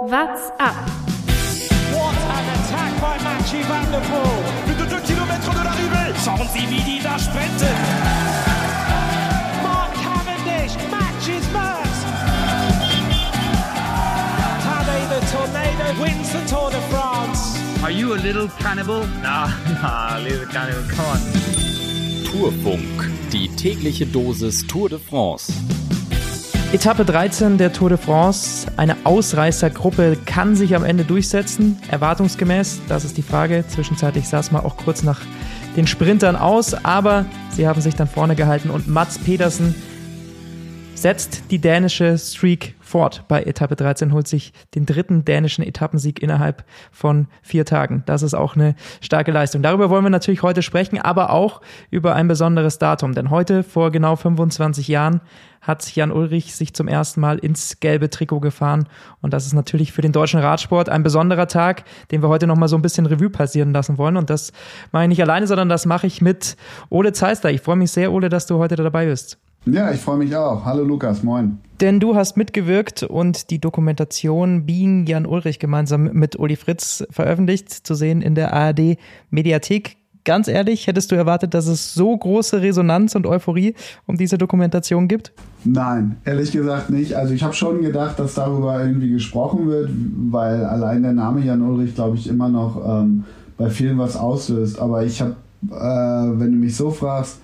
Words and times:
What's 0.00 0.48
up? 0.58 0.74
What 1.92 2.16
an 2.16 2.46
attack 2.56 3.00
by 3.02 3.18
Mathieu 3.22 3.62
Van 3.64 3.84
der 3.92 4.00
Poel. 4.00 4.40
Plus 4.64 4.76
de 4.76 4.86
2 4.88 5.00
km 5.02 5.52
de 5.52 5.62
l'arrivée. 5.62 6.14
Schauen 6.24 6.48
Sie, 6.54 6.70
wie 6.70 6.80
die 6.80 7.02
da 7.02 7.18
sprinten. 7.18 7.76
Mark 9.62 9.92
Cavendish 10.02 10.74
matches 10.90 11.44
Merckx. 11.52 11.92
Tadej 14.64 15.04
the 15.10 15.20
Tornado 15.32 16.02
wins 16.02 16.32
the 16.32 16.48
Tour 16.48 16.70
de 16.70 16.80
France. 16.88 17.60
Are 17.82 17.92
you 17.92 18.14
a 18.14 18.16
little 18.16 18.48
cannibal? 18.58 19.06
Nah, 19.22 19.48
nah, 19.82 20.16
little 20.18 20.46
cannibal, 20.46 20.82
come 20.88 21.04
on. 21.04 21.20
Tourfunk, 22.24 23.10
die 23.32 23.50
tägliche 23.54 24.06
Dosis 24.06 24.66
Tour 24.66 24.88
de 24.88 24.98
France. 24.98 25.52
Etappe 26.72 27.04
13 27.04 27.58
der 27.58 27.72
Tour 27.72 27.88
de 27.88 27.98
France. 27.98 28.68
Eine 28.76 28.96
Ausreißergruppe 29.02 30.16
kann 30.24 30.54
sich 30.54 30.76
am 30.76 30.84
Ende 30.84 31.02
durchsetzen. 31.02 31.76
Erwartungsgemäß, 31.90 32.82
das 32.86 33.04
ist 33.04 33.16
die 33.16 33.22
Frage. 33.22 33.64
Zwischenzeitlich 33.66 34.28
sah 34.28 34.38
es 34.38 34.52
mal 34.52 34.60
auch 34.60 34.76
kurz 34.76 35.02
nach 35.02 35.20
den 35.76 35.88
Sprintern 35.88 36.36
aus, 36.36 36.74
aber 36.74 37.26
sie 37.50 37.66
haben 37.66 37.80
sich 37.80 37.96
dann 37.96 38.06
vorne 38.06 38.36
gehalten 38.36 38.70
und 38.70 38.86
Mats 38.86 39.18
Pedersen 39.18 39.74
setzt 41.00 41.50
die 41.50 41.58
dänische 41.58 42.18
Streak 42.18 42.74
fort. 42.78 43.24
Bei 43.26 43.42
Etappe 43.42 43.74
13 43.74 44.12
holt 44.12 44.28
sich 44.28 44.52
den 44.74 44.84
dritten 44.84 45.24
dänischen 45.24 45.64
Etappensieg 45.64 46.22
innerhalb 46.22 46.62
von 46.92 47.26
vier 47.40 47.64
Tagen. 47.64 48.02
Das 48.04 48.22
ist 48.22 48.34
auch 48.34 48.54
eine 48.54 48.74
starke 49.00 49.32
Leistung. 49.32 49.62
Darüber 49.62 49.88
wollen 49.88 50.04
wir 50.04 50.10
natürlich 50.10 50.42
heute 50.42 50.60
sprechen, 50.60 50.98
aber 50.98 51.30
auch 51.30 51.62
über 51.90 52.14
ein 52.14 52.28
besonderes 52.28 52.78
Datum. 52.78 53.14
Denn 53.14 53.30
heute, 53.30 53.62
vor 53.62 53.90
genau 53.90 54.14
25 54.14 54.88
Jahren, 54.88 55.22
hat 55.62 55.94
Jan 55.94 56.12
Ulrich 56.12 56.54
sich 56.54 56.74
zum 56.74 56.86
ersten 56.86 57.22
Mal 57.22 57.38
ins 57.38 57.80
gelbe 57.80 58.10
Trikot 58.10 58.40
gefahren. 58.40 58.86
Und 59.22 59.32
das 59.32 59.46
ist 59.46 59.54
natürlich 59.54 59.92
für 59.92 60.02
den 60.02 60.12
deutschen 60.12 60.40
Radsport 60.40 60.90
ein 60.90 61.02
besonderer 61.02 61.48
Tag, 61.48 61.84
den 62.10 62.22
wir 62.22 62.28
heute 62.28 62.46
nochmal 62.46 62.68
so 62.68 62.76
ein 62.76 62.82
bisschen 62.82 63.06
Revue 63.06 63.30
passieren 63.30 63.72
lassen 63.72 63.96
wollen. 63.96 64.18
Und 64.18 64.28
das 64.28 64.52
mache 64.92 65.04
ich 65.04 65.08
nicht 65.08 65.22
alleine, 65.22 65.46
sondern 65.46 65.70
das 65.70 65.86
mache 65.86 66.06
ich 66.06 66.20
mit 66.20 66.58
Ole 66.90 67.14
Zeisler. 67.14 67.50
Ich 67.52 67.62
freue 67.62 67.76
mich 67.76 67.90
sehr, 67.90 68.12
Ole, 68.12 68.28
dass 68.28 68.44
du 68.46 68.58
heute 68.58 68.76
dabei 68.76 69.06
bist. 69.06 69.38
Ja, 69.66 69.90
ich 69.92 70.00
freue 70.00 70.16
mich 70.16 70.34
auch. 70.34 70.64
Hallo 70.64 70.84
Lukas, 70.84 71.22
moin. 71.22 71.58
Denn 71.82 72.00
du 72.00 72.14
hast 72.14 72.38
mitgewirkt 72.38 73.02
und 73.02 73.50
die 73.50 73.60
Dokumentation 73.60 74.64
Being 74.64 75.04
Jan 75.06 75.26
Ulrich 75.26 75.58
gemeinsam 75.58 76.04
mit 76.14 76.38
Uli 76.38 76.56
Fritz 76.56 77.04
veröffentlicht, 77.10 77.70
zu 77.70 77.94
sehen 77.94 78.22
in 78.22 78.34
der 78.34 78.54
ARD 78.54 78.96
Mediathek. 79.28 79.98
Ganz 80.24 80.48
ehrlich, 80.48 80.86
hättest 80.86 81.12
du 81.12 81.14
erwartet, 81.14 81.52
dass 81.52 81.66
es 81.66 81.92
so 81.92 82.16
große 82.16 82.62
Resonanz 82.62 83.14
und 83.14 83.26
Euphorie 83.26 83.74
um 84.06 84.16
diese 84.16 84.38
Dokumentation 84.38 85.08
gibt? 85.08 85.32
Nein, 85.64 86.16
ehrlich 86.24 86.52
gesagt 86.52 86.88
nicht. 86.88 87.14
Also 87.14 87.34
ich 87.34 87.42
habe 87.42 87.54
schon 87.54 87.82
gedacht, 87.82 88.18
dass 88.18 88.34
darüber 88.34 88.82
irgendwie 88.82 89.10
gesprochen 89.10 89.68
wird, 89.68 89.90
weil 90.30 90.64
allein 90.64 91.02
der 91.02 91.12
Name 91.12 91.44
Jan 91.44 91.60
Ulrich, 91.60 91.94
glaube 91.94 92.16
ich, 92.16 92.28
immer 92.28 92.48
noch 92.48 92.82
ähm, 92.86 93.24
bei 93.58 93.68
vielen 93.68 93.98
was 93.98 94.16
auslöst. 94.16 94.78
Aber 94.78 95.04
ich 95.04 95.20
habe, 95.20 95.36
äh, 95.70 96.40
wenn 96.40 96.52
du 96.52 96.58
mich 96.58 96.76
so 96.76 96.90
fragst, 96.90 97.40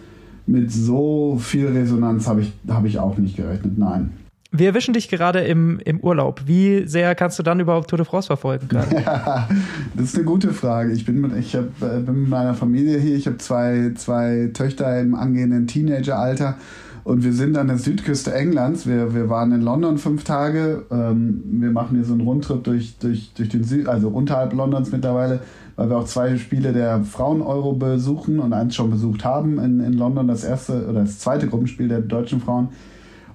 mit 0.46 0.70
so 0.72 1.38
viel 1.40 1.68
Resonanz 1.68 2.26
habe 2.28 2.42
ich, 2.42 2.52
hab 2.68 2.84
ich 2.84 2.98
auch 2.98 3.16
nicht 3.18 3.36
gerechnet, 3.36 3.78
nein. 3.78 4.12
Wir 4.52 4.68
erwischen 4.68 4.94
dich 4.94 5.08
gerade 5.08 5.40
im, 5.40 5.80
im 5.84 6.00
Urlaub. 6.00 6.42
Wie 6.46 6.86
sehr 6.86 7.14
kannst 7.14 7.38
du 7.38 7.42
dann 7.42 7.60
überhaupt 7.60 7.90
Tour 7.90 7.98
de 7.98 8.06
France 8.06 8.28
verfolgen? 8.28 8.68
Ja, 8.72 9.48
das 9.94 10.06
ist 10.06 10.16
eine 10.16 10.24
gute 10.24 10.52
Frage. 10.52 10.92
Ich 10.92 11.04
bin 11.04 11.20
mit, 11.20 11.36
ich 11.36 11.54
hab, 11.56 11.64
äh, 11.82 12.00
bin 12.00 12.22
mit 12.22 12.30
meiner 12.30 12.54
Familie 12.54 12.98
hier. 12.98 13.16
Ich 13.16 13.26
habe 13.26 13.38
zwei, 13.38 13.92
zwei 13.96 14.50
Töchter 14.54 15.00
im 15.00 15.14
angehenden 15.14 15.66
Teenageralter. 15.66 16.56
Und 17.04 17.22
wir 17.22 17.32
sind 17.32 17.56
an 17.56 17.68
der 17.68 17.78
Südküste 17.78 18.34
Englands. 18.34 18.86
Wir, 18.86 19.14
wir 19.14 19.28
waren 19.28 19.52
in 19.52 19.60
London 19.60 19.98
fünf 19.98 20.24
Tage. 20.24 20.84
Ähm, 20.90 21.42
wir 21.44 21.70
machen 21.70 21.96
hier 21.96 22.04
so 22.04 22.14
einen 22.14 22.22
Rundtrip 22.22 22.64
durch, 22.64 22.96
durch, 22.98 23.32
durch 23.34 23.48
den 23.48 23.64
Süd, 23.64 23.88
also 23.88 24.08
unterhalb 24.08 24.52
Londons 24.52 24.90
mittlerweile 24.90 25.40
weil 25.76 25.90
wir 25.90 25.98
auch 25.98 26.06
zwei 26.06 26.36
Spiele 26.36 26.72
der 26.72 27.04
Frauen-Euro 27.04 27.74
besuchen 27.74 28.40
und 28.40 28.52
eins 28.52 28.74
schon 28.74 28.90
besucht 28.90 29.24
haben 29.24 29.58
in, 29.58 29.80
in 29.80 29.92
London, 29.92 30.26
das 30.26 30.42
erste 30.42 30.86
oder 30.88 31.00
das 31.02 31.18
zweite 31.18 31.46
Gruppenspiel 31.46 31.88
der 31.88 32.00
deutschen 32.00 32.40
Frauen. 32.40 32.68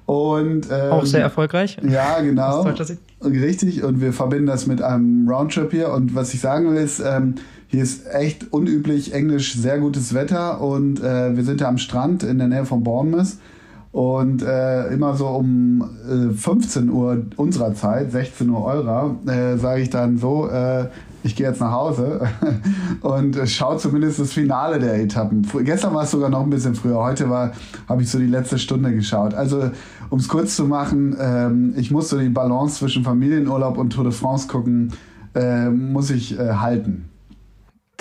Und, 0.07 0.68
ähm, 0.69 0.91
auch 0.91 1.06
sehr 1.06 1.22
erfolgreich. 1.22 1.78
Ja, 1.88 2.19
genau. 2.19 2.63
Richtig. 3.24 3.84
Und 3.84 4.02
wir 4.02 4.12
verbinden 4.12 4.47
das 4.47 4.68
mit 4.68 4.81
einem 4.81 5.29
Roundtrip 5.29 5.72
hier. 5.72 5.94
Und 5.94 6.16
was 6.16 6.34
ich 6.34 6.41
sagen 6.41 6.69
will, 6.69 6.81
ist, 6.81 7.00
ähm, 7.00 7.35
hier 7.68 7.84
ist 7.84 8.06
echt 8.12 8.52
unüblich 8.52 9.13
englisch 9.13 9.56
sehr 9.56 9.79
gutes 9.79 10.13
Wetter 10.13 10.59
und 10.59 11.02
äh, 11.02 11.38
wir 11.38 11.44
sind 11.46 11.62
ja 11.62 11.69
am 11.69 11.78
Strand 11.78 12.23
in 12.23 12.40
der 12.40 12.50
Nähe 12.50 12.66
von 12.66 12.84
Bournemouth. 12.84 13.38
Und 13.94 14.41
äh, 14.41 14.88
immer 14.88 15.16
so 15.16 15.28
um 15.28 15.81
äh, 16.09 16.34
15 16.34 16.90
Uhr 16.90 17.25
unserer 17.35 17.73
Zeit, 17.73 18.12
16 18.12 18.50
Uhr 18.50 18.63
eurer, 18.63 19.16
äh, 19.28 19.58
sage 19.58 19.81
ich 19.81 19.90
dann 19.90 20.18
so, 20.18 20.50
äh, 20.50 20.88
ich 21.24 21.36
gehe 21.36 21.48
jetzt 21.48 21.59
nach 21.62 21.72
Hause 21.72 22.30
und 23.02 23.38
schaue 23.48 23.78
zumindest 23.78 24.20
das 24.20 24.34
Finale 24.34 24.80
der 24.80 25.00
Etappen. 25.02 25.48
Gestern 25.64 25.94
war 25.94 26.04
es 26.04 26.12
sogar 26.12 26.30
noch 26.30 26.42
ein 26.42 26.50
bisschen 26.50 26.76
früher, 26.76 26.98
heute 26.98 27.30
habe 27.30 28.02
ich 28.02 28.09
so 28.09 28.20
die 28.20 28.28
letzte 28.28 28.58
Stunde 28.58 28.94
geschaut. 28.94 29.34
Also 29.34 29.72
um 30.09 30.20
es 30.20 30.28
kurz 30.28 30.56
zu 30.56 30.66
machen, 30.66 31.16
ähm, 31.20 31.74
ich 31.78 31.92
muss 31.92 32.09
so 32.09 32.20
die 32.20 32.30
Balance 32.30 32.80
zwischen 32.80 33.04
Familienurlaub 33.04 33.78
und 33.78 33.92
Tour 33.92 34.04
de 34.04 34.14
France 34.14 34.48
gucken, 34.48 34.94
äh, 35.36 35.70
muss 35.70 36.09
ich 36.09 36.38
äh, 36.38 36.54
halten. 36.54 37.09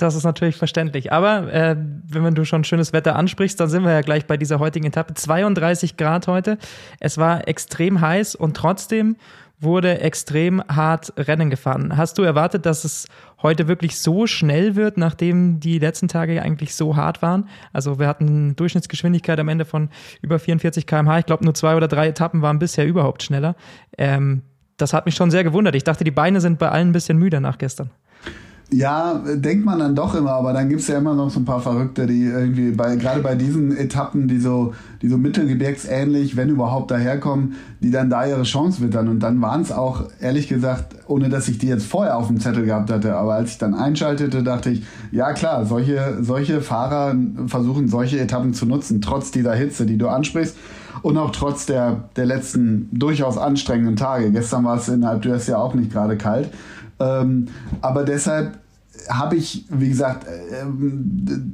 Das 0.01 0.15
ist 0.15 0.23
natürlich 0.23 0.57
verständlich. 0.57 1.13
Aber 1.13 1.53
äh, 1.53 1.75
wenn 2.07 2.33
du 2.33 2.43
schon 2.43 2.63
schönes 2.63 2.91
Wetter 2.91 3.15
ansprichst, 3.15 3.59
dann 3.59 3.69
sind 3.69 3.83
wir 3.83 3.91
ja 3.91 4.01
gleich 4.01 4.25
bei 4.25 4.35
dieser 4.35 4.57
heutigen 4.57 4.87
Etappe. 4.87 5.13
32 5.13 5.95
Grad 5.95 6.27
heute. 6.27 6.57
Es 6.99 7.19
war 7.19 7.47
extrem 7.47 8.01
heiß 8.01 8.33
und 8.33 8.57
trotzdem 8.57 9.15
wurde 9.61 9.99
extrem 9.99 10.61
hart 10.67 11.13
Rennen 11.17 11.49
gefahren. 11.49 11.95
Hast 11.95 12.17
du 12.17 12.23
erwartet, 12.23 12.65
dass 12.65 12.83
es 12.83 13.07
heute 13.41 13.67
wirklich 13.67 13.97
so 13.99 14.27
schnell 14.27 14.75
wird, 14.75 14.97
nachdem 14.97 15.59
die 15.59 15.79
letzten 15.79 16.07
Tage 16.07 16.41
eigentlich 16.41 16.75
so 16.75 16.95
hart 16.95 17.21
waren? 17.21 17.47
Also 17.71 17.99
wir 17.99 18.07
hatten 18.07 18.27
eine 18.27 18.53
Durchschnittsgeschwindigkeit 18.53 19.39
am 19.39 19.49
Ende 19.49 19.65
von 19.65 19.89
über 20.21 20.39
44 20.39 20.87
km/h. 20.87 21.19
Ich 21.19 21.25
glaube, 21.25 21.45
nur 21.45 21.53
zwei 21.53 21.75
oder 21.75 21.87
drei 21.87 22.07
Etappen 22.07 22.41
waren 22.41 22.59
bisher 22.59 22.87
überhaupt 22.87 23.23
schneller. 23.23 23.55
Ähm, 23.97 24.41
das 24.77 24.93
hat 24.93 25.05
mich 25.05 25.15
schon 25.15 25.31
sehr 25.31 25.43
gewundert. 25.43 25.75
Ich 25.75 25.83
dachte, 25.83 26.03
die 26.03 26.11
Beine 26.11 26.41
sind 26.41 26.57
bei 26.57 26.69
allen 26.69 26.89
ein 26.89 26.93
bisschen 26.93 27.17
müde 27.17 27.39
nach 27.39 27.57
gestern. 27.57 27.91
Ja, 28.73 29.21
denkt 29.35 29.65
man 29.65 29.79
dann 29.79 29.95
doch 29.95 30.15
immer, 30.15 30.31
aber 30.31 30.53
dann 30.53 30.69
gibt's 30.69 30.87
ja 30.87 30.97
immer 30.97 31.13
noch 31.13 31.29
so 31.29 31.41
ein 31.41 31.45
paar 31.45 31.59
Verrückte, 31.59 32.07
die 32.07 32.23
irgendwie 32.23 32.71
bei, 32.71 32.95
gerade 32.95 33.19
bei 33.19 33.35
diesen 33.35 33.75
Etappen, 33.75 34.29
die 34.29 34.39
so, 34.39 34.73
die 35.01 35.09
so 35.09 35.17
mittelgebirgsähnlich, 35.17 36.37
wenn 36.37 36.47
überhaupt 36.47 36.89
daherkommen, 36.89 37.55
die 37.81 37.91
dann 37.91 38.09
da 38.09 38.25
ihre 38.25 38.43
Chance 38.43 38.81
wittern. 38.81 39.09
Und 39.09 39.19
dann 39.19 39.41
waren 39.41 39.61
es 39.61 39.73
auch, 39.73 40.05
ehrlich 40.21 40.47
gesagt, 40.47 40.95
ohne 41.07 41.27
dass 41.27 41.49
ich 41.49 41.57
die 41.57 41.67
jetzt 41.67 41.85
vorher 41.85 42.15
auf 42.15 42.27
dem 42.27 42.39
Zettel 42.39 42.63
gehabt 42.63 42.89
hatte, 42.89 43.17
aber 43.17 43.33
als 43.33 43.51
ich 43.51 43.57
dann 43.57 43.73
einschaltete, 43.73 44.41
dachte 44.41 44.69
ich, 44.69 44.83
ja 45.11 45.33
klar, 45.33 45.65
solche, 45.65 46.19
solche 46.21 46.61
Fahrer 46.61 47.13
versuchen 47.47 47.89
solche 47.89 48.21
Etappen 48.21 48.53
zu 48.53 48.65
nutzen, 48.65 49.01
trotz 49.01 49.31
dieser 49.31 49.53
Hitze, 49.53 49.85
die 49.85 49.97
du 49.97 50.07
ansprichst. 50.07 50.55
Und 51.01 51.17
auch 51.17 51.31
trotz 51.31 51.65
der, 51.65 52.09
der 52.15 52.25
letzten 52.25 52.87
durchaus 52.91 53.37
anstrengenden 53.37 53.95
Tage. 53.95 54.31
Gestern 54.31 54.63
war 54.63 54.77
es 54.77 54.87
in 54.87 55.03
Alp 55.03 55.23
d'Huez 55.23 55.49
ja 55.49 55.57
auch 55.57 55.73
nicht 55.73 55.91
gerade 55.91 56.15
kalt. 56.15 56.49
Ähm, 57.01 57.47
aber 57.81 58.03
deshalb 58.03 58.59
habe 59.09 59.35
ich, 59.35 59.65
wie 59.69 59.89
gesagt, 59.89 60.27
äh, 60.27 60.65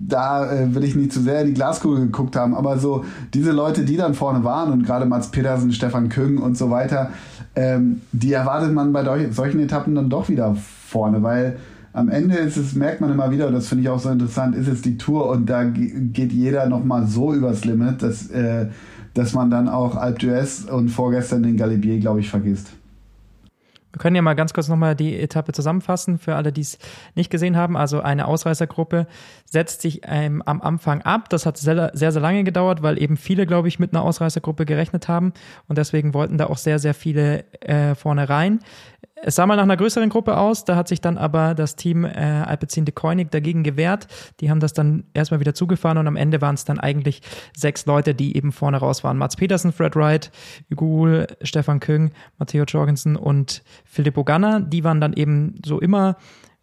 da 0.08 0.52
äh, 0.52 0.74
will 0.74 0.84
ich 0.84 0.96
nicht 0.96 1.13
zu 1.13 1.22
sehr 1.22 1.41
in 1.41 1.47
die 1.47 1.53
Glaskugel 1.53 2.06
geguckt 2.06 2.35
haben, 2.35 2.56
aber 2.56 2.78
so 2.78 3.06
diese 3.34 3.52
Leute, 3.52 3.86
die 3.86 3.96
dann 3.96 4.13
vorne 4.13 4.44
waren 4.44 4.72
und 4.72 4.84
gerade 4.84 5.06
Mats 5.06 5.30
Pedersen, 5.30 5.72
Stefan 5.72 6.09
Küng 6.09 6.40
und 6.40 6.57
so 6.57 6.69
weiter, 6.69 7.12
ähm, 7.56 8.02
die 8.12 8.34
erwartet 8.34 8.74
man 8.74 8.91
bei 8.91 9.30
solchen 9.31 9.59
Etappen 9.59 9.96
dann 9.96 10.09
doch 10.09 10.30
wieder 10.30 10.56
vorne, 10.56 11.24
weil 11.24 11.57
am 11.94 12.09
Ende 12.09 12.36
ist 12.36 12.57
es, 12.57 12.75
merkt 12.75 13.02
man 13.02 13.12
immer 13.12 13.31
wieder, 13.31 13.47
und 13.47 13.53
das 13.53 13.68
finde 13.68 13.84
ich 13.84 13.90
auch 13.90 14.00
so 14.00 14.09
interessant, 14.09 14.56
ist 14.56 14.68
es 14.68 14.81
die 14.81 14.97
Tour 14.97 15.30
und 15.30 15.50
da 15.50 15.63
geht 15.63 16.31
jeder 16.31 16.68
nochmal 16.68 17.07
so 17.07 17.34
übers 17.34 17.66
Limit, 17.66 18.03
dass, 18.03 18.30
äh, 18.30 18.68
dass 19.13 19.34
man 19.34 19.50
dann 19.50 19.68
auch 19.68 19.96
Alpe 19.96 20.28
d'Huez 20.28 20.69
und 20.69 20.90
vorgestern 20.90 21.44
den 21.44 21.57
Galibier, 21.57 22.00
glaube 22.00 22.19
ich, 22.19 22.30
vergisst. 22.30 22.68
Wir 23.94 24.00
können 24.00 24.16
ja 24.16 24.22
mal 24.22 24.36
ganz 24.36 24.53
kurz 24.53 24.68
nochmal 24.68 24.95
die 24.95 25.18
Etappe 25.18 25.54
zusammenfassen 25.54 26.18
für 26.19 26.36
alle, 26.36 26.51
die 26.51 26.62
es 26.62 26.78
nicht 27.16 27.30
gesehen 27.30 27.56
haben. 27.56 27.78
Also 27.78 28.01
eine 28.01 28.28
Ausreißergruppe 28.28 29.07
setzt 29.45 29.81
sich 29.81 30.01
ähm, 30.04 30.42
am 30.45 30.62
Anfang 30.62 31.01
ab. 31.01 31.30
Das 31.30 31.45
hat 31.45 31.57
sehr, 31.57 31.92
sehr, 31.94 32.12
sehr 32.12 32.22
lange 32.22 32.44
gedauert, 32.44 32.84
weil 32.84 33.01
eben 33.01 33.18
viele, 33.18 33.45
glaube 33.45 33.69
ich, 33.69 33.80
mit 33.80 33.94
einer 33.94 34.04
Ausreißergruppe 34.04 34.66
gerechnet 34.66 35.07
haben. 35.07 35.34
Und 35.68 35.78
deswegen 35.78 36.13
wollten 36.13 36.38
da 36.38 36.48
auch 36.48 36.57
sehr, 36.57 36.80
sehr 36.80 36.94
viele 36.94 37.45
äh, 37.62 37.95
vorne 37.95 38.30
rein. 38.30 38.60
Es 39.24 39.36
sah 39.36 39.48
mal 39.48 39.56
nach 39.56 39.64
einer 39.64 39.78
größeren 39.78 40.10
Gruppe 40.10 40.38
aus, 40.38 40.64
da 40.64 40.76
hat 40.76 40.88
sich 40.88 41.02
dann 41.02 41.18
aber 41.18 41.56
das 41.56 41.76
Team 41.76 42.06
äh, 42.06 42.10
Alpecin 42.10 42.86
de 42.86 42.94
Koenig 42.94 43.32
dagegen 43.32 43.64
gewehrt. 43.64 44.08
Die 44.40 44.50
haben 44.50 44.60
das 44.60 44.74
dann 44.74 45.06
erstmal 45.14 45.40
wieder 45.40 45.56
zugefahren 45.56 45.98
und 45.98 46.08
am 46.08 46.16
Ende 46.16 46.40
waren 46.42 46.56
es 46.56 46.66
dann 46.66 46.80
eigentlich 46.80 47.22
sechs 47.56 47.86
Leute, 47.88 48.14
die 48.14 48.38
eben 48.38 48.52
vorne 48.52 48.78
raus 48.78 49.04
waren. 49.04 49.18
Mats 49.18 49.36
Petersen, 49.36 49.72
Fred 49.72 49.96
Wright, 49.96 50.32
Hugo 50.72 51.26
Stefan 51.42 51.80
Küng, 51.80 52.12
Matteo 52.38 52.64
Jorgensen 52.66 53.16
und 53.16 53.64
Filippo 53.86 54.24
Ganna. 54.24 54.60
Die 54.60 54.84
waren 54.84 55.02
dann 55.02 55.14
eben 55.14 55.56
so 55.66 55.80
immer 55.80 56.18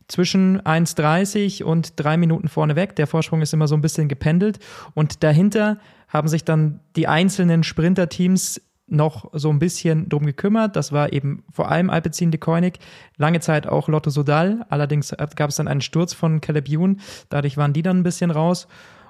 zwischen 0.07 0.61
1,30 0.61 1.65
und 1.65 1.95
drei 1.97 2.17
Minuten 2.17 2.49
vorne 2.49 2.77
weg. 2.77 2.95
Der 2.97 3.07
Vorsprung 3.07 3.43
ist 3.43 3.53
immer 3.53 3.69
so 3.69 3.75
ein 3.75 3.81
bisschen 3.81 4.09
gependelt 4.09 4.59
und 4.95 5.23
dahinter 5.23 5.79
haben 6.09 6.29
sich 6.29 6.45
dann 6.45 6.81
die 6.95 7.09
einzelnen 7.09 7.65
Sprinterteams 7.65 8.61
noch 8.87 9.31
so 9.33 9.51
ein 9.51 9.59
bisschen 9.59 10.09
drum 10.09 10.27
gekümmert. 10.27 10.77
Das 10.77 10.93
war 10.93 11.13
eben 11.13 11.45
vor 11.51 11.71
allem 11.71 11.91
Alpecin 11.91 12.31
de 12.31 12.39
Koenig, 12.39 12.79
lange 13.17 13.41
Zeit 13.41 13.67
auch 13.67 13.89
Lotto 13.89 14.11
Sodal. 14.11 14.67
Allerdings 14.69 15.15
gab 15.37 15.51
es 15.51 15.57
dann 15.57 15.69
einen 15.69 15.81
Sturz 15.81 16.13
von 16.13 16.41
Caleb 16.41 16.69
Youn. 16.69 17.01
Dadurch 17.29 17.57
waren 17.57 17.73
die 17.73 17.83
dann 17.83 17.99
ein 17.99 18.03
bisschen 18.03 18.31
raus. 18.31 18.69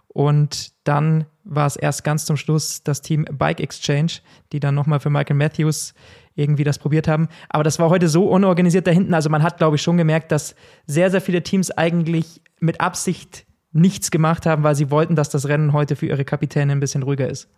Und 0.09 0.73
dann 0.85 1.25
war 1.43 1.67
es 1.67 1.75
erst 1.75 2.05
ganz 2.05 2.25
zum 2.25 2.37
Schluss 2.37 2.85
das 2.85 3.03
Team 3.03 3.25
Bike 3.33 3.61
Exchange, 3.61 4.21
die 4.53 4.61
dann 4.61 4.77
nochmal 4.77 5.01
für 5.01 5.11
Michael 5.11 5.37
Matthews 5.37 5.93
irgendwie 6.37 6.65
das 6.65 6.79
probiert 6.79 7.09
haben. 7.09 7.29
Aber 7.49 7.65
das 7.65 7.81
war 7.81 7.91
heute 7.91 8.09
so 8.09 8.29
unorganisiert 8.29 8.87
da 8.87 8.93
hinten. 8.93 9.13
Also 9.13 9.29
man 9.29 9.43
hat, 9.43 9.59
glaube 9.59 9.77
ich, 9.77 9.83
schon 9.83 9.97
gemerkt, 9.97 10.31
dass 10.31 10.55
sehr, 10.87 11.11
sehr 11.11 11.21
viele 11.21 11.43
Teams 11.43 11.73
eigentlich 11.73 12.43
mit 12.61 12.81
Absicht 12.81 13.45
nichts 13.73 14.13
gemacht 14.13 14.47
haben, 14.47 14.63
weil 14.63 14.77
sie 14.77 14.91
wollten, 14.91 15.17
dass 15.17 15.31
das 15.31 15.49
Rennen 15.49 15.73
heute 15.73 15.97
für 15.97 16.07
ihre 16.07 16.25
Kapitäne 16.25 16.73
ein 16.73 16.81
bisschen 16.81 17.03
ruhiger 17.03 17.29
ist. 17.29 17.49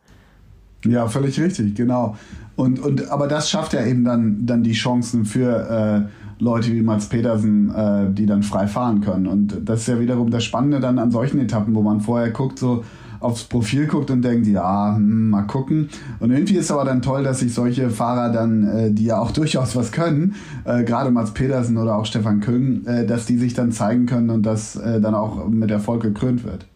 Ja, 0.84 1.08
völlig 1.08 1.40
richtig, 1.40 1.74
genau. 1.74 2.16
Und, 2.56 2.78
und 2.80 3.10
aber 3.10 3.28
das 3.28 3.50
schafft 3.50 3.72
ja 3.72 3.84
eben 3.84 4.04
dann, 4.04 4.46
dann 4.46 4.62
die 4.62 4.72
Chancen 4.72 5.24
für 5.24 6.08
äh, 6.08 6.42
Leute 6.42 6.72
wie 6.72 6.82
Mats 6.82 7.06
Petersen, 7.06 7.74
äh, 7.74 8.12
die 8.12 8.26
dann 8.26 8.42
frei 8.42 8.66
fahren 8.66 9.00
können. 9.00 9.26
Und 9.26 9.60
das 9.64 9.80
ist 9.80 9.88
ja 9.88 10.00
wiederum 10.00 10.30
das 10.30 10.44
Spannende 10.44 10.80
dann 10.80 10.98
an 10.98 11.10
solchen 11.10 11.40
Etappen, 11.40 11.74
wo 11.74 11.82
man 11.82 12.00
vorher 12.00 12.30
guckt, 12.30 12.58
so 12.58 12.84
aufs 13.20 13.44
Profil 13.44 13.86
guckt 13.86 14.10
und 14.10 14.22
denkt, 14.22 14.46
ja, 14.46 14.94
hm, 14.94 15.30
mal 15.30 15.42
gucken. 15.42 15.88
Und 16.20 16.30
irgendwie 16.30 16.56
ist 16.56 16.70
aber 16.70 16.84
dann 16.84 17.02
toll, 17.02 17.24
dass 17.24 17.40
sich 17.40 17.52
solche 17.52 17.90
Fahrer 17.90 18.30
dann, 18.30 18.66
äh, 18.68 18.90
die 18.90 19.04
ja 19.04 19.18
auch 19.18 19.30
durchaus 19.32 19.76
was 19.76 19.92
können, 19.92 20.34
äh, 20.64 20.84
gerade 20.84 21.10
Mats 21.10 21.32
Petersen 21.32 21.78
oder 21.78 21.96
auch 21.96 22.06
Stefan 22.06 22.40
Küng, 22.40 22.84
äh, 22.86 23.06
dass 23.06 23.26
die 23.26 23.38
sich 23.38 23.54
dann 23.54 23.72
zeigen 23.72 24.06
können 24.06 24.30
und 24.30 24.44
das 24.44 24.76
äh, 24.76 25.00
dann 25.00 25.14
auch 25.14 25.48
mit 25.48 25.70
Erfolg 25.70 26.02
gekrönt 26.02 26.44
wird. 26.44 26.66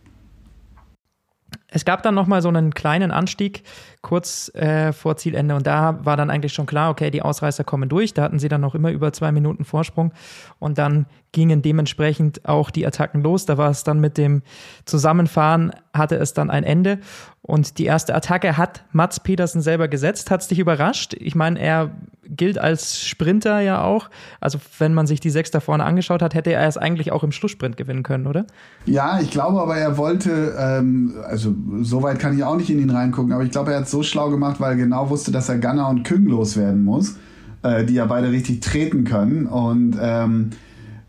Es 1.70 1.84
gab 1.84 2.02
dann 2.02 2.14
nochmal 2.14 2.43
so 2.43 2.49
einen 2.49 2.75
kleinen 2.75 3.11
Anstieg 3.11 3.62
kurz 4.02 4.52
äh, 4.55 4.93
vor 4.93 5.17
Zielende 5.17 5.55
und 5.55 5.67
da 5.67 6.05
war 6.05 6.17
dann 6.17 6.31
eigentlich 6.31 6.52
schon 6.52 6.67
klar, 6.67 6.90
okay, 6.90 7.11
die 7.11 7.22
Ausreißer 7.22 7.64
kommen 7.64 7.88
durch. 7.88 8.14
Da 8.14 8.22
hatten 8.22 8.38
sie 8.38 8.49
dann 8.49 8.61
noch 8.61 8.75
immer 8.75 8.90
über 8.90 9.12
zwei 9.12 9.31
Minuten 9.32 9.64
Vorsprung 9.64 10.12
und 10.58 10.78
dann 10.78 11.06
gingen 11.32 11.62
dementsprechend 11.62 12.49
auch 12.49 12.70
die 12.70 12.87
Attacken 12.87 13.22
los. 13.22 13.46
Da 13.46 13.56
war 13.58 13.70
es 13.70 13.84
dann 13.84 14.00
mit 14.00 14.19
dem 14.19 14.43
Zusammenfahren, 14.84 15.70
hatte 15.94 16.17
es 16.17 16.34
dann 16.34 16.50
ein 16.50 16.64
Ende 16.64 16.99
und 17.43 17.78
die 17.78 17.84
erste 17.84 18.14
Attacke 18.14 18.56
hat 18.56 18.84
Mats 18.93 19.20
Petersen 19.20 19.61
selber 19.61 19.88
gesetzt. 19.88 20.31
Hat 20.31 20.40
es 20.40 20.49
dich 20.49 20.58
überrascht? 20.58 21.14
Ich 21.14 21.34
meine, 21.34 21.58
er 21.58 21.90
gilt 22.37 22.59
als 22.59 23.00
Sprinter 23.00 23.61
ja 23.61 23.82
auch. 23.82 24.09
Also 24.41 24.59
wenn 24.79 24.94
man 24.94 25.06
sich 25.06 25.21
die 25.21 25.31
Sechs 25.31 25.50
da 25.50 25.61
vorne 25.61 25.85
angeschaut 25.85 26.23
hat, 26.23 26.35
hätte 26.35 26.53
er 26.53 26.67
es 26.67 26.77
eigentlich 26.77 27.12
auch 27.12 27.25
im 27.25 27.32
Schlusssprint 27.32 27.77
gewinnen 27.77 28.03
können, 28.03 28.27
oder? 28.27 28.47
Ja, 28.87 29.21
ich 29.21 29.31
glaube 29.31 29.61
aber, 29.61 29.77
er 29.77 29.97
wollte, 29.97 30.55
ähm, 30.59 31.15
also 31.27 31.55
soweit 31.82 32.19
kann 32.19 32.37
ich 32.37 32.44
auch 32.44 32.56
nicht 32.56 32.71
in 32.71 32.81
ihn 32.81 32.91
reingucken, 32.91 33.32
aber 33.32 33.44
ich 33.44 33.50
glaube, 33.50 33.73
er 33.73 33.79
hat 33.79 33.85
es 33.85 33.91
so 33.91 34.03
schlau 34.03 34.31
gemacht, 34.31 34.61
weil 34.61 34.73
er 34.73 34.77
genau 34.77 35.11
wusste, 35.11 35.32
dass 35.32 35.49
er 35.49 35.59
Gunner 35.59 35.88
und 35.88 36.05
Küng 36.05 36.27
loswerden 36.27 36.85
muss, 36.85 37.17
äh, 37.62 37.85
die 37.85 37.94
ja 37.94 38.06
beide 38.06 38.31
richtig 38.31 38.61
treten 38.61 39.05
können. 39.05 39.47
Und 39.47 39.97
ähm, 40.00 40.50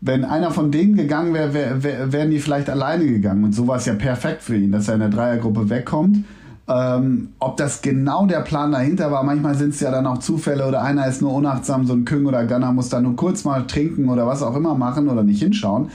wenn 0.00 0.24
einer 0.24 0.50
von 0.50 0.72
denen 0.72 0.96
gegangen 0.96 1.32
wäre, 1.32 1.54
wär, 1.54 1.82
wär, 1.82 2.12
wären 2.12 2.30
die 2.30 2.40
vielleicht 2.40 2.68
alleine 2.68 3.06
gegangen. 3.06 3.44
Und 3.44 3.52
so 3.52 3.68
war 3.68 3.76
es 3.76 3.86
ja 3.86 3.94
perfekt 3.94 4.42
für 4.42 4.56
ihn, 4.56 4.72
dass 4.72 4.88
er 4.88 4.94
in 4.94 5.00
der 5.00 5.10
Dreiergruppe 5.10 5.70
wegkommt 5.70 6.24
ähm, 6.68 7.30
ob 7.40 7.56
das 7.56 7.82
genau 7.82 8.26
der 8.26 8.40
Plan 8.40 8.72
dahinter 8.72 9.10
war, 9.10 9.22
manchmal 9.24 9.54
sind 9.56 9.70
es 9.70 9.80
ja 9.80 9.90
dann 9.90 10.06
auch 10.06 10.18
Zufälle 10.18 10.66
oder 10.66 10.82
einer 10.82 11.06
ist 11.06 11.20
nur 11.20 11.34
unachtsam, 11.34 11.86
so 11.86 11.92
ein 11.92 12.04
Küng 12.04 12.26
oder 12.26 12.46
Gunner 12.46 12.72
muss 12.72 12.88
da 12.88 13.00
nur 13.00 13.16
kurz 13.16 13.44
mal 13.44 13.66
trinken 13.66 14.08
oder 14.08 14.26
was 14.26 14.42
auch 14.42 14.54
immer 14.54 14.74
machen 14.74 15.08
oder 15.08 15.22
nicht 15.22 15.42
hinschauen. 15.42 15.90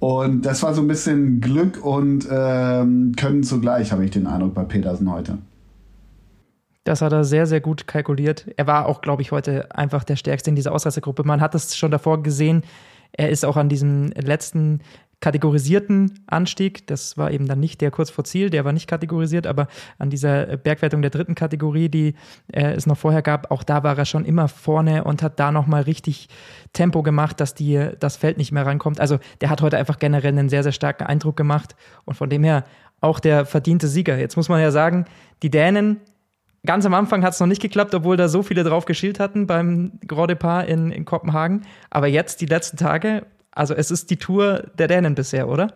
Und 0.00 0.42
das 0.42 0.62
war 0.62 0.74
so 0.74 0.80
ein 0.80 0.88
bisschen 0.88 1.40
Glück 1.40 1.84
und 1.84 2.26
ähm, 2.30 3.14
Können 3.16 3.42
zugleich, 3.42 3.92
habe 3.92 4.04
ich 4.04 4.10
den 4.10 4.26
Eindruck 4.26 4.54
bei 4.54 4.64
Petersen 4.64 5.10
heute. 5.10 5.38
Das 6.84 7.02
hat 7.02 7.12
er 7.12 7.24
sehr, 7.24 7.46
sehr 7.46 7.60
gut 7.60 7.86
kalkuliert. 7.86 8.46
Er 8.56 8.66
war 8.66 8.86
auch, 8.86 9.02
glaube 9.02 9.22
ich, 9.22 9.30
heute 9.30 9.74
einfach 9.74 10.04
der 10.04 10.16
Stärkste 10.16 10.50
in 10.50 10.56
dieser 10.56 10.72
Ausreißergruppe. 10.72 11.22
Man 11.24 11.40
hat 11.40 11.54
es 11.54 11.76
schon 11.76 11.90
davor 11.90 12.22
gesehen. 12.22 12.62
Er 13.12 13.30
ist 13.30 13.44
auch 13.44 13.56
an 13.56 13.68
diesem 13.68 14.06
letzten 14.12 14.80
kategorisierten 15.20 16.24
Anstieg. 16.26 16.86
Das 16.86 17.18
war 17.18 17.30
eben 17.30 17.46
dann 17.46 17.60
nicht 17.60 17.80
der 17.80 17.90
kurz 17.90 18.10
vor 18.10 18.24
Ziel, 18.24 18.50
der 18.50 18.64
war 18.64 18.72
nicht 18.72 18.88
kategorisiert, 18.88 19.46
aber 19.46 19.68
an 19.98 20.10
dieser 20.10 20.56
Bergwertung 20.56 21.02
der 21.02 21.10
dritten 21.10 21.34
Kategorie, 21.34 21.88
die 21.88 22.14
äh, 22.52 22.72
es 22.72 22.86
noch 22.86 22.96
vorher 22.96 23.22
gab, 23.22 23.50
auch 23.50 23.62
da 23.62 23.82
war 23.82 23.98
er 23.98 24.04
schon 24.04 24.24
immer 24.24 24.48
vorne 24.48 25.04
und 25.04 25.22
hat 25.22 25.40
da 25.40 25.50
nochmal 25.50 25.82
richtig 25.82 26.28
Tempo 26.72 27.02
gemacht, 27.02 27.40
dass 27.40 27.54
die, 27.54 27.90
das 27.98 28.16
Feld 28.16 28.38
nicht 28.38 28.52
mehr 28.52 28.66
rankommt. 28.66 29.00
Also 29.00 29.18
der 29.40 29.50
hat 29.50 29.62
heute 29.62 29.76
einfach 29.76 29.98
generell 29.98 30.32
einen 30.32 30.48
sehr, 30.48 30.62
sehr 30.62 30.72
starken 30.72 31.04
Eindruck 31.04 31.36
gemacht 31.36 31.74
und 32.04 32.14
von 32.14 32.30
dem 32.30 32.44
her 32.44 32.64
auch 33.00 33.20
der 33.20 33.46
verdiente 33.46 33.88
Sieger. 33.88 34.18
Jetzt 34.18 34.36
muss 34.36 34.48
man 34.48 34.60
ja 34.60 34.70
sagen, 34.70 35.04
die 35.42 35.50
Dänen 35.50 36.00
Ganz 36.66 36.84
am 36.84 36.92
Anfang 36.92 37.22
hat 37.22 37.34
es 37.34 37.40
noch 37.40 37.46
nicht 37.46 37.62
geklappt, 37.62 37.94
obwohl 37.94 38.16
da 38.16 38.28
so 38.28 38.42
viele 38.42 38.64
drauf 38.64 38.84
geschielt 38.84 39.20
hatten 39.20 39.46
beim 39.46 39.92
Grand 40.06 40.30
Depart 40.30 40.68
in, 40.68 40.90
in 40.90 41.04
Kopenhagen. 41.04 41.62
Aber 41.88 42.08
jetzt, 42.08 42.40
die 42.40 42.46
letzten 42.46 42.76
Tage, 42.76 43.24
also 43.58 43.74
es 43.74 43.90
ist 43.90 44.10
die 44.10 44.16
Tour 44.16 44.64
der 44.78 44.86
Dänen 44.86 45.16
bisher, 45.16 45.48
oder? 45.48 45.72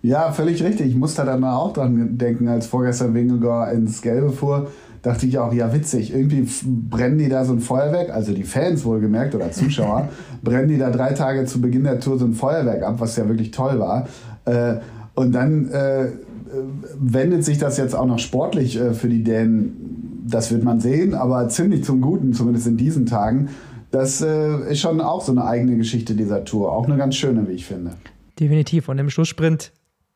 Ja, 0.00 0.32
völlig 0.32 0.62
richtig. 0.62 0.88
Ich 0.88 0.96
musste 0.96 1.24
dann 1.24 1.44
auch 1.44 1.72
dran 1.74 2.16
denken, 2.16 2.48
als 2.48 2.66
vorgestern 2.66 3.14
Wingegaard 3.14 3.74
ins 3.74 4.00
Gelbe 4.00 4.30
fuhr, 4.30 4.70
dachte 5.02 5.26
ich 5.26 5.38
auch, 5.38 5.52
ja 5.52 5.74
witzig, 5.74 6.14
irgendwie 6.14 6.48
brennen 6.64 7.18
die 7.18 7.28
da 7.28 7.44
so 7.44 7.52
ein 7.52 7.60
Feuerwerk, 7.60 8.10
also 8.10 8.32
die 8.32 8.44
Fans 8.44 8.84
wohlgemerkt 8.84 9.34
oder 9.34 9.50
Zuschauer, 9.50 10.08
brennen 10.42 10.68
die 10.68 10.78
da 10.78 10.90
drei 10.90 11.12
Tage 11.12 11.44
zu 11.44 11.60
Beginn 11.60 11.84
der 11.84 12.00
Tour 12.00 12.18
so 12.18 12.24
ein 12.24 12.32
Feuerwerk 12.32 12.82
ab, 12.82 12.94
was 12.98 13.16
ja 13.16 13.28
wirklich 13.28 13.50
toll 13.50 13.78
war. 13.78 14.08
Äh, 14.46 14.76
und 15.14 15.32
dann 15.32 15.70
äh, 15.70 16.06
wendet 16.98 17.44
sich 17.44 17.58
das 17.58 17.76
jetzt 17.76 17.94
auch 17.94 18.06
noch 18.06 18.20
sportlich 18.20 18.80
äh, 18.80 18.94
für 18.94 19.08
die 19.08 19.22
Dänen, 19.22 20.22
das 20.26 20.50
wird 20.50 20.64
man 20.64 20.80
sehen, 20.80 21.14
aber 21.14 21.48
ziemlich 21.48 21.84
zum 21.84 22.00
Guten, 22.00 22.32
zumindest 22.32 22.66
in 22.68 22.78
diesen 22.78 23.04
Tagen. 23.04 23.48
Das 23.92 24.22
äh, 24.22 24.70
ist 24.70 24.80
schon 24.80 25.00
auch 25.02 25.20
so 25.20 25.32
eine 25.32 25.44
eigene 25.44 25.76
Geschichte 25.76 26.14
dieser 26.14 26.44
Tour. 26.44 26.72
Auch 26.72 26.86
eine 26.86 26.96
ganz 26.96 27.14
schöne, 27.14 27.46
wie 27.46 27.52
ich 27.52 27.66
finde. 27.66 27.92
Definitiv. 28.40 28.88
Und 28.88 28.98
im 28.98 29.10
Schlusssprint 29.10 29.70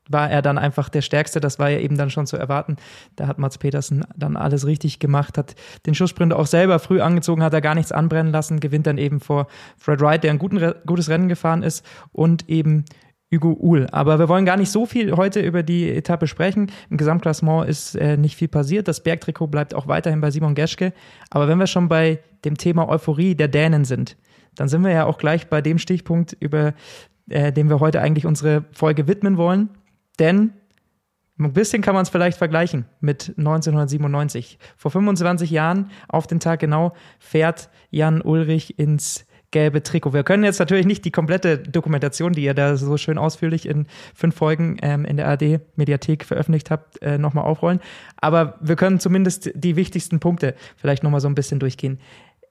war 0.08 0.31
er 0.31 0.40
dann 0.40 0.56
einfach 0.56 0.88
der 0.88 1.02
Stärkste. 1.02 1.40
Das 1.40 1.58
war 1.58 1.69
ja 1.69 1.78
eben 1.81 1.99
dann 1.99 2.08
schon 2.08 2.26
zu 2.26 2.38
erwarten. 2.38 2.76
Da 3.17 3.26
hat 3.26 3.38
Mats 3.38 3.58
Petersen 3.58 4.05
dann 4.17 4.37
alles 4.37 4.67
richtig 4.67 4.99
gemacht, 4.99 5.37
hat 5.37 5.56
den 5.84 5.94
Schlusssprint 5.94 6.32
auch 6.32 6.46
selber 6.46 6.78
früh 6.78 7.00
angezogen, 7.02 7.43
hat 7.43 7.52
er 7.52 7.61
gar 7.61 7.75
nichts 7.75 7.93
anbrennen 7.93 8.32
lassen, 8.32 8.61
gewinnt 8.61 8.87
dann 8.87 8.99
eben 8.99 9.20
vor 9.20 9.46
Fred 9.76 10.00
Wright, 10.00 10.25
der 10.25 10.31
ein 10.31 10.38
guten, 10.38 10.75
gutes 10.87 11.11
Rennen 11.11 11.28
gefahren 11.28 11.62
ist 11.62 11.84
und 12.12 12.49
eben 12.49 12.84
Hugo 13.32 13.56
Uhl. 13.58 13.87
Aber 13.90 14.19
wir 14.19 14.28
wollen 14.28 14.44
gar 14.44 14.56
nicht 14.56 14.70
so 14.70 14.87
viel 14.87 15.17
heute 15.17 15.40
über 15.40 15.62
die 15.62 15.90
Etappe 15.90 16.26
sprechen. 16.26 16.70
Im 16.90 16.96
Gesamtklassement 16.96 17.69
ist 17.69 17.96
äh, 17.96 18.17
nicht 18.17 18.37
viel 18.37 18.49
passiert. 18.49 18.88
Das 18.88 19.02
Bergtrikot 19.02 19.49
bleibt 19.49 19.75
auch 19.75 19.88
weiterhin 19.88 20.20
bei 20.20 20.31
Simon 20.31 20.55
Geschke. 20.55 20.93
Aber 21.31 21.49
wenn 21.49 21.58
wir 21.58 21.67
schon 21.67 21.88
bei 21.88 22.20
dem 22.44 22.56
Thema 22.56 22.88
Euphorie 22.88 23.34
der 23.34 23.49
Dänen 23.49 23.84
sind, 23.84 24.17
dann 24.55 24.69
sind 24.69 24.82
wir 24.84 24.90
ja 24.90 25.06
auch 25.06 25.19
gleich 25.19 25.49
bei 25.49 25.61
dem 25.61 25.78
Stichpunkt, 25.78 26.37
über 26.38 26.75
äh, 27.28 27.52
den 27.52 27.68
wir 27.68 27.80
heute 27.80 28.00
eigentlich 28.00 28.26
unsere 28.26 28.64
Folge 28.73 29.09
widmen 29.09 29.37
wollen. 29.37 29.71
Denn 30.18 30.52
ein 31.38 31.52
bisschen 31.52 31.83
kann 31.83 31.95
man 31.95 32.02
es 32.02 32.09
vielleicht 32.09 32.38
vergleichen 32.38 32.87
mit 33.00 33.35
1997. 33.37 34.59
Vor 34.76 34.90
25 34.90 35.50
Jahren, 35.50 35.90
auf 36.09 36.26
den 36.26 36.40
Tag 36.40 36.61
genau, 36.61 36.95
fährt 37.18 37.68
Jan 37.90 38.23
Ulrich 38.23 38.78
ins 38.78 39.25
gelbe 39.50 39.82
Trikot. 39.82 40.12
Wir 40.12 40.24
können 40.24 40.44
jetzt 40.44 40.58
natürlich 40.58 40.86
nicht 40.86 41.04
die 41.04 41.10
komplette 41.10 41.58
Dokumentation, 41.58 42.32
die 42.32 42.42
ihr 42.42 42.54
da 42.54 42.76
so 42.76 42.96
schön 42.96 43.18
ausführlich 43.18 43.66
in 43.66 43.86
fünf 44.14 44.34
Folgen 44.34 44.76
ähm, 44.82 45.04
in 45.04 45.16
der 45.16 45.28
AD-Mediathek 45.28 46.24
veröffentlicht 46.24 46.70
habt, 46.70 47.00
äh, 47.02 47.18
nochmal 47.18 47.44
aufrollen. 47.44 47.80
Aber 48.16 48.58
wir 48.60 48.76
können 48.76 49.00
zumindest 49.00 49.50
die 49.54 49.76
wichtigsten 49.76 50.20
Punkte 50.20 50.54
vielleicht 50.76 51.02
nochmal 51.02 51.20
so 51.20 51.28
ein 51.28 51.34
bisschen 51.34 51.60
durchgehen. 51.60 51.98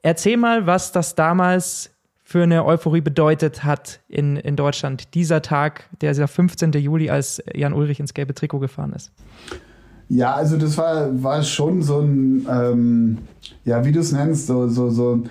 Erzähl 0.02 0.38
mal, 0.38 0.66
was 0.68 0.92
das 0.92 1.16
damals 1.16 1.92
für 2.24 2.42
eine 2.42 2.66
Euphorie 2.66 3.02
bedeutet 3.02 3.64
hat 3.64 4.00
in, 4.08 4.38
in 4.38 4.56
Deutschland, 4.56 5.14
dieser 5.14 5.44
Tag, 5.44 5.88
der, 6.02 6.12
dieser 6.12 6.28
15. 6.28 6.72
Juli, 6.72 7.10
als 7.12 7.42
Jan 7.54 7.74
Ulrich 7.74 8.00
ins 8.00 8.16
gelbe 8.16 8.34
Trikot 8.34 8.60
gefahren 8.60 8.94
ist. 8.94 9.12
Ja, 10.10 10.34
also 10.34 10.58
das 10.58 10.78
war, 10.78 11.24
war 11.24 11.44
schon 11.44 11.82
so 11.84 12.00
ein, 12.00 12.48
ähm, 12.50 13.18
ja, 13.64 13.86
wie 13.86 13.92
du 13.92 14.00
es 14.00 14.12
nennst, 14.12 14.48
so, 14.48 14.68
so, 14.68 14.90
so 14.90 15.24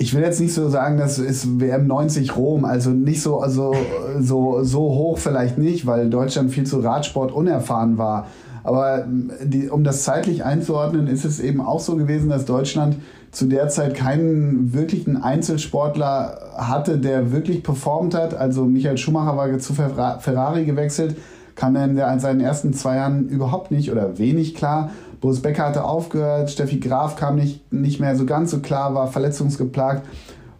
ich 0.00 0.14
will 0.14 0.22
jetzt 0.22 0.40
nicht 0.40 0.54
so 0.54 0.70
sagen, 0.70 0.96
das 0.96 1.18
ist 1.18 1.60
WM 1.60 1.86
90 1.86 2.34
Rom, 2.34 2.64
also 2.64 2.88
nicht 2.88 3.20
so, 3.20 3.40
also, 3.40 3.74
so, 4.18 4.62
so 4.62 4.80
hoch 4.80 5.18
vielleicht 5.18 5.58
nicht, 5.58 5.84
weil 5.84 6.08
Deutschland 6.08 6.50
viel 6.50 6.64
zu 6.64 6.80
Radsport 6.80 7.30
unerfahren 7.32 7.98
war. 7.98 8.26
Aber 8.64 9.06
die, 9.44 9.68
um 9.68 9.84
das 9.84 10.02
zeitlich 10.04 10.42
einzuordnen, 10.42 11.06
ist 11.06 11.26
es 11.26 11.38
eben 11.38 11.60
auch 11.60 11.80
so 11.80 11.96
gewesen, 11.96 12.30
dass 12.30 12.46
Deutschland 12.46 12.96
zu 13.30 13.44
der 13.44 13.68
Zeit 13.68 13.94
keinen 13.94 14.72
wirklichen 14.72 15.18
Einzelsportler 15.22 16.54
hatte, 16.56 16.96
der 16.96 17.30
wirklich 17.30 17.62
performt 17.62 18.14
hat. 18.14 18.32
Also 18.32 18.64
Michael 18.64 18.96
Schumacher 18.96 19.36
war 19.36 19.58
zu 19.58 19.74
Ferrari 19.74 20.64
gewechselt, 20.64 21.14
kam 21.56 21.74
der, 21.74 22.10
in 22.10 22.20
seinen 22.20 22.40
ersten 22.40 22.72
zwei 22.72 22.96
Jahren 22.96 23.28
überhaupt 23.28 23.70
nicht 23.70 23.92
oder 23.92 24.18
wenig 24.18 24.54
klar. 24.54 24.92
Boris 25.20 25.40
Becker 25.40 25.66
hatte 25.66 25.84
aufgehört, 25.84 26.50
Steffi 26.50 26.80
Graf 26.80 27.16
kam 27.16 27.36
nicht, 27.36 27.72
nicht 27.72 28.00
mehr 28.00 28.16
so 28.16 28.24
ganz 28.24 28.50
so 28.50 28.60
klar, 28.60 28.94
war 28.94 29.08
verletzungsgeplagt. 29.08 30.06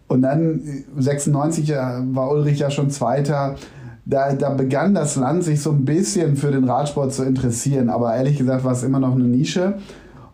Und 0.07 0.21
dann 0.23 0.61
96 0.97 1.69
äh, 1.69 1.75
war 1.75 2.31
Ulrich 2.31 2.59
ja 2.59 2.69
schon 2.69 2.89
Zweiter. 2.89 3.55
Da, 4.05 4.33
da 4.33 4.49
begann 4.49 4.93
das 4.93 5.15
Land 5.15 5.43
sich 5.43 5.61
so 5.61 5.71
ein 5.71 5.85
bisschen 5.85 6.35
für 6.35 6.51
den 6.51 6.65
Radsport 6.65 7.13
zu 7.13 7.23
interessieren, 7.23 7.89
aber 7.89 8.15
ehrlich 8.15 8.37
gesagt 8.37 8.63
war 8.63 8.73
es 8.73 8.83
immer 8.83 8.99
noch 8.99 9.15
eine 9.15 9.23
Nische. 9.23 9.75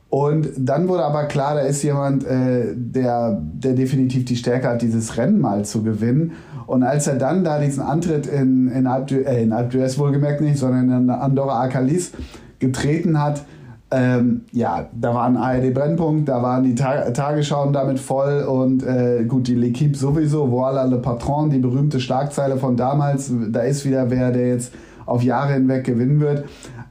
Und 0.09 0.49
dann 0.57 0.87
wurde 0.87 1.03
aber 1.03 1.25
klar, 1.25 1.55
da 1.55 1.61
ist 1.61 1.83
jemand, 1.83 2.25
äh, 2.25 2.73
der, 2.75 3.39
der 3.41 3.73
definitiv 3.73 4.25
die 4.25 4.37
Stärke 4.37 4.69
hat, 4.69 4.81
dieses 4.81 5.17
Rennen 5.17 5.39
mal 5.39 5.65
zu 5.65 5.83
gewinnen. 5.83 6.31
Und 6.65 6.83
als 6.83 7.07
er 7.07 7.15
dann 7.15 7.43
da 7.43 7.59
diesen 7.59 7.83
Antritt 7.83 8.25
in, 8.25 8.69
in 8.69 8.87
Alpe 8.87 9.25
äh, 9.25 9.43
in 9.43 9.51
Alpe 9.51 9.77
d'Huez 9.77 9.97
wohlgemerkt 9.97 10.41
nicht, 10.41 10.57
sondern 10.57 10.89
in 10.89 11.09
Andorra 11.09 11.61
Akalis 11.61 12.13
getreten 12.59 13.21
hat, 13.21 13.43
ähm, 13.89 14.41
ja, 14.51 14.89
da 14.93 15.13
war 15.13 15.25
ein 15.25 15.37
ARD-Brennpunkt, 15.37 16.27
da 16.27 16.41
waren 16.43 16.63
die 16.63 16.75
Tag 16.75 17.13
Tagesschauen 17.13 17.71
damit 17.71 17.99
voll 17.99 18.43
und 18.43 18.83
äh, 18.83 19.23
gut, 19.23 19.47
die 19.47 19.55
L'Equipe 19.55 19.95
sowieso, 19.95 20.51
Voila 20.51 20.83
le 20.83 20.97
Patron, 20.97 21.49
die 21.49 21.59
berühmte 21.59 22.01
Schlagzeile 22.01 22.57
von 22.57 22.75
damals, 22.75 23.31
da 23.49 23.61
ist 23.61 23.85
wieder 23.85 24.09
wer, 24.09 24.31
der 24.31 24.49
jetzt 24.49 24.73
auf 25.05 25.23
Jahre 25.23 25.53
hinweg 25.53 25.85
gewinnen 25.85 26.19
wird. 26.19 26.43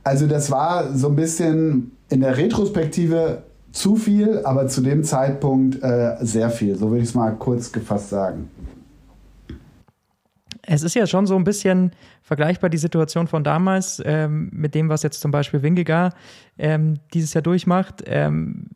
Also 0.04 0.26
das 0.26 0.50
war 0.50 0.94
so 0.94 1.08
ein 1.08 1.16
bisschen 1.16 1.92
in 2.08 2.20
der 2.20 2.38
Retrospektive 2.38 3.42
zu 3.72 3.96
viel, 3.96 4.40
aber 4.44 4.68
zu 4.68 4.80
dem 4.80 5.04
Zeitpunkt 5.04 5.82
äh, 5.82 6.14
sehr 6.20 6.48
viel. 6.48 6.76
So 6.76 6.88
würde 6.88 7.02
ich 7.02 7.10
es 7.10 7.14
mal 7.14 7.32
kurz 7.32 7.70
gefasst 7.72 8.08
sagen. 8.08 8.48
Es 10.66 10.82
ist 10.82 10.94
ja 10.94 11.06
schon 11.06 11.26
so 11.26 11.36
ein 11.36 11.44
bisschen 11.44 11.92
vergleichbar 12.22 12.70
die 12.70 12.78
Situation 12.78 13.28
von 13.28 13.44
damals 13.44 14.02
ähm, 14.04 14.50
mit 14.52 14.74
dem, 14.74 14.88
was 14.88 15.02
jetzt 15.02 15.20
zum 15.20 15.30
Beispiel 15.30 15.62
Wingegar 15.62 16.12
ähm, 16.58 16.98
dieses 17.14 17.34
Jahr 17.34 17.42
durchmacht. 17.42 18.02
Ähm, 18.06 18.70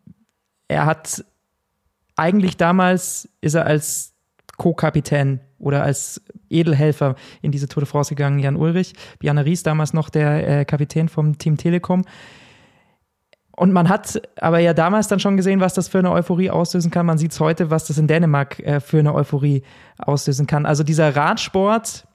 er 0.68 0.86
hat 0.86 1.24
eigentlich 2.16 2.56
damals 2.56 3.28
ist 3.40 3.54
er 3.54 3.66
als 3.66 4.14
Co-Kapitän 4.56 5.40
oder 5.58 5.82
als 5.82 6.22
Edelhelfer 6.50 7.16
in 7.40 7.50
diese 7.50 7.66
Tour 7.66 7.82
de 7.82 7.88
France 7.88 8.14
gegangen, 8.14 8.38
Jan 8.38 8.56
Ulrich. 8.56 8.92
Bjarne 9.18 9.44
Ries 9.44 9.62
damals 9.62 9.94
noch 9.94 10.10
der 10.10 10.60
äh, 10.60 10.64
Kapitän 10.64 11.08
vom 11.08 11.38
Team 11.38 11.56
Telekom. 11.56 12.04
Und 13.56 13.72
man 13.72 13.88
hat 13.88 14.22
aber 14.40 14.58
ja 14.58 14.72
damals 14.72 15.08
dann 15.08 15.20
schon 15.20 15.36
gesehen, 15.36 15.60
was 15.60 15.74
das 15.74 15.88
für 15.88 15.98
eine 15.98 16.12
Euphorie 16.12 16.50
auslösen 16.50 16.90
kann. 16.90 17.06
Man 17.06 17.18
sieht 17.18 17.32
es 17.32 17.40
heute, 17.40 17.70
was 17.70 17.86
das 17.86 17.98
in 17.98 18.06
Dänemark 18.06 18.58
äh, 18.60 18.80
für 18.80 18.98
eine 18.98 19.14
Euphorie 19.14 19.62
auslösen 19.98 20.46
kann. 20.46 20.66
Also 20.66 20.82
dieser 20.82 21.14
Radsport 21.14 22.06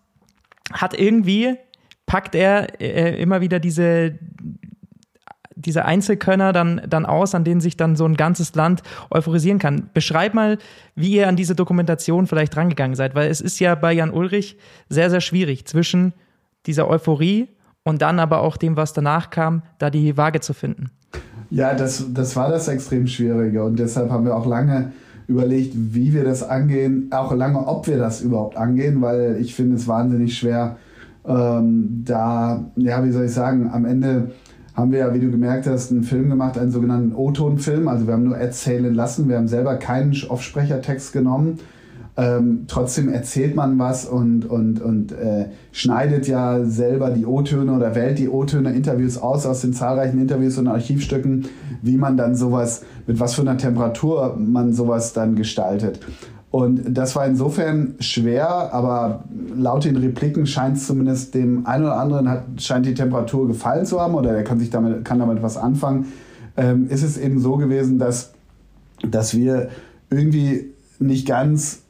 hat 0.74 0.98
irgendwie, 1.00 1.56
packt 2.06 2.36
er 2.36 2.82
äh, 2.82 3.22
immer 3.22 3.42
wieder 3.42 3.60
diese, 3.60 4.18
diese 5.56 5.86
Einzelkönner 5.86 6.54
dann, 6.54 6.82
dann 6.88 7.06
aus, 7.06 7.36
an 7.36 7.44
denen 7.44 7.62
sich 7.62 7.77
dann 7.77 7.96
so 7.96 8.06
ein 8.06 8.18
ganzes 8.18 8.56
Land 8.56 8.82
euphorisieren 9.12 9.60
kann. 9.60 9.89
Beschreib 9.94 10.34
mal, 10.34 10.58
wie 10.96 11.12
ihr 11.12 11.27
an 11.27 11.36
diese 11.36 11.56
Dokumentation 11.56 12.27
vielleicht 12.27 12.56
rangegangen 12.58 12.96
seid, 12.96 13.15
weil 13.15 13.30
es 13.30 13.42
ist 13.42 13.60
ja 13.60 13.75
bei 13.75 13.94
Jan 13.94 14.12
Ulrich 14.12 14.58
sehr, 14.89 15.10
sehr 15.10 15.22
schwierig 15.22 15.65
zwischen 15.65 16.13
dieser 16.65 16.88
Euphorie 16.88 17.50
und 17.84 18.01
dann 18.01 18.20
aber 18.20 18.42
auch 18.42 18.58
dem, 18.58 18.77
was 18.77 18.94
danach 18.94 19.30
kam, 19.30 19.62
da 19.77 19.89
die 19.89 20.18
Waage 20.18 20.39
zu 20.42 20.54
finden. 20.54 20.92
Ja, 21.56 21.74
das, 21.74 22.08
das 22.14 22.36
war 22.36 22.50
das 22.50 22.68
extrem 22.68 23.08
Schwierige 23.08 23.64
und 23.64 23.80
deshalb 23.80 24.12
haben 24.12 24.26
wir 24.26 24.36
auch 24.36 24.46
lange 24.46 24.92
überlegt, 25.26 25.74
wie 25.74 26.14
wir 26.14 26.26
das 26.26 26.44
angehen, 26.44 27.08
auch 27.12 27.34
lange, 27.34 27.66
ob 27.66 27.88
wir 27.88 27.98
das 27.98 28.20
überhaupt 28.20 28.58
angehen, 28.58 29.02
weil 29.02 29.38
ich 29.40 29.56
finde 29.56 29.78
es 29.78 29.88
wahnsinnig 29.88 30.38
schwer, 30.38 30.76
ähm, 31.26 32.04
da, 32.04 32.66
ja, 32.76 33.06
wie 33.06 33.12
soll 33.12 33.24
ich 33.24 33.32
sagen, 33.32 33.70
am 33.72 33.86
Ende 33.86 34.32
haben 34.74 34.92
wir 34.92 35.00
ja, 35.00 35.14
wie 35.14 35.22
du 35.22 35.32
gemerkt 35.32 35.66
hast, 35.66 35.94
einen 35.94 36.04
Film 36.04 36.30
gemacht, 36.30 36.58
einen 36.58 36.72
sogenannten 36.72 37.16
O-Ton-Film. 37.16 37.88
Also 37.88 38.06
wir 38.06 38.16
haben 38.16 38.26
nur 38.26 38.38
erzählen 38.38 38.94
lassen, 38.94 39.30
wir 39.30 39.38
haben 39.38 39.48
selber 39.48 39.78
keinen 39.78 40.14
Offsprechertext 40.28 41.14
genommen 41.14 41.60
ähm, 42.17 42.63
trotzdem 42.67 43.10
erzählt 43.10 43.55
man 43.55 43.77
was 43.77 44.05
und, 44.05 44.45
und, 44.45 44.81
und 44.81 45.12
äh, 45.12 45.48
schneidet 45.74 46.27
ja 46.27 46.63
selber 46.63 47.10
die 47.10 47.25
O-Töne 47.25 47.74
oder 47.74 47.93
wählt 47.93 48.19
die 48.19 48.29
O-Töne 48.29 48.74
Interviews 48.74 49.17
aus 49.17 49.45
aus 49.45 49.62
den 49.62 49.74
zahlreichen 49.74 50.22
Interviews 50.22 50.57
und 50.57 50.67
Archivstücken, 50.67 51.45
wie 51.81 51.98
man 51.98 52.15
dann 52.15 52.36
sowas, 52.36 52.84
mit 53.05 53.19
was 53.19 53.34
für 53.34 53.41
einer 53.41 53.57
Temperatur 53.57 54.38
man 54.39 54.72
sowas 54.72 55.12
dann 55.12 55.36
gestaltet. 55.36 56.00
Und 56.51 56.98
das 56.98 57.17
war 57.17 57.25
insofern 57.25 57.95
schwer, 58.00 58.74
aber 58.74 59.25
laut 59.53 59.84
den 59.84 59.98
Repliken 59.98 60.45
scheint 60.45 60.77
es 60.77 60.88
zumindest 60.88 61.36
dem 61.36 61.65
einen 61.65 61.84
oder 61.84 61.98
anderen 61.98 62.29
hat, 62.29 62.43
scheint 62.62 62.86
die 62.86 62.93
Temperatur 62.93 63.45
gefallen 63.45 63.86
zu 63.86 64.00
haben 64.00 64.15
oder 64.15 64.31
der 64.31 64.45
kann 64.45 64.60
sich 64.60 64.69
damit, 64.69 65.03
kann 65.03 65.19
damit 65.19 65.43
was 65.43 65.57
anfangen. 65.57 66.05
Ähm, 66.55 66.88
ist 66.88 67.03
es 67.03 67.17
eben 67.17 67.39
so 67.39 67.57
gewesen, 67.57 68.00
dass, 68.00 68.31
dass 69.05 69.36
wir 69.36 69.67
irgendwie 70.10 70.72
nicht 71.00 71.27
ganz 71.27 71.81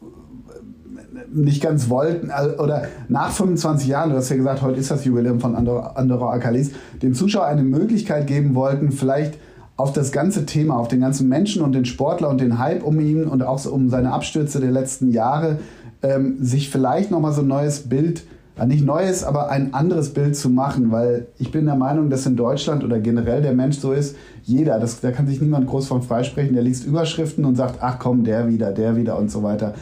nicht 1.35 1.61
ganz 1.61 1.89
wollten, 1.89 2.31
oder 2.59 2.83
nach 3.09 3.31
25 3.31 3.87
Jahren, 3.87 4.11
du 4.11 4.15
hast 4.15 4.29
ja 4.29 4.37
gesagt, 4.37 4.61
heute 4.61 4.79
ist 4.79 4.91
das 4.91 5.05
Jubiläum 5.05 5.39
von 5.39 5.55
Andorra, 5.55 5.93
Andorra 5.95 6.31
Akalis, 6.31 6.71
dem 7.01 7.13
Zuschauer 7.13 7.45
eine 7.45 7.63
Möglichkeit 7.63 8.27
geben 8.27 8.55
wollten, 8.55 8.91
vielleicht 8.91 9.37
auf 9.77 9.91
das 9.91 10.11
ganze 10.11 10.45
Thema, 10.45 10.77
auf 10.77 10.87
den 10.87 11.01
ganzen 11.01 11.27
Menschen 11.27 11.61
und 11.61 11.73
den 11.73 11.85
Sportler 11.85 12.29
und 12.29 12.39
den 12.39 12.59
Hype 12.59 12.83
um 12.83 12.99
ihn 12.99 13.25
und 13.25 13.43
auch 13.43 13.59
so 13.59 13.71
um 13.71 13.89
seine 13.89 14.13
Abstürze 14.13 14.61
der 14.61 14.71
letzten 14.71 15.11
Jahre, 15.11 15.59
ähm, 16.01 16.37
sich 16.39 16.69
vielleicht 16.69 17.11
nochmal 17.11 17.33
so 17.33 17.41
ein 17.41 17.47
neues 17.47 17.89
Bild, 17.89 18.23
äh, 18.57 18.65
nicht 18.65 18.85
neues, 18.85 19.25
aber 19.25 19.49
ein 19.49 19.73
anderes 19.73 20.13
Bild 20.13 20.37
zu 20.37 20.49
machen, 20.49 20.91
weil 20.91 21.27
ich 21.37 21.51
bin 21.51 21.65
der 21.65 21.75
Meinung, 21.75 22.09
dass 22.09 22.25
in 22.25 22.37
Deutschland 22.37 22.85
oder 22.85 22.99
generell 22.99 23.41
der 23.41 23.53
Mensch 23.53 23.77
so 23.79 23.91
ist, 23.91 24.15
jeder, 24.43 24.79
das, 24.79 25.01
da 25.01 25.11
kann 25.11 25.27
sich 25.27 25.41
niemand 25.41 25.67
groß 25.67 25.87
von 25.87 26.01
freisprechen, 26.01 26.53
der 26.53 26.63
liest 26.63 26.85
Überschriften 26.85 27.43
und 27.43 27.55
sagt, 27.55 27.79
ach 27.81 27.99
komm, 27.99 28.23
der 28.23 28.47
wieder, 28.47 28.71
der 28.71 28.95
wieder 28.95 29.17
und 29.17 29.29
so 29.29 29.43
weiter. 29.43 29.73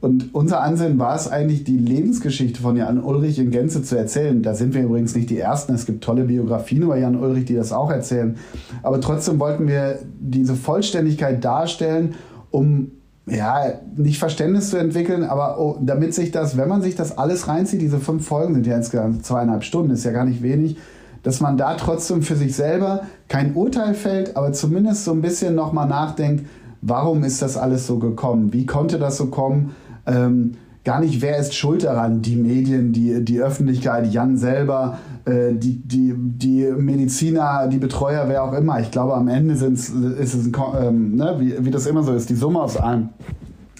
Und 0.00 0.32
unser 0.32 0.62
Ansinnen 0.62 0.98
war 0.98 1.16
es 1.16 1.28
eigentlich, 1.28 1.64
die 1.64 1.76
Lebensgeschichte 1.76 2.62
von 2.62 2.76
Jan 2.76 3.02
Ulrich 3.02 3.38
in 3.38 3.50
Gänze 3.50 3.82
zu 3.82 3.96
erzählen. 3.96 4.42
Da 4.42 4.54
sind 4.54 4.74
wir 4.74 4.82
übrigens 4.82 5.16
nicht 5.16 5.28
die 5.28 5.38
Ersten. 5.38 5.74
Es 5.74 5.86
gibt 5.86 6.04
tolle 6.04 6.24
Biografien 6.24 6.82
über 6.82 6.96
Jan 6.96 7.16
Ulrich, 7.16 7.46
die 7.46 7.56
das 7.56 7.72
auch 7.72 7.90
erzählen. 7.90 8.36
Aber 8.82 9.00
trotzdem 9.00 9.40
wollten 9.40 9.66
wir 9.66 9.98
diese 10.20 10.54
Vollständigkeit 10.54 11.44
darstellen, 11.44 12.14
um 12.50 12.92
ja, 13.26 13.72
nicht 13.96 14.18
Verständnis 14.18 14.70
zu 14.70 14.78
entwickeln, 14.78 15.24
aber 15.24 15.60
oh, 15.60 15.76
damit 15.80 16.14
sich 16.14 16.30
das, 16.30 16.56
wenn 16.56 16.68
man 16.68 16.80
sich 16.80 16.94
das 16.94 17.18
alles 17.18 17.46
reinzieht, 17.46 17.82
diese 17.82 17.98
fünf 17.98 18.26
Folgen 18.26 18.54
sind 18.54 18.66
ja 18.66 18.76
insgesamt 18.76 19.26
zweieinhalb 19.26 19.64
Stunden, 19.64 19.90
ist 19.90 20.04
ja 20.04 20.12
gar 20.12 20.24
nicht 20.24 20.42
wenig, 20.42 20.78
dass 21.22 21.40
man 21.40 21.58
da 21.58 21.74
trotzdem 21.74 22.22
für 22.22 22.36
sich 22.36 22.56
selber 22.56 23.02
kein 23.28 23.54
Urteil 23.54 23.94
fällt, 23.94 24.36
aber 24.36 24.52
zumindest 24.52 25.04
so 25.04 25.12
ein 25.12 25.20
bisschen 25.20 25.54
nochmal 25.54 25.88
nachdenkt, 25.88 26.46
warum 26.80 27.24
ist 27.24 27.42
das 27.42 27.56
alles 27.56 27.86
so 27.86 27.98
gekommen? 27.98 28.52
Wie 28.52 28.66
konnte 28.66 28.98
das 28.98 29.16
so 29.16 29.26
kommen? 29.26 29.74
Ähm, 30.08 30.52
gar 30.84 31.00
nicht, 31.00 31.20
wer 31.20 31.38
ist 31.38 31.54
schuld 31.54 31.84
daran? 31.84 32.22
Die 32.22 32.36
Medien, 32.36 32.92
die, 32.92 33.24
die 33.24 33.40
Öffentlichkeit, 33.40 34.10
Jan 34.12 34.36
selber, 34.36 34.98
äh, 35.26 35.52
die, 35.52 35.76
die, 35.76 36.14
die 36.16 36.72
Mediziner, 36.76 37.68
die 37.68 37.78
Betreuer, 37.78 38.24
wer 38.28 38.42
auch 38.42 38.54
immer. 38.54 38.80
Ich 38.80 38.90
glaube, 38.90 39.14
am 39.14 39.28
Ende 39.28 39.54
ist 39.54 39.62
es, 39.62 39.92
ein, 39.94 40.56
ähm, 40.80 41.16
ne, 41.16 41.36
wie, 41.38 41.64
wie 41.64 41.70
das 41.70 41.86
immer 41.86 42.02
so 42.02 42.14
ist, 42.14 42.30
die 42.30 42.34
Summe 42.34 42.60
aus 42.60 42.76
allem. 42.76 43.10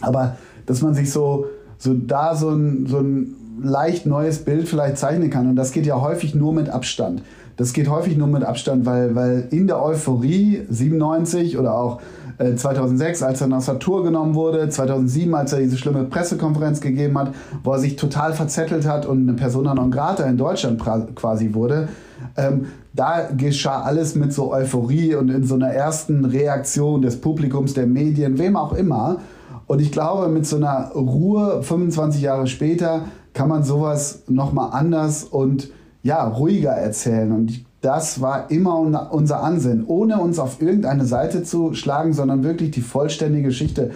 Aber 0.01 0.37
dass 0.67 0.83
man 0.83 0.95
sich 0.95 1.11
so, 1.11 1.47
so 1.79 1.95
da 1.95 2.35
so 2.37 2.51
ein, 2.51 2.87
so 2.87 2.99
ein 2.99 3.35
leicht 3.63 4.07
neues 4.07 4.45
Bild 4.45 4.69
vielleicht 4.69 4.99
zeichnen 4.99 5.31
kann. 5.31 5.49
Und 5.49 5.57
das 5.57 5.73
geht 5.73 5.87
ja 5.87 6.01
häufig 6.01 6.35
nur 6.35 6.53
mit 6.53 6.69
Abstand. 6.69 7.23
Das 7.57 7.73
geht 7.73 7.89
häufig 7.89 8.17
nur 8.17 8.29
mit 8.29 8.45
Abstand, 8.45 8.87
weil, 8.87 9.15
weil 9.15 9.49
in 9.51 9.67
der 9.67 9.83
Euphorie 9.83 10.63
97 10.69 11.59
oder 11.59 11.75
auch 11.75 12.01
2006, 12.39 13.21
äh, 13.21 13.25
als 13.25 13.41
er 13.41 13.49
nach 13.49 13.61
Satur 13.61 14.05
genommen 14.05 14.35
wurde, 14.35 14.69
2007, 14.69 15.35
als 15.35 15.53
er 15.53 15.61
diese 15.61 15.77
schlimme 15.77 16.05
Pressekonferenz 16.05 16.81
gegeben 16.81 17.19
hat, 17.19 17.33
wo 17.65 17.73
er 17.73 17.79
sich 17.79 17.97
total 17.97 18.33
verzettelt 18.33 18.87
hat 18.87 19.07
und 19.07 19.29
eine 19.29 19.37
Persona 19.37 19.75
non 19.75 19.91
grata 19.91 20.25
in 20.25 20.37
Deutschland 20.37 20.81
quasi 21.15 21.55
wurde. 21.55 21.89
Ähm, 22.37 22.67
da 22.95 23.29
geschah 23.37 23.83
alles 23.83 24.15
mit 24.15 24.33
so 24.33 24.53
Euphorie 24.53 25.15
und 25.15 25.29
in 25.29 25.45
so 25.45 25.55
einer 25.55 25.69
ersten 25.69 26.25
Reaktion 26.25 27.03
des 27.03 27.21
Publikums, 27.21 27.75
der 27.75 27.87
Medien, 27.87 28.39
wem 28.39 28.57
auch 28.57 28.73
immer. 28.73 29.19
Und 29.67 29.81
ich 29.81 29.93
glaube, 29.93 30.29
mit 30.29 30.47
so 30.47 30.57
einer 30.57 30.91
Ruhe 30.95 31.63
25 31.63 32.23
Jahre 32.23 32.47
später 32.47 33.03
kann 33.35 33.49
man 33.49 33.63
sowas 33.63 34.23
nochmal 34.27 34.71
anders 34.73 35.25
und 35.25 35.71
ja, 36.03 36.27
ruhiger 36.27 36.73
erzählen. 36.73 37.31
Und 37.33 37.51
ich 37.51 37.68
das 37.81 38.21
war 38.21 38.51
immer 38.51 39.13
unser 39.13 39.43
Ansinnen, 39.43 39.85
ohne 39.87 40.19
uns 40.19 40.39
auf 40.39 40.61
irgendeine 40.61 41.05
Seite 41.05 41.45
zu 41.45 41.75
schlagen, 41.75 42.13
sondern 42.13 42.43
wirklich 42.43 42.73
die 42.73 42.81
vollständige 42.81 43.49
Geschichte, 43.49 43.93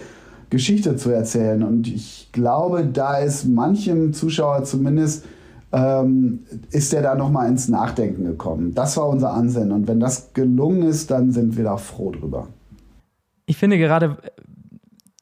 Geschichte 0.49 0.95
zu 0.95 1.09
erzählen. 1.09 1.63
Und 1.63 1.87
ich 1.87 2.29
glaube, 2.31 2.85
da 2.85 3.17
ist 3.17 3.45
manchem 3.45 4.13
Zuschauer 4.13 4.63
zumindest, 4.63 5.25
ähm, 5.73 6.39
ist 6.71 6.93
der 6.93 7.01
da 7.01 7.15
nochmal 7.15 7.49
ins 7.49 7.67
Nachdenken 7.67 8.23
gekommen. 8.23 8.73
Das 8.73 8.95
war 8.95 9.09
unser 9.09 9.33
Ansinnen. 9.33 9.71
Und 9.71 9.87
wenn 9.87 9.99
das 9.99 10.33
gelungen 10.33 10.83
ist, 10.83 11.11
dann 11.11 11.31
sind 11.31 11.57
wir 11.57 11.65
da 11.65 11.77
froh 11.77 12.11
drüber. 12.11 12.47
Ich 13.45 13.57
finde 13.57 13.77
gerade, 13.77 14.17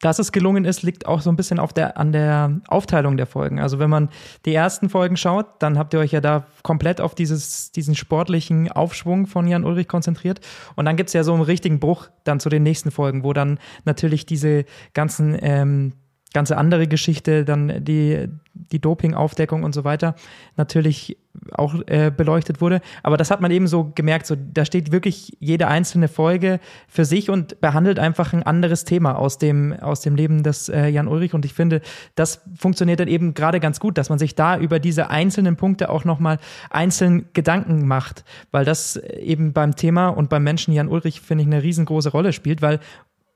dass 0.02 0.20
es 0.20 0.32
gelungen 0.32 0.66
ist, 0.66 0.82
liegt 0.82 1.06
auch 1.06 1.22
so 1.22 1.30
ein 1.30 1.36
bisschen 1.36 1.60
auf 1.60 1.74
der, 1.74 1.98
an 1.98 2.12
der 2.12 2.60
Aufteilung 2.68 3.18
der 3.18 3.28
Folgen. 3.28 3.60
Also 3.60 3.80
wenn 3.80 3.90
man 3.90 4.10
die 4.46 4.54
ersten 4.54 4.90
Folgen 4.90 5.16
schaut, 5.16 5.46
dann 5.60 5.78
habt 5.78 5.94
ihr 5.94 6.00
euch 6.00 6.12
ja 6.12 6.22
da 6.22 6.46
komplett 6.64 7.00
auf 7.00 7.16
dieses, 7.16 7.72
diesen 7.72 7.96
sportlichen 7.96 8.72
Aufschwung 8.72 9.28
von 9.28 9.48
Jan 9.48 9.64
Ulrich 9.64 9.88
konzentriert. 9.88 10.42
Und 10.76 10.86
dann 10.86 10.98
gibt's 10.98 11.14
ja 11.14 11.24
so 11.24 11.34
einen 11.34 11.44
richtigen 11.44 11.80
Bruch 11.80 12.10
dann 12.24 12.40
zu 12.40 12.50
den 12.50 12.64
nächsten 12.64 12.92
Folgen, 12.92 13.24
wo 13.24 13.34
dann 13.34 13.60
natürlich 13.86 14.26
diese 14.26 14.66
ganzen 14.94 15.38
ähm, 15.40 15.94
ganze 16.34 16.58
andere 16.58 16.88
Geschichte 16.88 17.46
dann 17.46 17.84
die 17.84 18.28
die 18.54 18.80
Dopingaufdeckung 18.80 19.64
und 19.64 19.74
so 19.74 19.84
weiter 19.84 20.16
natürlich 20.58 21.18
auch 21.54 21.76
äh, 21.88 22.12
beleuchtet 22.16 22.60
wurde. 22.60 22.82
Aber 23.04 23.16
das 23.16 23.32
hat 23.32 23.40
man 23.40 23.52
eben 23.52 23.68
so 23.68 23.92
gemerkt, 23.96 24.26
so 24.26 24.36
da 24.36 24.66
steht 24.66 24.92
wirklich 24.92 25.38
jede 25.40 25.68
einzelne 25.68 26.10
Folge 26.10 26.60
für 26.88 27.06
sich 27.06 27.30
und 27.30 27.62
behandelt 27.62 28.00
einfach 28.00 28.34
ein 28.34 28.44
anderes 28.44 28.84
Thema 28.84 29.18
aus 29.18 29.38
dem, 29.38 29.74
aus 29.74 30.02
dem 30.02 30.16
Leben 30.16 30.44
des 30.44 30.68
äh, 30.68 30.88
Jan 30.88 31.08
Ulrich. 31.08 31.34
Und 31.34 31.46
ich 31.46 31.54
finde, 31.54 31.82
das 32.16 32.42
funktioniert 32.58 33.00
dann 33.00 33.08
eben 33.08 33.34
gerade 33.34 33.60
ganz 33.60 33.80
gut, 33.80 33.98
dass 33.98 34.10
man 34.10 34.20
sich 34.20 34.36
da 34.36 34.58
über 34.58 34.80
diese 34.80 35.10
einzelnen 35.10 35.56
Punkte 35.56 35.90
auch 35.90 36.04
nochmal 36.04 36.38
einzeln 36.70 37.30
Gedanken 37.34 37.88
macht, 37.88 38.26
weil 38.52 38.66
das 38.66 38.98
eben 38.98 39.54
beim 39.54 39.76
Thema 39.76 40.10
und 40.10 40.30
beim 40.30 40.44
Menschen 40.44 40.74
Jan 40.74 40.90
Ulrich, 40.90 41.22
finde 41.22 41.44
ich, 41.44 41.48
eine 41.48 41.64
riesengroße 41.64 42.10
Rolle 42.10 42.34
spielt, 42.34 42.62
weil 42.62 42.80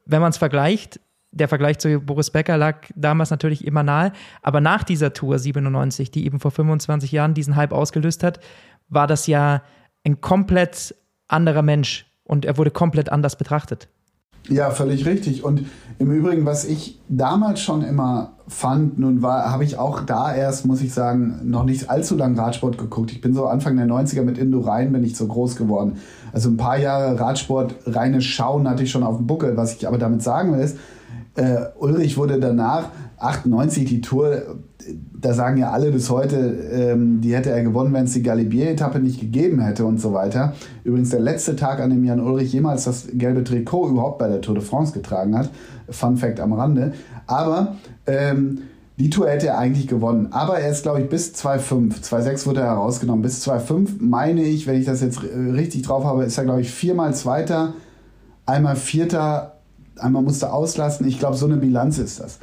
wenn 0.06 0.22
man 0.22 0.32
es 0.32 0.38
vergleicht, 0.38 1.00
der 1.36 1.48
Vergleich 1.50 1.78
zu 1.80 2.00
Boris 2.00 2.32
Becker 2.32 2.58
lag 2.58 2.78
damals 2.96 3.30
natürlich 3.30 3.68
immer 3.68 3.84
nahe. 3.84 4.12
Aber 4.42 4.62
nach 4.62 4.84
dieser 4.84 5.14
Tour 5.14 5.38
97, 5.38 6.10
die 6.10 6.26
eben 6.26 6.40
vor 6.40 6.52
25 6.52 7.12
Jahren 7.12 7.34
diesen 7.34 7.56
Hype 7.56 7.74
ausgelöst 7.74 8.24
hat, 8.24 8.40
war 8.88 9.06
das 9.06 9.28
ja 9.28 9.62
ein 10.04 10.22
komplett 10.22 10.96
anderer 11.28 11.62
Mensch 11.62 12.06
und 12.24 12.46
er 12.46 12.58
wurde 12.58 12.72
komplett 12.72 13.12
anders 13.12 13.38
betrachtet. 13.38 13.90
Ja, 14.48 14.70
völlig 14.70 15.06
richtig. 15.08 15.44
Und 15.44 15.66
im 15.98 16.12
Übrigen, 16.12 16.46
was 16.46 16.66
ich 16.66 17.00
damals 17.10 17.62
schon 17.62 17.84
immer 17.84 18.34
fand, 18.48 19.00
nun 19.00 19.24
war, 19.24 19.52
habe 19.52 19.64
ich 19.64 19.80
auch 19.80 20.02
da 20.02 20.34
erst, 20.34 20.68
muss 20.68 20.82
ich 20.82 20.94
sagen, 20.94 21.40
noch 21.44 21.64
nicht 21.64 21.90
allzu 21.90 22.16
lang 22.16 22.38
Radsport 22.38 22.78
geguckt. 22.78 23.12
Ich 23.12 23.22
bin 23.22 23.34
so 23.34 23.48
Anfang 23.48 23.76
der 23.76 23.88
90er 23.88 24.22
mit 24.22 24.38
Indo 24.38 24.60
Rhein 24.60 24.92
bin 24.92 25.04
ich 25.04 25.18
so 25.18 25.26
groß 25.26 25.56
geworden. 25.56 25.98
Also 26.32 26.50
ein 26.50 26.58
paar 26.58 26.78
Jahre 26.78 27.20
Radsport, 27.20 27.76
reine 27.88 28.22
Schauen 28.22 28.70
hatte 28.70 28.84
ich 28.84 28.92
schon 28.92 29.04
auf 29.04 29.18
dem 29.18 29.26
Buckel. 29.26 29.58
Was 29.58 29.76
ich 29.76 29.88
aber 29.88 29.98
damit 29.98 30.22
sagen 30.22 30.54
will, 30.54 30.60
ist, 30.60 30.78
äh, 31.36 31.66
Ulrich 31.78 32.18
wurde 32.18 32.40
danach 32.40 32.90
98 33.18 33.86
die 33.86 34.02
Tour, 34.02 34.42
da 35.20 35.34
sagen 35.34 35.58
ja 35.58 35.72
alle 35.72 35.92
bis 35.92 36.10
heute, 36.10 36.38
ähm, 36.38 37.22
die 37.22 37.36
hätte 37.36 37.50
er 37.50 37.64
gewonnen, 37.64 37.94
wenn 37.94 38.06
es 38.06 38.14
die 38.14 38.24
Galibier-Etappe 38.24 39.00
nicht 39.00 39.20
gegeben 39.20 39.60
hätte 39.60 39.86
und 39.86 40.00
so 40.00 40.14
weiter. 40.14 40.54
Übrigens 40.84 41.10
der 41.10 41.20
letzte 41.20 41.56
Tag, 41.56 41.80
an 41.80 41.90
dem 41.90 42.04
Jan 42.04 42.20
Ulrich 42.20 42.54
jemals 42.54 42.86
das 42.86 43.08
gelbe 43.14 43.44
Trikot 43.44 43.90
überhaupt 43.90 44.20
bei 44.20 44.28
der 44.28 44.42
Tour 44.42 44.56
de 44.56 44.64
France 44.64 44.94
getragen 44.94 45.38
hat. 45.38 45.50
Fun 45.90 46.18
Fact 46.18 46.40
am 46.40 46.54
Rande. 46.54 46.94
Aber 47.28 47.76
ähm, 48.06 48.60
die 48.98 49.10
Tour 49.10 49.28
hätte 49.30 49.48
er 49.48 49.58
eigentlich 49.58 49.88
gewonnen. 49.88 50.28
Aber 50.32 50.60
er 50.60 50.70
ist, 50.70 50.84
glaube 50.84 51.02
ich, 51.02 51.10
bis 51.10 51.34
2,5. 51.34 52.02
2,6 52.02 52.46
wurde 52.46 52.62
er 52.62 52.68
herausgenommen. 52.68 53.22
Bis 53.22 53.46
2,5 53.46 53.96
meine 54.00 54.44
ich, 54.44 54.68
wenn 54.68 54.80
ich 54.80 54.86
das 54.86 55.02
jetzt 55.02 55.22
richtig 55.24 55.82
drauf 55.82 56.06
habe, 56.06 56.24
ist 56.24 56.38
er, 56.38 56.46
glaube 56.46 56.62
ich, 56.62 56.72
viermal 56.72 57.14
Zweiter, 57.14 57.74
einmal 58.46 58.76
Vierter, 58.76 59.55
einmal 60.00 60.24
musste 60.24 60.52
auslassen. 60.52 61.08
Ich 61.08 61.20
glaube, 61.20 61.36
so 61.36 61.46
eine 61.46 61.58
Bilanz 61.58 61.98
ist 61.98 62.20
das. 62.20 62.40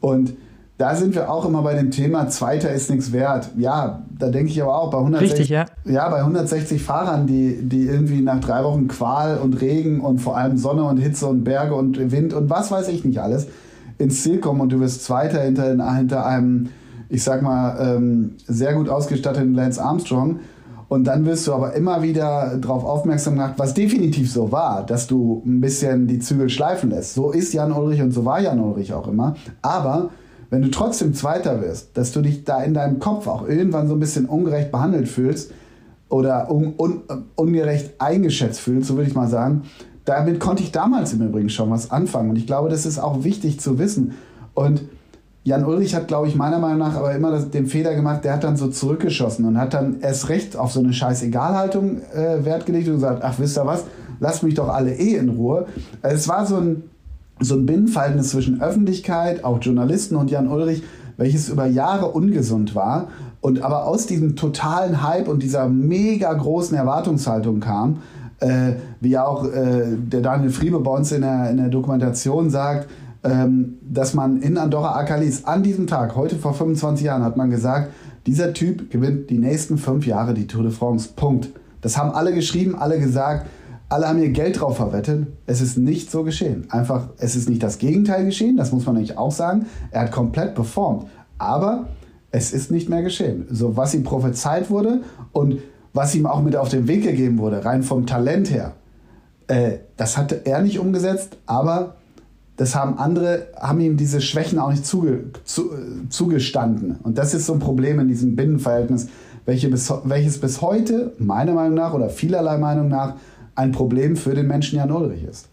Und 0.00 0.34
da 0.78 0.94
sind 0.94 1.14
wir 1.14 1.30
auch 1.30 1.46
immer 1.46 1.62
bei 1.62 1.74
dem 1.74 1.90
Thema, 1.90 2.28
Zweiter 2.28 2.70
ist 2.70 2.90
nichts 2.90 3.12
wert. 3.12 3.50
Ja, 3.56 4.02
da 4.18 4.28
denke 4.28 4.50
ich 4.50 4.62
aber 4.62 4.78
auch 4.78 4.90
bei 4.90 4.98
160, 4.98 5.32
Richtig, 5.32 5.48
ja. 5.48 5.64
ja, 5.84 6.08
bei 6.10 6.18
160 6.18 6.82
Fahrern, 6.82 7.26
die, 7.26 7.62
die 7.62 7.86
irgendwie 7.86 8.20
nach 8.20 8.40
drei 8.40 8.62
Wochen 8.62 8.86
Qual 8.86 9.38
und 9.38 9.60
Regen 9.60 10.00
und 10.00 10.18
vor 10.18 10.36
allem 10.36 10.58
Sonne 10.58 10.84
und 10.84 10.98
Hitze 10.98 11.26
und 11.26 11.44
Berge 11.44 11.74
und 11.74 12.12
Wind 12.12 12.34
und 12.34 12.50
was 12.50 12.70
weiß 12.70 12.88
ich 12.88 13.04
nicht 13.06 13.20
alles 13.20 13.46
ins 13.96 14.22
Ziel 14.22 14.38
kommen 14.38 14.60
und 14.60 14.70
du 14.70 14.80
wirst 14.80 15.02
Zweiter 15.02 15.40
hinter, 15.40 15.94
hinter 15.94 16.26
einem, 16.26 16.68
ich 17.08 17.22
sag 17.22 17.40
mal, 17.40 17.78
ähm, 17.80 18.34
sehr 18.46 18.74
gut 18.74 18.90
ausgestatteten 18.90 19.54
Lance 19.54 19.82
Armstrong 19.82 20.40
und 20.88 21.04
dann 21.04 21.24
wirst 21.24 21.46
du 21.46 21.52
aber 21.52 21.72
immer 21.74 22.02
wieder 22.02 22.58
darauf 22.58 22.84
aufmerksam 22.84 23.34
gemacht, 23.34 23.54
was 23.56 23.74
definitiv 23.74 24.30
so 24.30 24.52
war, 24.52 24.86
dass 24.86 25.06
du 25.06 25.42
ein 25.44 25.60
bisschen 25.60 26.06
die 26.06 26.20
Zügel 26.20 26.48
schleifen 26.48 26.90
lässt. 26.90 27.14
So 27.14 27.32
ist 27.32 27.52
Jan 27.52 27.72
Ulrich 27.72 28.02
und 28.02 28.12
so 28.12 28.24
war 28.24 28.40
Jan 28.40 28.60
Ulrich 28.60 28.92
auch 28.92 29.08
immer. 29.08 29.34
Aber 29.62 30.10
wenn 30.50 30.62
du 30.62 30.70
trotzdem 30.70 31.12
Zweiter 31.12 31.60
wirst, 31.60 31.96
dass 31.96 32.12
du 32.12 32.20
dich 32.20 32.44
da 32.44 32.62
in 32.62 32.72
deinem 32.72 33.00
Kopf 33.00 33.26
auch 33.26 33.48
irgendwann 33.48 33.88
so 33.88 33.94
ein 33.94 34.00
bisschen 34.00 34.26
ungerecht 34.26 34.70
behandelt 34.70 35.08
fühlst 35.08 35.50
oder 36.08 36.52
un 36.52 36.74
un 36.78 37.02
ungerecht 37.34 38.00
eingeschätzt 38.00 38.60
fühlst, 38.60 38.86
so 38.86 38.94
würde 38.94 39.08
ich 39.08 39.16
mal 39.16 39.28
sagen, 39.28 39.62
damit 40.04 40.38
konnte 40.38 40.62
ich 40.62 40.70
damals 40.70 41.12
im 41.12 41.20
Übrigen 41.20 41.48
schon 41.48 41.68
was 41.70 41.90
anfangen. 41.90 42.30
Und 42.30 42.36
ich 42.36 42.46
glaube, 42.46 42.68
das 42.68 42.86
ist 42.86 43.00
auch 43.00 43.24
wichtig 43.24 43.58
zu 43.58 43.80
wissen. 43.80 44.14
Und 44.54 44.82
Jan 45.46 45.64
Ulrich 45.64 45.94
hat, 45.94 46.08
glaube 46.08 46.26
ich, 46.26 46.34
meiner 46.34 46.58
Meinung 46.58 46.78
nach 46.78 46.96
aber 46.96 47.14
immer 47.14 47.30
das, 47.30 47.50
den 47.50 47.68
Fehler 47.68 47.94
gemacht, 47.94 48.24
der 48.24 48.32
hat 48.32 48.42
dann 48.42 48.56
so 48.56 48.66
zurückgeschossen 48.66 49.44
und 49.44 49.56
hat 49.58 49.74
dann 49.74 50.00
erst 50.00 50.28
recht 50.28 50.56
auf 50.56 50.72
so 50.72 50.80
eine 50.80 50.92
scheiß 50.92 51.22
Egalhaltung 51.22 52.00
äh, 52.12 52.44
Wert 52.44 52.66
gelegt 52.66 52.88
und 52.88 52.94
gesagt, 52.94 53.22
ach, 53.22 53.38
wisst 53.38 53.56
ihr 53.56 53.64
was, 53.64 53.84
lasst 54.18 54.42
mich 54.42 54.54
doch 54.54 54.68
alle 54.68 54.92
eh 54.92 55.14
in 55.14 55.28
Ruhe. 55.28 55.66
Also 56.02 56.16
es 56.16 56.26
war 56.26 56.46
so 56.46 56.56
ein, 56.56 56.82
so 57.38 57.54
ein 57.54 57.64
Binnenverhältnis 57.64 58.30
zwischen 58.30 58.60
Öffentlichkeit, 58.60 59.44
auch 59.44 59.60
Journalisten 59.60 60.16
und 60.16 60.32
Jan 60.32 60.48
Ulrich, 60.48 60.82
welches 61.16 61.48
über 61.48 61.66
Jahre 61.66 62.06
ungesund 62.06 62.74
war 62.74 63.06
und 63.40 63.62
aber 63.62 63.84
aus 63.84 64.06
diesem 64.06 64.34
totalen 64.34 65.04
Hype 65.04 65.28
und 65.28 65.44
dieser 65.44 65.68
mega 65.68 66.32
großen 66.32 66.76
Erwartungshaltung 66.76 67.60
kam, 67.60 67.98
äh, 68.40 68.72
wie 69.00 69.16
auch 69.16 69.44
äh, 69.44 69.94
der 69.96 70.22
Daniel 70.22 70.50
Friebe 70.50 70.80
bei 70.80 70.90
uns 70.90 71.12
in 71.12 71.20
der, 71.20 71.50
in 71.50 71.58
der 71.58 71.68
Dokumentation 71.68 72.50
sagt, 72.50 72.88
ähm, 73.26 73.78
dass 73.82 74.14
man 74.14 74.40
in 74.40 74.56
Andorra 74.56 74.96
Akalis 74.96 75.44
an 75.44 75.62
diesem 75.62 75.86
Tag, 75.86 76.14
heute 76.14 76.36
vor 76.36 76.54
25 76.54 77.04
Jahren, 77.04 77.24
hat 77.24 77.36
man 77.36 77.50
gesagt, 77.50 77.90
dieser 78.26 78.52
Typ 78.52 78.90
gewinnt 78.90 79.30
die 79.30 79.38
nächsten 79.38 79.78
fünf 79.78 80.06
Jahre 80.06 80.34
die 80.34 80.46
Tour 80.46 80.62
de 80.62 80.72
France. 80.72 81.10
Punkt. 81.14 81.50
Das 81.80 81.96
haben 81.96 82.10
alle 82.10 82.32
geschrieben, 82.32 82.76
alle 82.76 82.98
gesagt, 82.98 83.48
alle 83.88 84.08
haben 84.08 84.20
ihr 84.20 84.30
Geld 84.30 84.60
drauf 84.60 84.76
verwettet. 84.76 85.26
Es 85.46 85.60
ist 85.60 85.76
nicht 85.76 86.10
so 86.10 86.24
geschehen. 86.24 86.66
Einfach, 86.70 87.08
es 87.18 87.36
ist 87.36 87.48
nicht 87.48 87.62
das 87.62 87.78
Gegenteil 87.78 88.24
geschehen, 88.24 88.56
das 88.56 88.72
muss 88.72 88.86
man 88.86 88.96
nämlich 88.96 89.16
auch 89.16 89.30
sagen. 89.30 89.66
Er 89.90 90.02
hat 90.02 90.12
komplett 90.12 90.54
performt. 90.54 91.06
Aber 91.38 91.88
es 92.30 92.52
ist 92.52 92.70
nicht 92.70 92.88
mehr 92.88 93.02
geschehen. 93.02 93.46
So, 93.50 93.76
was 93.76 93.94
ihm 93.94 94.02
prophezeit 94.02 94.70
wurde 94.70 95.02
und 95.32 95.58
was 95.92 96.14
ihm 96.14 96.26
auch 96.26 96.42
mit 96.42 96.56
auf 96.56 96.68
den 96.68 96.88
Weg 96.88 97.04
gegeben 97.04 97.38
wurde, 97.38 97.64
rein 97.64 97.82
vom 97.82 98.06
Talent 98.06 98.50
her, 98.50 98.72
äh, 99.46 99.78
das 99.96 100.16
hatte 100.16 100.42
er 100.44 100.60
nicht 100.62 100.78
umgesetzt, 100.78 101.38
aber 101.46 101.96
das 102.56 102.74
haben 102.74 102.98
andere, 102.98 103.48
haben 103.60 103.80
ihm 103.80 103.96
diese 103.96 104.20
Schwächen 104.20 104.58
auch 104.58 104.70
nicht 104.70 104.86
zuge, 104.86 105.24
zu, 105.44 105.70
zugestanden. 106.08 106.96
Und 107.02 107.18
das 107.18 107.34
ist 107.34 107.46
so 107.46 107.52
ein 107.52 107.58
Problem 107.58 108.00
in 108.00 108.08
diesem 108.08 108.34
Binnenverhältnis, 108.34 109.08
welche 109.44 109.68
bis, 109.68 109.92
welches 110.04 110.40
bis 110.40 110.62
heute, 110.62 111.12
meiner 111.18 111.52
Meinung 111.52 111.74
nach 111.74 111.92
oder 111.92 112.08
vielerlei 112.08 112.58
Meinung 112.58 112.88
nach, 112.88 113.14
ein 113.54 113.72
Problem 113.72 114.16
für 114.16 114.34
den 114.34 114.46
Menschen 114.46 114.78
Jan 114.78 114.90
Ulrich 114.90 115.24
ist. 115.24 115.48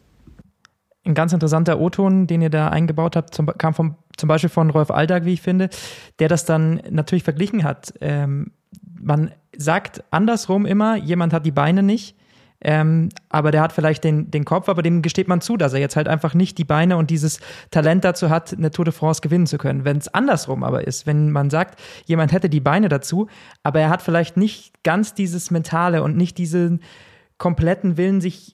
Ein 1.06 1.14
ganz 1.14 1.34
interessanter 1.34 1.80
O-Ton, 1.80 2.28
den 2.28 2.42
ihr 2.42 2.50
da 2.50 2.70
eingebaut 2.70 3.18
habt, 3.18 3.34
zum, 3.34 3.48
kam 3.58 3.74
vom, 3.74 3.96
zum 4.16 4.30
Beispiel 4.30 4.50
von 4.50 4.70
Rolf 4.70 4.90
Aldag, 4.90 5.26
wie 5.26 5.34
ich 5.34 5.42
finde, 5.42 5.70
der 6.20 6.30
das 6.30 6.46
dann 6.46 6.82
natürlich 6.90 7.24
verglichen 7.24 7.66
hat. 7.66 7.94
Ähm, 8.00 8.52
man 9.00 9.32
sagt 9.58 10.04
andersrum 10.12 10.66
immer, 10.66 10.96
jemand 10.96 11.34
hat 11.34 11.46
die 11.46 11.52
Beine 11.52 11.84
nicht 11.84 12.16
ähm, 12.64 13.10
aber 13.30 13.52
der 13.52 13.62
hat 13.62 13.74
vielleicht 13.74 14.04
den, 14.04 14.32
den 14.32 14.46
Kopf, 14.46 14.70
aber 14.70 14.82
dem 14.82 15.02
gesteht 15.02 15.28
man 15.28 15.42
zu, 15.42 15.58
dass 15.58 15.74
er 15.74 15.80
jetzt 15.80 15.96
halt 15.96 16.08
einfach 16.08 16.34
nicht 16.34 16.58
die 16.58 16.64
Beine 16.64 16.98
und 16.98 17.10
dieses 17.10 17.40
Talent 17.72 18.04
dazu 18.04 18.30
hat, 18.30 18.54
eine 18.54 18.72
Tour 18.72 18.86
de 18.86 18.94
France 18.94 19.22
gewinnen 19.22 19.48
zu 19.48 19.58
können. 19.58 19.86
Wenn 19.86 19.98
es 19.98 20.08
andersrum 20.08 20.64
aber 20.64 20.88
ist, 20.88 21.06
wenn 21.06 21.32
man 21.32 21.50
sagt, 21.50 21.80
jemand 22.06 22.32
hätte 22.32 22.50
die 22.50 22.62
Beine 22.62 22.90
dazu, 22.90 23.28
aber 23.64 23.80
er 23.82 23.90
hat 23.90 24.02
vielleicht 24.02 24.38
nicht 24.38 24.84
ganz 24.84 25.14
dieses 25.14 25.52
Mentale 25.52 26.04
und 26.04 26.16
nicht 26.16 26.38
diesen 26.38 26.82
kompletten 27.38 27.98
Willen, 27.98 28.22
sich 28.22 28.54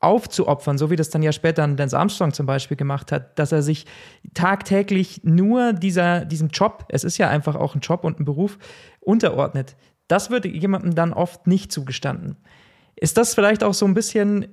aufzuopfern, 0.00 0.78
so 0.78 0.90
wie 0.90 0.96
das 0.96 1.10
dann 1.10 1.22
ja 1.22 1.32
später 1.32 1.66
Lance 1.66 1.98
Armstrong 1.98 2.32
zum 2.32 2.46
Beispiel 2.46 2.76
gemacht 2.76 3.12
hat, 3.12 3.38
dass 3.38 3.50
er 3.50 3.62
sich 3.62 3.86
tagtäglich 4.34 5.22
nur 5.24 5.72
dieser, 5.72 6.24
diesem 6.24 6.48
Job, 6.48 6.84
es 6.90 7.02
ist 7.02 7.18
ja 7.18 7.28
einfach 7.28 7.56
auch 7.56 7.74
ein 7.74 7.80
Job 7.80 8.04
und 8.04 8.20
ein 8.20 8.24
Beruf, 8.24 8.58
unterordnet. 9.00 9.76
Das 10.06 10.30
wird 10.30 10.44
jemandem 10.44 10.94
dann 10.94 11.12
oft 11.12 11.46
nicht 11.46 11.72
zugestanden. 11.72 12.36
Ist 12.96 13.16
das 13.18 13.34
vielleicht 13.34 13.62
auch 13.62 13.74
so 13.74 13.86
ein 13.86 13.94
bisschen 13.94 14.46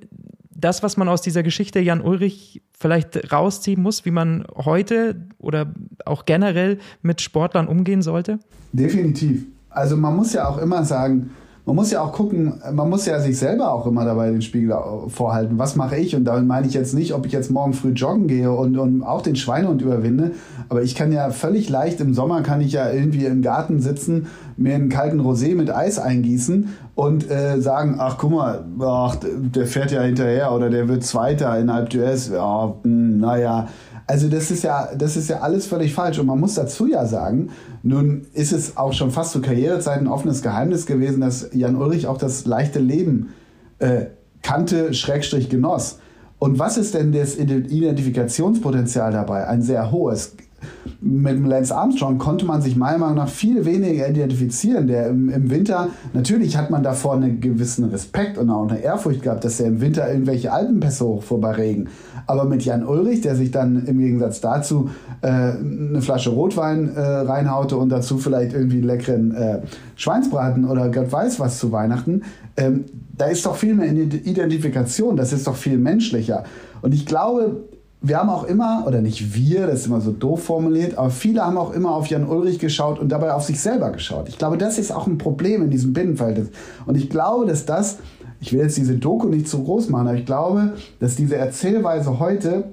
das, 0.55 0.83
was 0.83 0.97
man 0.97 1.09
aus 1.09 1.21
dieser 1.21 1.43
Geschichte 1.43 1.79
Jan 1.79 2.01
Ulrich 2.01 2.61
vielleicht 2.77 3.31
rausziehen 3.31 3.81
muss, 3.81 4.05
wie 4.05 4.11
man 4.11 4.45
heute 4.55 5.27
oder 5.37 5.73
auch 6.05 6.25
generell 6.25 6.79
mit 7.01 7.21
Sportlern 7.21 7.67
umgehen 7.67 8.01
sollte? 8.01 8.39
Definitiv. 8.71 9.45
Also 9.69 9.97
man 9.97 10.15
muss 10.15 10.33
ja 10.33 10.47
auch 10.47 10.57
immer 10.57 10.85
sagen, 10.85 11.31
man 11.65 11.75
muss 11.77 11.91
ja 11.91 12.01
auch 12.01 12.11
gucken, 12.11 12.61
man 12.73 12.89
muss 12.89 13.05
ja 13.05 13.21
sich 13.21 13.37
selber 13.37 13.71
auch 13.71 13.87
immer 13.87 14.03
dabei 14.03 14.29
den 14.31 14.41
Spiegel 14.41 14.75
vorhalten. 15.07 15.57
Was 15.57 15.77
mache 15.77 15.95
ich? 15.95 16.13
Und 16.13 16.25
damit 16.25 16.45
meine 16.45 16.67
ich 16.67 16.73
jetzt 16.73 16.93
nicht, 16.93 17.13
ob 17.13 17.25
ich 17.25 17.31
jetzt 17.31 17.51
morgen 17.51 17.73
früh 17.73 17.91
joggen 17.91 18.27
gehe 18.27 18.51
und, 18.51 18.77
und 18.77 19.01
auch 19.01 19.21
den 19.21 19.37
Schweinehund 19.37 19.81
überwinde. 19.81 20.31
Aber 20.67 20.83
ich 20.83 20.93
kann 20.93 21.13
ja 21.13 21.29
völlig 21.29 21.69
leicht 21.69 22.01
im 22.01 22.13
Sommer 22.13 22.41
kann 22.41 22.59
ich 22.59 22.73
ja 22.73 22.91
irgendwie 22.91 23.25
im 23.25 23.41
Garten 23.41 23.79
sitzen, 23.79 24.27
mir 24.57 24.75
einen 24.75 24.89
kalten 24.89 25.21
Rosé 25.21 25.55
mit 25.55 25.73
Eis 25.73 25.99
eingießen 25.99 26.67
und 26.95 27.31
äh, 27.31 27.61
sagen, 27.61 27.95
ach 27.97 28.17
guck 28.17 28.31
mal, 28.31 28.65
ach, 28.81 29.15
der 29.21 29.65
fährt 29.65 29.91
ja 29.91 30.01
hinterher 30.01 30.51
oder 30.51 30.69
der 30.69 30.89
wird 30.89 31.03
Zweiter 31.03 31.57
in 31.57 31.69
Alp 31.69 31.89
d'Huez. 31.89 32.33
Ja, 32.33 32.73
hm, 32.83 33.19
naja, 33.19 33.69
also 34.13 34.29
das 34.29 34.51
ist 34.51 34.63
ja, 34.63 34.89
das 34.95 35.17
ist 35.17 35.27
ja 35.27 35.39
alles 35.39 35.65
völlig 35.65 35.91
falsch. 35.91 36.19
Und 36.19 36.27
man 36.27 36.39
muss 36.39 36.53
dazu 36.53 36.85
ja 36.85 37.07
sagen, 37.07 37.49
nun 37.81 38.27
ist 38.33 38.53
es 38.53 38.77
auch 38.77 38.93
schon 38.93 39.09
fast 39.09 39.31
zu 39.31 39.41
Karrierezeiten 39.41 40.07
offenes 40.07 40.43
Geheimnis 40.43 40.85
gewesen, 40.85 41.21
dass 41.21 41.49
Jan 41.51 41.75
Ulrich 41.75 42.05
auch 42.05 42.19
das 42.19 42.45
leichte 42.45 42.77
Leben 42.77 43.29
äh, 43.79 44.05
kannte, 44.43 44.93
Schrägstrich 44.93 45.49
genoss. 45.49 45.97
Und 46.37 46.59
was 46.59 46.77
ist 46.77 46.93
denn 46.93 47.11
das 47.11 47.37
Identifikationspotenzial 47.37 49.11
dabei? 49.11 49.47
Ein 49.47 49.63
sehr 49.63 49.89
hohes. 49.89 50.35
Mit 51.01 51.45
Lance 51.45 51.75
Armstrong 51.75 52.17
konnte 52.17 52.45
man 52.45 52.61
sich 52.61 52.75
meiner 52.75 52.97
Meinung 52.97 53.15
nach 53.15 53.27
viel 53.27 53.65
weniger 53.65 54.07
identifizieren. 54.09 54.87
Der 54.87 55.07
im, 55.07 55.29
im 55.29 55.49
Winter, 55.49 55.89
natürlich 56.13 56.57
hat 56.57 56.69
man 56.69 56.83
davor 56.83 57.15
einen 57.15 57.41
gewissen 57.41 57.85
Respekt 57.85 58.37
und 58.37 58.49
auch 58.49 58.69
eine 58.69 58.79
Ehrfurcht 58.79 59.21
gehabt, 59.21 59.43
dass 59.43 59.59
er 59.59 59.67
im 59.67 59.81
Winter 59.81 60.09
irgendwelche 60.09 60.51
Alpenpässe 60.51 61.05
hochfuhr 61.05 61.41
bei 61.41 61.51
Regen. 61.51 61.89
Aber 62.25 62.45
mit 62.45 62.63
Jan 62.63 62.85
Ulrich, 62.85 63.21
der 63.21 63.35
sich 63.35 63.51
dann 63.51 63.85
im 63.85 63.99
Gegensatz 63.99 64.39
dazu 64.39 64.89
äh, 65.21 65.27
eine 65.27 66.01
Flasche 66.01 66.29
Rotwein 66.29 66.95
äh, 66.95 67.01
reinhaute 67.01 67.77
und 67.77 67.89
dazu 67.89 68.17
vielleicht 68.17 68.53
irgendwie 68.53 68.77
einen 68.77 68.87
leckeren 68.87 69.35
äh, 69.35 69.61
Schweinsbraten 69.95 70.65
oder 70.65 70.89
Gott 70.89 71.11
weiß 71.11 71.39
was 71.39 71.59
zu 71.59 71.71
Weihnachten, 71.71 72.21
ähm, 72.55 72.85
da 73.15 73.25
ist 73.25 73.45
doch 73.45 73.55
viel 73.55 73.75
mehr 73.75 73.91
Identifikation, 73.91 75.15
das 75.15 75.33
ist 75.33 75.47
doch 75.47 75.55
viel 75.55 75.77
menschlicher. 75.77 76.43
Und 76.81 76.93
ich 76.93 77.05
glaube, 77.05 77.63
wir 78.05 78.17
haben 78.17 78.29
auch 78.29 78.43
immer, 78.43 78.83
oder 78.85 79.01
nicht 79.01 79.33
wir, 79.33 79.65
das 79.65 79.79
ist 79.79 79.85
immer 79.87 80.01
so 80.01 80.11
doof 80.11 80.43
formuliert, 80.43 80.97
aber 80.97 81.09
viele 81.09 81.41
haben 81.41 81.57
auch 81.57 81.73
immer 81.73 81.95
auf 81.95 82.07
Jan 82.07 82.27
Ulrich 82.27 82.59
geschaut 82.59 82.99
und 82.99 83.09
dabei 83.09 83.33
auf 83.33 83.43
sich 83.43 83.61
selber 83.61 83.91
geschaut. 83.91 84.27
Ich 84.27 84.37
glaube, 84.37 84.57
das 84.57 84.77
ist 84.77 84.91
auch 84.91 85.07
ein 85.07 85.17
Problem 85.17 85.63
in 85.63 85.69
diesem 85.69 85.93
Binnenverhältnis. 85.93 86.49
Und 86.85 86.95
ich 86.95 87.09
glaube, 87.09 87.45
dass 87.45 87.65
das, 87.65 87.99
ich 88.41 88.51
will 88.51 88.59
jetzt 88.59 88.75
diese 88.75 88.95
Doku 88.95 89.29
nicht 89.29 89.47
zu 89.47 89.63
groß 89.63 89.87
machen, 89.87 90.09
aber 90.09 90.17
ich 90.17 90.25
glaube, 90.25 90.73
dass 90.99 91.15
diese 91.15 91.37
Erzählweise 91.37 92.19
heute 92.19 92.65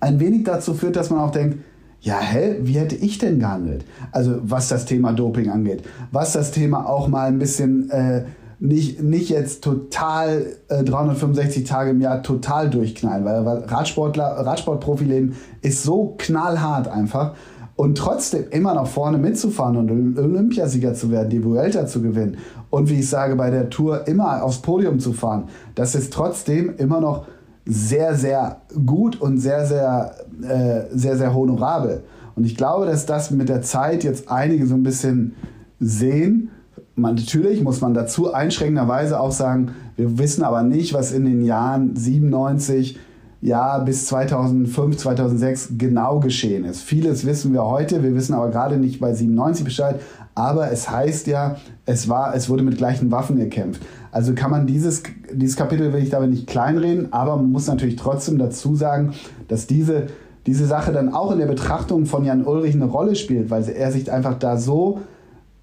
ein 0.00 0.18
wenig 0.20 0.44
dazu 0.44 0.72
führt, 0.72 0.96
dass 0.96 1.10
man 1.10 1.20
auch 1.20 1.32
denkt, 1.32 1.58
ja, 2.00 2.18
hä, 2.18 2.56
wie 2.62 2.78
hätte 2.78 2.96
ich 2.96 3.18
denn 3.18 3.38
gehandelt? 3.38 3.84
Also 4.10 4.38
was 4.42 4.68
das 4.68 4.86
Thema 4.86 5.12
Doping 5.12 5.50
angeht, 5.50 5.82
was 6.12 6.32
das 6.32 6.50
Thema 6.50 6.88
auch 6.88 7.08
mal 7.08 7.28
ein 7.28 7.38
bisschen... 7.38 7.90
Äh, 7.90 8.24
nicht, 8.58 9.02
nicht 9.02 9.28
jetzt 9.28 9.62
total 9.62 10.46
äh, 10.68 10.82
365 10.82 11.64
Tage 11.64 11.90
im 11.90 12.00
Jahr 12.00 12.22
total 12.22 12.70
durchknallen, 12.70 13.24
weil, 13.24 13.64
Radsportler, 13.66 14.24
Radsportprofileben 14.24 15.34
ist 15.62 15.82
so 15.82 16.14
knallhart 16.18 16.88
einfach. 16.88 17.34
Und 17.76 17.98
trotzdem 17.98 18.44
immer 18.50 18.72
noch 18.72 18.86
vorne 18.86 19.18
mitzufahren 19.18 19.76
und 19.76 20.18
Olympiasieger 20.18 20.94
zu 20.94 21.10
werden, 21.10 21.28
die 21.28 21.44
Vuelta 21.44 21.86
zu 21.86 22.00
gewinnen 22.00 22.38
und 22.70 22.88
wie 22.88 23.00
ich 23.00 23.10
sage, 23.10 23.36
bei 23.36 23.50
der 23.50 23.68
Tour 23.68 24.08
immer 24.08 24.42
aufs 24.42 24.62
Podium 24.62 24.98
zu 24.98 25.12
fahren, 25.12 25.44
das 25.74 25.94
ist 25.94 26.10
trotzdem 26.10 26.74
immer 26.78 27.02
noch 27.02 27.26
sehr, 27.66 28.14
sehr 28.14 28.62
gut 28.86 29.20
und 29.20 29.38
sehr, 29.38 29.66
sehr, 29.66 30.14
äh, 30.42 30.84
sehr, 30.96 31.18
sehr 31.18 31.34
honorabel. 31.34 32.04
Und 32.34 32.44
ich 32.44 32.56
glaube, 32.56 32.86
dass 32.86 33.04
das 33.04 33.30
mit 33.30 33.50
der 33.50 33.60
Zeit 33.60 34.04
jetzt 34.04 34.30
einige 34.30 34.66
so 34.66 34.74
ein 34.74 34.82
bisschen 34.82 35.34
sehen 35.78 36.50
man, 36.96 37.14
natürlich 37.14 37.62
muss 37.62 37.80
man 37.80 37.94
dazu 37.94 38.32
einschränkenderweise 38.32 39.20
auch 39.20 39.32
sagen, 39.32 39.72
wir 39.96 40.18
wissen 40.18 40.42
aber 40.42 40.62
nicht, 40.62 40.94
was 40.94 41.12
in 41.12 41.24
den 41.24 41.44
Jahren 41.44 41.94
97 41.94 42.98
ja, 43.42 43.78
bis 43.78 44.06
2005, 44.06 44.96
2006 44.96 45.72
genau 45.76 46.20
geschehen 46.20 46.64
ist. 46.64 46.80
Vieles 46.80 47.26
wissen 47.26 47.52
wir 47.52 47.64
heute, 47.64 48.02
wir 48.02 48.14
wissen 48.14 48.34
aber 48.34 48.50
gerade 48.50 48.78
nicht 48.78 48.98
bei 48.98 49.12
97 49.12 49.64
Bescheid, 49.64 50.00
aber 50.34 50.72
es 50.72 50.90
heißt 50.90 51.26
ja, 51.26 51.56
es, 51.84 52.08
war, 52.08 52.34
es 52.34 52.48
wurde 52.48 52.62
mit 52.62 52.78
gleichen 52.78 53.10
Waffen 53.10 53.36
gekämpft. 53.36 53.82
Also 54.10 54.34
kann 54.34 54.50
man 54.50 54.66
dieses, 54.66 55.02
dieses 55.32 55.56
Kapitel 55.56 55.92
will 55.92 56.02
ich 56.02 56.10
damit 56.10 56.30
nicht 56.30 56.46
kleinreden, 56.46 57.12
aber 57.12 57.36
man 57.36 57.52
muss 57.52 57.66
natürlich 57.66 57.96
trotzdem 57.96 58.38
dazu 58.38 58.74
sagen, 58.74 59.12
dass 59.48 59.66
diese, 59.66 60.06
diese 60.46 60.66
Sache 60.66 60.92
dann 60.92 61.12
auch 61.12 61.30
in 61.30 61.38
der 61.38 61.46
Betrachtung 61.46 62.06
von 62.06 62.24
Jan 62.24 62.44
Ulrich 62.44 62.74
eine 62.74 62.86
Rolle 62.86 63.14
spielt, 63.16 63.50
weil 63.50 63.68
er 63.68 63.92
sich 63.92 64.10
einfach 64.10 64.38
da 64.38 64.56
so 64.56 65.00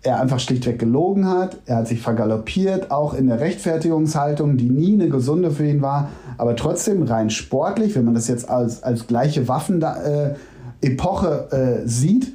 er 0.03 0.21
einfach 0.21 0.39
schlichtweg 0.39 0.79
gelogen 0.79 1.27
hat. 1.27 1.57
Er 1.65 1.77
hat 1.77 1.87
sich 1.87 2.01
vergaloppiert, 2.01 2.91
auch 2.91 3.13
in 3.13 3.27
der 3.27 3.39
Rechtfertigungshaltung, 3.39 4.57
die 4.57 4.69
nie 4.69 4.93
eine 4.93 5.09
gesunde 5.09 5.51
für 5.51 5.65
ihn 5.65 5.81
war. 5.81 6.09
Aber 6.37 6.55
trotzdem 6.55 7.03
rein 7.03 7.29
sportlich, 7.29 7.95
wenn 7.95 8.05
man 8.05 8.13
das 8.13 8.27
jetzt 8.27 8.49
als, 8.49 8.83
als 8.83 9.07
gleiche 9.07 9.47
Waffen-Epoche 9.47 11.47
äh, 11.51 11.87
sieht, 11.87 12.33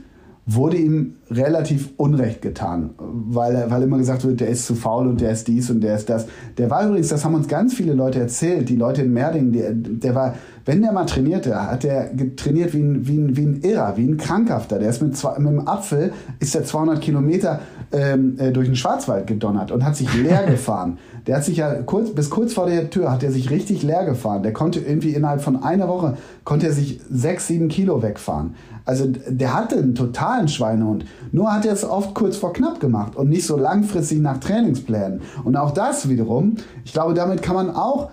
wurde 0.50 0.78
ihm 0.78 1.16
relativ 1.30 1.90
Unrecht 1.98 2.40
getan, 2.40 2.94
weil, 2.98 3.70
weil 3.70 3.82
immer 3.82 3.98
gesagt 3.98 4.24
wird, 4.24 4.40
der 4.40 4.48
ist 4.48 4.64
zu 4.64 4.74
faul 4.74 5.06
und 5.06 5.20
der 5.20 5.30
ist 5.30 5.46
dies 5.46 5.68
und 5.68 5.82
der 5.82 5.94
ist 5.94 6.08
das. 6.08 6.26
Der 6.56 6.70
war 6.70 6.86
übrigens, 6.86 7.08
das 7.08 7.26
haben 7.26 7.34
uns 7.34 7.48
ganz 7.48 7.74
viele 7.74 7.92
Leute 7.92 8.18
erzählt, 8.18 8.70
die 8.70 8.76
Leute 8.76 9.02
in 9.02 9.12
Merding, 9.12 9.52
der, 9.52 9.74
der 9.74 10.14
war, 10.14 10.36
wenn 10.68 10.82
der 10.82 10.92
mal 10.92 11.06
trainierte, 11.06 11.58
hat 11.58 11.82
er 11.82 12.10
trainiert 12.36 12.74
wie 12.74 12.82
ein, 12.82 13.06
wie, 13.06 13.16
ein, 13.16 13.36
wie 13.38 13.46
ein 13.46 13.60
Irrer, 13.62 13.96
wie 13.96 14.06
ein 14.06 14.18
Krankhafter. 14.18 14.78
Der 14.78 14.90
ist 14.90 15.00
mit, 15.00 15.16
zwei, 15.16 15.38
mit 15.38 15.50
dem 15.50 15.66
Apfel, 15.66 16.12
ist 16.40 16.54
er 16.54 16.62
200 16.62 17.00
Kilometer 17.00 17.60
ähm, 17.90 18.36
äh, 18.38 18.52
durch 18.52 18.66
den 18.66 18.76
Schwarzwald 18.76 19.26
gedonnert 19.26 19.72
und 19.72 19.82
hat 19.82 19.96
sich 19.96 20.12
leer 20.14 20.44
gefahren. 20.46 20.98
Der 21.26 21.36
hat 21.36 21.44
sich 21.44 21.56
ja 21.56 21.72
kurz, 21.86 22.10
bis 22.10 22.28
kurz 22.28 22.52
vor 22.52 22.66
der 22.66 22.90
Tür 22.90 23.10
hat 23.10 23.22
er 23.22 23.32
sich 23.32 23.50
richtig 23.50 23.82
leer 23.82 24.04
gefahren. 24.04 24.42
Der 24.42 24.52
konnte 24.52 24.80
irgendwie 24.80 25.14
innerhalb 25.14 25.40
von 25.40 25.62
einer 25.62 25.88
Woche, 25.88 26.18
konnte 26.44 26.66
er 26.66 26.74
sich 26.74 27.00
sechs, 27.10 27.46
sieben 27.46 27.68
Kilo 27.68 28.02
wegfahren. 28.02 28.54
Also 28.84 29.06
der 29.06 29.54
hatte 29.54 29.76
einen 29.76 29.94
totalen 29.94 30.48
Schweinehund. 30.48 31.06
Nur 31.32 31.50
hat 31.50 31.64
er 31.64 31.72
es 31.72 31.84
oft 31.84 32.14
kurz 32.14 32.36
vor 32.36 32.52
knapp 32.52 32.78
gemacht 32.78 33.16
und 33.16 33.30
nicht 33.30 33.46
so 33.46 33.56
langfristig 33.56 34.20
nach 34.20 34.36
Trainingsplänen. 34.36 35.22
Und 35.44 35.56
auch 35.56 35.70
das 35.70 36.10
wiederum, 36.10 36.56
ich 36.84 36.92
glaube, 36.92 37.14
damit 37.14 37.40
kann 37.40 37.54
man 37.54 37.70
auch 37.70 38.10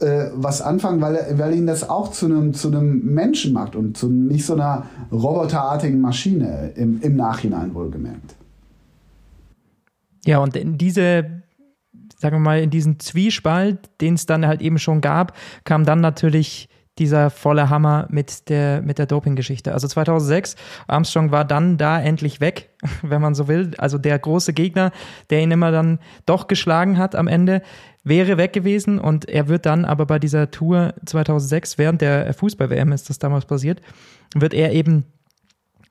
äh, 0.00 0.30
was 0.34 0.60
anfangen, 0.60 1.00
weil, 1.00 1.38
weil 1.38 1.54
ihn 1.54 1.66
das 1.66 1.88
auch 1.88 2.10
zu 2.10 2.26
einem, 2.26 2.54
zu 2.54 2.70
Menschen 2.70 3.52
macht 3.52 3.76
und 3.76 3.96
zu 3.96 4.08
nicht 4.08 4.44
so 4.44 4.54
einer 4.54 4.86
roboterartigen 5.10 6.00
Maschine 6.00 6.72
im, 6.74 7.00
im 7.00 7.16
Nachhinein 7.16 7.74
wohlgemerkt. 7.74 8.34
Ja, 10.26 10.38
und 10.38 10.56
in 10.56 10.76
diese, 10.76 11.42
sagen 12.18 12.36
wir 12.36 12.40
mal, 12.40 12.60
in 12.60 12.70
diesen 12.70 12.98
Zwiespalt, 12.98 13.78
den 14.00 14.14
es 14.14 14.26
dann 14.26 14.46
halt 14.46 14.60
eben 14.60 14.78
schon 14.78 15.00
gab, 15.00 15.34
kam 15.64 15.84
dann 15.84 16.00
natürlich 16.00 16.68
dieser 16.98 17.28
volle 17.30 17.68
Hammer 17.68 18.06
mit 18.10 18.48
der, 18.48 18.80
mit 18.80 18.98
der 18.98 19.06
Doping-Geschichte. 19.06 19.72
Also 19.72 19.86
2006, 19.86 20.56
Armstrong 20.86 21.30
war 21.30 21.44
dann 21.44 21.76
da 21.76 22.00
endlich 22.00 22.40
weg, 22.40 22.70
wenn 23.02 23.20
man 23.20 23.34
so 23.34 23.48
will. 23.48 23.72
Also 23.78 23.98
der 23.98 24.18
große 24.18 24.52
Gegner, 24.52 24.92
der 25.30 25.40
ihn 25.40 25.50
immer 25.50 25.70
dann 25.70 25.98
doch 26.24 26.48
geschlagen 26.48 26.98
hat 26.98 27.14
am 27.14 27.28
Ende, 27.28 27.62
wäre 28.06 28.36
weg 28.36 28.52
gewesen 28.52 29.00
und 29.00 29.28
er 29.28 29.48
wird 29.48 29.66
dann 29.66 29.84
aber 29.84 30.06
bei 30.06 30.20
dieser 30.20 30.52
Tour 30.52 30.94
2006, 31.04 31.76
während 31.76 32.00
der 32.00 32.32
Fußball-WM 32.34 32.92
ist 32.92 33.10
das 33.10 33.18
damals 33.18 33.46
passiert, 33.46 33.80
wird 34.34 34.54
er 34.54 34.72
eben 34.72 35.04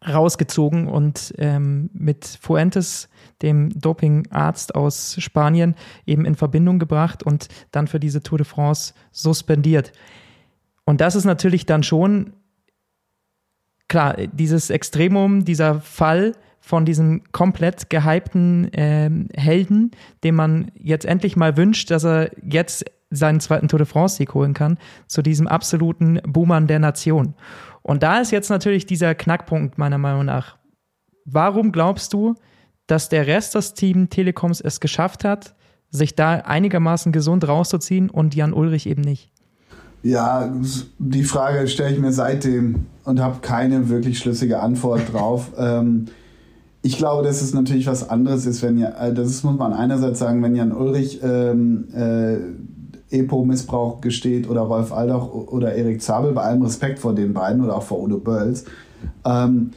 rausgezogen 0.07 0.87
und 0.87 1.33
ähm, 1.37 1.89
mit 1.93 2.25
Fuentes, 2.41 3.09
dem 3.41 3.69
Dopingarzt 3.77 4.75
aus 4.75 5.17
Spanien, 5.19 5.75
eben 6.05 6.23
in 6.23 6.35
Verbindung 6.35 6.79
gebracht 6.79 7.21
und 7.21 7.49
dann 7.71 7.87
für 7.87 7.99
diese 7.99 8.23
Tour 8.23 8.37
de 8.37 8.45
France 8.45 8.93
suspendiert. 9.11 9.91
Und 10.85 11.01
das 11.01 11.15
ist 11.15 11.25
natürlich 11.25 11.65
dann 11.65 11.83
schon, 11.83 12.31
klar, 13.89 14.15
dieses 14.31 14.69
Extremum, 14.69 15.43
dieser 15.43 15.81
Fall 15.81 16.33
von 16.65 16.83
diesem 16.83 17.21
komplett 17.31 17.91
gehypten 17.91 18.73
äh, 18.73 19.11
Helden, 19.39 19.91
dem 20.23 20.33
man 20.33 20.71
jetzt 20.73 21.05
endlich 21.05 21.35
mal 21.35 21.57
wünscht, 21.57 21.91
dass 21.91 22.03
er 22.03 22.31
jetzt 22.43 22.85
seinen 23.11 23.39
zweiten 23.39 23.67
Tour 23.67 23.77
de 23.77 23.85
France-Sieg 23.85 24.33
holen 24.33 24.55
kann, 24.55 24.79
zu 25.05 25.21
diesem 25.21 25.47
absoluten 25.47 26.19
Boomern 26.25 26.65
der 26.65 26.79
Nation. 26.79 27.35
Und 27.83 28.01
da 28.01 28.17
ist 28.17 28.31
jetzt 28.31 28.49
natürlich 28.49 28.87
dieser 28.87 29.13
Knackpunkt 29.13 29.77
meiner 29.77 29.99
Meinung 29.99 30.25
nach. 30.25 30.57
Warum 31.23 31.71
glaubst 31.71 32.13
du, 32.13 32.33
dass 32.87 33.09
der 33.09 33.27
Rest 33.27 33.53
des 33.53 33.75
Team 33.75 34.09
Telekoms 34.09 34.59
es 34.59 34.79
geschafft 34.79 35.23
hat, 35.23 35.53
sich 35.91 36.15
da 36.15 36.33
einigermaßen 36.37 37.11
gesund 37.11 37.47
rauszuziehen 37.47 38.09
und 38.09 38.33
Jan 38.33 38.53
Ulrich 38.53 38.87
eben 38.87 39.03
nicht? 39.03 39.31
Ja, 40.01 40.51
die 40.97 41.23
Frage 41.23 41.67
stelle 41.67 41.93
ich 41.93 41.99
mir 41.99 42.11
seitdem 42.11 42.87
und 43.03 43.19
habe 43.19 43.41
keine 43.41 43.87
wirklich 43.87 44.17
schlüssige 44.17 44.61
Antwort 44.61 45.13
drauf. 45.13 45.51
ähm, 45.59 46.07
ich 46.85 46.99
glaube, 46.99 47.23
dass 47.23 47.41
es 47.41 47.51
natürlich 47.51 47.87
was 47.87 48.11
anderes 48.11 48.45
ist, 48.45 48.61
wenn 48.61 48.77
ja, 48.77 48.89
äh, 48.89 49.11
das 49.11 49.41
muss 49.41 49.57
man 49.57 49.73
einerseits 49.73 50.19
sagen, 50.19 50.43
wenn 50.43 50.55
Jan 50.55 50.71
Ulrich 50.71 51.19
ähm, 51.23 51.87
äh, 51.95 52.37
EPO-Missbrauch 53.09 54.01
gesteht 54.01 54.47
oder 54.47 54.61
Rolf 54.61 54.93
Aldoch 54.93 55.33
oder 55.33 55.73
Erik 55.73 56.03
Zabel, 56.03 56.33
bei 56.33 56.43
allem 56.43 56.61
Respekt 56.61 56.99
vor 56.99 57.15
den 57.15 57.33
beiden 57.33 57.63
oder 57.63 57.75
auch 57.75 57.81
vor 57.81 58.03
Udo 58.03 58.19
Bölls. 58.19 58.65
Ähm, 59.25 59.71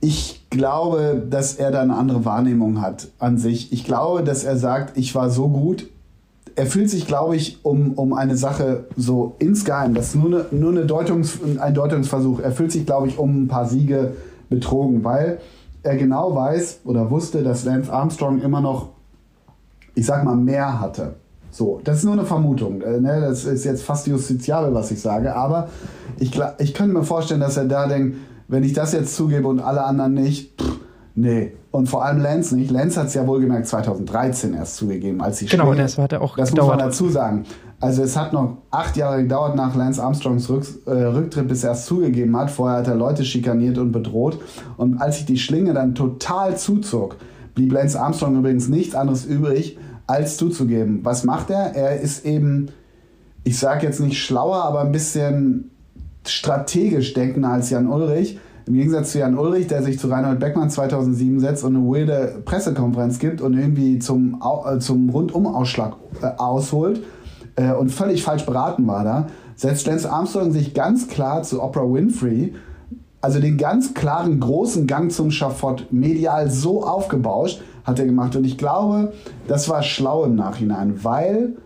ich 0.00 0.44
glaube, 0.50 1.24
dass 1.30 1.54
er 1.54 1.70
da 1.70 1.80
eine 1.80 1.96
andere 1.96 2.24
Wahrnehmung 2.24 2.80
hat 2.80 3.06
an 3.20 3.38
sich. 3.38 3.72
Ich 3.72 3.84
glaube, 3.84 4.24
dass 4.24 4.42
er 4.42 4.56
sagt, 4.56 4.98
ich 4.98 5.14
war 5.14 5.30
so 5.30 5.46
gut, 5.46 5.86
er 6.56 6.66
fühlt 6.66 6.90
sich, 6.90 7.06
glaube 7.06 7.36
ich, 7.36 7.64
um, 7.64 7.92
um 7.92 8.14
eine 8.14 8.36
Sache 8.36 8.86
so 8.96 9.36
insgeheim, 9.38 9.94
das 9.94 10.08
ist 10.08 10.16
nur, 10.16 10.26
eine, 10.26 10.46
nur 10.50 10.72
eine 10.72 10.86
Deutungs, 10.86 11.38
ein 11.60 11.72
Deutungsversuch, 11.72 12.40
er 12.40 12.50
fühlt 12.50 12.72
sich, 12.72 12.84
glaube 12.84 13.06
ich, 13.06 13.16
um 13.16 13.44
ein 13.44 13.46
paar 13.48 13.68
Siege 13.68 14.16
betrogen, 14.48 15.04
weil 15.04 15.38
er 15.82 15.96
genau 15.96 16.34
weiß 16.34 16.80
oder 16.84 17.10
wusste, 17.10 17.42
dass 17.42 17.64
Lance 17.64 17.92
Armstrong 17.92 18.40
immer 18.42 18.60
noch, 18.60 18.90
ich 19.94 20.06
sag 20.06 20.24
mal, 20.24 20.36
mehr 20.36 20.80
hatte. 20.80 21.14
So, 21.50 21.80
das 21.82 21.98
ist 21.98 22.04
nur 22.04 22.12
eine 22.12 22.24
Vermutung. 22.24 22.80
Äh, 22.82 23.00
ne? 23.00 23.20
Das 23.20 23.44
ist 23.44 23.64
jetzt 23.64 23.82
fast 23.82 24.06
justiziabel, 24.06 24.72
was 24.72 24.90
ich 24.90 25.00
sage, 25.00 25.34
aber 25.34 25.68
ich, 26.18 26.38
ich 26.58 26.74
könnte 26.74 26.94
mir 26.94 27.02
vorstellen, 27.02 27.40
dass 27.40 27.56
er 27.56 27.64
da 27.64 27.86
denkt, 27.88 28.16
wenn 28.46 28.62
ich 28.62 28.72
das 28.72 28.92
jetzt 28.92 29.16
zugebe 29.16 29.48
und 29.48 29.60
alle 29.60 29.84
anderen 29.84 30.14
nicht, 30.14 30.60
pff, 30.60 30.80
Nee, 31.20 31.52
und 31.70 31.86
vor 31.88 32.02
allem 32.04 32.22
Lance 32.22 32.56
nicht. 32.56 32.70
Lance 32.70 32.98
hat 32.98 33.08
es 33.08 33.14
ja 33.14 33.26
wohlgemerkt 33.26 33.66
2013 33.66 34.54
erst 34.54 34.76
zugegeben, 34.76 35.20
als 35.20 35.38
die 35.38 35.46
Genau, 35.46 35.64
Schlinge, 35.66 35.82
das 35.82 35.98
hat 35.98 36.12
er 36.12 36.22
auch 36.22 36.34
Das 36.36 36.48
gedauert. 36.50 36.68
muss 36.68 36.78
man 36.78 36.86
dazu 36.88 37.08
sagen. 37.10 37.44
Also 37.78 38.02
es 38.02 38.16
hat 38.16 38.32
noch 38.32 38.56
acht 38.70 38.96
Jahre 38.96 39.22
gedauert 39.22 39.54
nach 39.54 39.74
Lance 39.76 40.02
Armstrongs 40.02 40.48
Rück, 40.48 40.64
äh, 40.86 40.90
Rücktritt, 40.90 41.48
bis 41.48 41.62
er 41.62 41.72
es 41.72 41.84
zugegeben 41.84 42.34
hat. 42.38 42.50
Vorher 42.50 42.78
hat 42.78 42.88
er 42.88 42.94
Leute 42.94 43.24
schikaniert 43.24 43.76
und 43.76 43.92
bedroht. 43.92 44.38
Und 44.78 44.98
als 45.00 45.16
sich 45.16 45.26
die 45.26 45.36
Schlinge 45.38 45.74
dann 45.74 45.94
total 45.94 46.56
zuzog, 46.56 47.16
blieb 47.54 47.72
Lance 47.72 48.00
Armstrong 48.00 48.38
übrigens 48.38 48.68
nichts 48.68 48.94
anderes 48.94 49.26
übrig, 49.26 49.76
als 50.06 50.38
zuzugeben. 50.38 51.00
Was 51.04 51.24
macht 51.24 51.50
er? 51.50 51.74
Er 51.74 52.00
ist 52.00 52.24
eben, 52.24 52.68
ich 53.44 53.58
sage 53.58 53.86
jetzt 53.86 54.00
nicht 54.00 54.18
schlauer, 54.18 54.64
aber 54.64 54.80
ein 54.80 54.92
bisschen 54.92 55.70
strategisch 56.26 57.12
denkender 57.14 57.50
als 57.50 57.68
Jan 57.70 57.88
Ulrich. 57.88 58.38
Im 58.66 58.74
Gegensatz 58.74 59.12
zu 59.12 59.18
Jan 59.18 59.38
Ulrich, 59.38 59.66
der 59.66 59.82
sich 59.82 59.98
zu 59.98 60.08
Reinhold 60.08 60.40
Beckmann 60.40 60.70
2007 60.70 61.40
setzt 61.40 61.64
und 61.64 61.76
eine 61.76 61.84
weirde 61.84 62.42
Pressekonferenz 62.44 63.18
gibt 63.18 63.40
und 63.40 63.54
irgendwie 63.54 63.98
zum, 63.98 64.40
äh, 64.66 64.78
zum 64.78 65.10
Rundumausschlag 65.10 65.94
äh, 66.22 66.26
ausholt 66.36 67.02
äh, 67.56 67.72
und 67.72 67.90
völlig 67.90 68.22
falsch 68.22 68.46
beraten 68.46 68.86
war 68.86 69.04
da, 69.04 69.26
setzt 69.56 69.86
Lance 69.86 70.10
Armstrong 70.10 70.52
sich 70.52 70.74
ganz 70.74 71.08
klar 71.08 71.42
zu 71.42 71.62
Oprah 71.62 71.90
Winfrey, 71.92 72.54
also 73.20 73.40
den 73.40 73.58
ganz 73.58 73.94
klaren 73.94 74.40
großen 74.40 74.86
Gang 74.86 75.12
zum 75.12 75.30
Schafott, 75.30 75.88
medial 75.90 76.50
so 76.50 76.84
aufgebauscht, 76.84 77.60
hat 77.84 77.98
er 77.98 78.06
gemacht. 78.06 78.36
Und 78.36 78.44
ich 78.44 78.56
glaube, 78.56 79.12
das 79.46 79.68
war 79.68 79.82
schlau 79.82 80.24
im 80.24 80.34
Nachhinein, 80.34 81.04
weil 81.04 81.56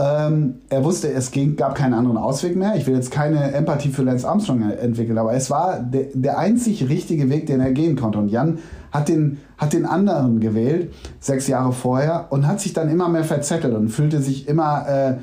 ähm, 0.00 0.56
er 0.68 0.84
wusste, 0.84 1.12
es 1.12 1.32
ging, 1.32 1.56
gab 1.56 1.74
keinen 1.74 1.94
anderen 1.94 2.18
Ausweg 2.18 2.56
mehr. 2.56 2.76
Ich 2.76 2.86
will 2.86 2.94
jetzt 2.94 3.10
keine 3.10 3.52
Empathie 3.52 3.88
für 3.88 4.02
Lance 4.02 4.28
Armstrong 4.28 4.70
entwickeln, 4.70 5.18
aber 5.18 5.34
es 5.34 5.50
war 5.50 5.80
der, 5.80 6.06
der 6.14 6.38
einzig 6.38 6.88
richtige 6.88 7.28
Weg, 7.30 7.46
den 7.46 7.60
er 7.60 7.72
gehen 7.72 7.96
konnte. 7.96 8.18
Und 8.18 8.28
Jan 8.28 8.58
hat 8.92 9.08
den, 9.08 9.38
hat 9.56 9.72
den 9.72 9.86
anderen 9.86 10.38
gewählt, 10.38 10.92
sechs 11.18 11.48
Jahre 11.48 11.72
vorher, 11.72 12.26
und 12.30 12.46
hat 12.46 12.60
sich 12.60 12.72
dann 12.72 12.88
immer 12.88 13.08
mehr 13.08 13.24
verzettelt 13.24 13.74
und 13.74 13.88
fühlte 13.88 14.22
sich 14.22 14.46
immer 14.46 14.88
äh, 14.88 15.14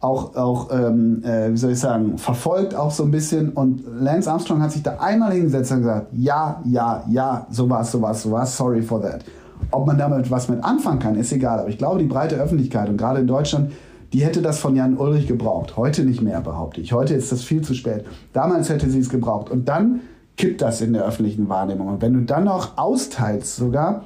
auch, 0.00 0.34
auch 0.34 0.70
ähm, 0.72 1.22
äh, 1.24 1.52
wie 1.52 1.56
soll 1.56 1.72
ich 1.72 1.80
sagen, 1.80 2.16
verfolgt 2.16 2.74
auch 2.74 2.90
so 2.90 3.04
ein 3.04 3.10
bisschen. 3.10 3.50
Und 3.50 3.84
Lance 4.00 4.30
Armstrong 4.30 4.62
hat 4.62 4.72
sich 4.72 4.82
da 4.82 4.96
einmal 4.98 5.32
hingesetzt 5.32 5.72
und 5.72 5.78
gesagt, 5.78 6.06
ja, 6.12 6.62
ja, 6.64 7.04
ja, 7.08 7.46
so 7.50 7.68
war's, 7.68 7.92
so 7.92 8.00
war's, 8.00 8.22
so 8.22 8.32
war's, 8.32 8.56
sorry 8.56 8.80
for 8.80 9.00
that. 9.02 9.24
Ob 9.70 9.86
man 9.86 9.98
damit 9.98 10.30
was 10.30 10.48
mit 10.48 10.64
anfangen 10.64 10.98
kann, 10.98 11.16
ist 11.16 11.32
egal. 11.32 11.60
Aber 11.60 11.68
ich 11.68 11.78
glaube, 11.78 11.98
die 11.98 12.06
breite 12.06 12.36
Öffentlichkeit 12.36 12.88
und 12.88 12.96
gerade 12.96 13.20
in 13.20 13.26
Deutschland, 13.26 13.70
die 14.12 14.24
hätte 14.24 14.42
das 14.42 14.58
von 14.58 14.76
Jan 14.76 14.96
Ulrich 14.96 15.26
gebraucht. 15.26 15.76
Heute 15.76 16.04
nicht 16.04 16.20
mehr, 16.20 16.40
behaupte 16.40 16.80
ich. 16.80 16.92
Heute 16.92 17.14
ist 17.14 17.32
das 17.32 17.42
viel 17.42 17.62
zu 17.62 17.74
spät. 17.74 18.04
Damals 18.32 18.68
hätte 18.68 18.90
sie 18.90 18.98
es 18.98 19.08
gebraucht. 19.08 19.50
Und 19.50 19.68
dann 19.68 20.00
kippt 20.36 20.60
das 20.60 20.80
in 20.80 20.92
der 20.92 21.04
öffentlichen 21.04 21.48
Wahrnehmung. 21.48 21.88
Und 21.88 22.02
wenn 22.02 22.12
du 22.12 22.20
dann 22.20 22.44
noch 22.44 22.76
austeilst 22.76 23.56
sogar 23.56 24.04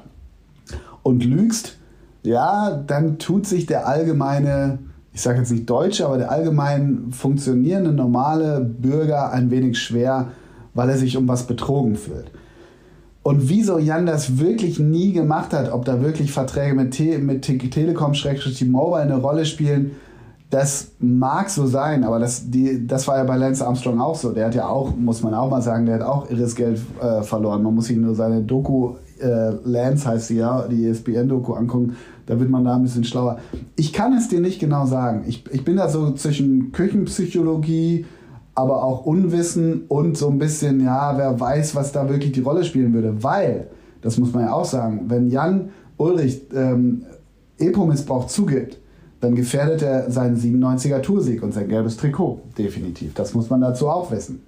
und 1.03 1.25
lügst, 1.25 1.77
ja, 2.23 2.71
dann 2.87 3.19
tut 3.19 3.47
sich 3.47 3.67
der 3.67 3.87
allgemeine, 3.87 4.79
ich 5.13 5.23
sage 5.23 5.39
jetzt 5.39 5.51
nicht 5.51 5.69
Deutsche, 5.69 6.07
aber 6.07 6.19
der 6.19 6.31
allgemein 6.31 7.09
funktionierende 7.13 7.93
normale 7.93 8.61
Bürger 8.61 9.33
ein 9.33 9.51
wenig 9.51 9.79
schwer, 9.79 10.29
weil 10.75 10.91
er 10.91 10.99
sich 10.99 11.17
um 11.17 11.27
was 11.27 11.47
betrogen 11.47 11.97
fühlt. 11.97 12.31
Und 13.27 13.49
wieso 13.49 13.81
Jan 13.81 14.07
das 14.07 14.39
wirklich 14.39 14.79
nie 14.79 15.13
gemacht 15.13 15.53
hat, 15.53 15.73
ob 15.73 15.85
da 15.85 16.01
wirklich 16.01 16.31
Verträge 16.31 16.77
mit, 16.77 16.93
Te 16.93 17.19
mit 17.19 17.43
Te 17.43 17.59
Telekom, 17.59 18.13
T-Mobile 18.13 19.03
eine 19.03 19.17
Rolle 19.17 19.45
spielen, 19.45 19.97
das 20.49 20.93
mag 21.01 21.51
so 21.51 21.67
sein, 21.67 22.05
aber 22.05 22.21
das, 22.21 22.49
die, 22.49 22.87
das 22.87 23.09
war 23.09 23.17
ja 23.17 23.25
bei 23.25 23.37
Lance 23.37 23.67
Armstrong 23.67 24.01
auch 24.01 24.15
so. 24.15 24.31
Der 24.31 24.47
hat 24.47 24.55
ja 24.55 24.69
auch, 24.69 24.95
muss 24.97 25.25
man 25.25 25.35
auch 25.35 25.51
mal 25.51 25.61
sagen, 25.61 25.87
der 25.87 25.97
hat 25.97 26.03
auch 26.03 26.31
irres 26.31 26.55
Geld 26.55 26.81
äh, 27.03 27.25
verloren. 27.25 27.65
Man 27.65 27.75
muss 27.75 27.87
sich 27.87 27.97
nur 27.97 28.15
seine 28.15 28.43
Doku, 28.43 28.95
äh, 29.19 29.55
Lance 29.65 30.07
heißt 30.07 30.29
sie 30.29 30.37
ja, 30.37 30.65
die 30.69 30.87
ESPN-Doku 30.87 31.55
angucken, 31.55 31.97
da 32.27 32.39
wird 32.39 32.49
man 32.49 32.65
da 32.65 32.77
ein 32.77 32.83
bisschen 32.85 33.03
schlauer. 33.03 33.41
Ich 33.75 33.93
kann 33.93 34.17
es 34.17 34.29
dir 34.29 34.39
nicht 34.39 34.61
genau 34.61 34.87
sagen. 34.87 35.25
Ich, 35.27 35.43
ich 35.51 35.65
bin 35.65 35.75
da 35.75 35.89
so 35.89 36.13
zwischen 36.13 36.71
Küchenpsychologie, 36.71 38.07
aber 38.57 38.83
auch 38.83 39.05
Unwissen 39.05 39.85
und 39.87 40.17
so 40.17 40.31
ein 40.31 40.39
bisschen, 40.39 40.83
ja, 40.83 41.17
wer 41.17 41.39
weiß, 41.39 41.75
was 41.75 41.93
da 41.93 42.09
wirklich 42.09 42.33
die 42.33 42.41
Rolle 42.41 42.65
spielen 42.65 42.93
würde. 42.95 43.23
Weil, 43.23 43.69
das 44.01 44.17
muss 44.19 44.33
man 44.33 44.45
ja 44.45 44.53
auch 44.53 44.65
sagen, 44.65 45.05
wenn 45.09 45.31
Jan 45.31 45.69
Ulrich 45.99 46.41
ähm, 46.55 47.05
Epo-Missbrauch 47.59 48.27
zugibt, 48.27 48.79
dann 49.21 49.35
gefährdet 49.35 49.83
er 49.83 50.11
seinen 50.11 50.37
97er 50.37 51.03
Toursieg 51.03 51.43
und 51.43 51.53
sein 51.53 51.69
gelbes 51.69 51.99
Trikot. 51.99 52.41
Definitiv. 52.57 53.13
Das 53.15 53.35
muss 53.35 53.51
man 53.51 53.61
dazu 53.61 53.89
auch 53.89 54.11
wissen. 54.11 54.43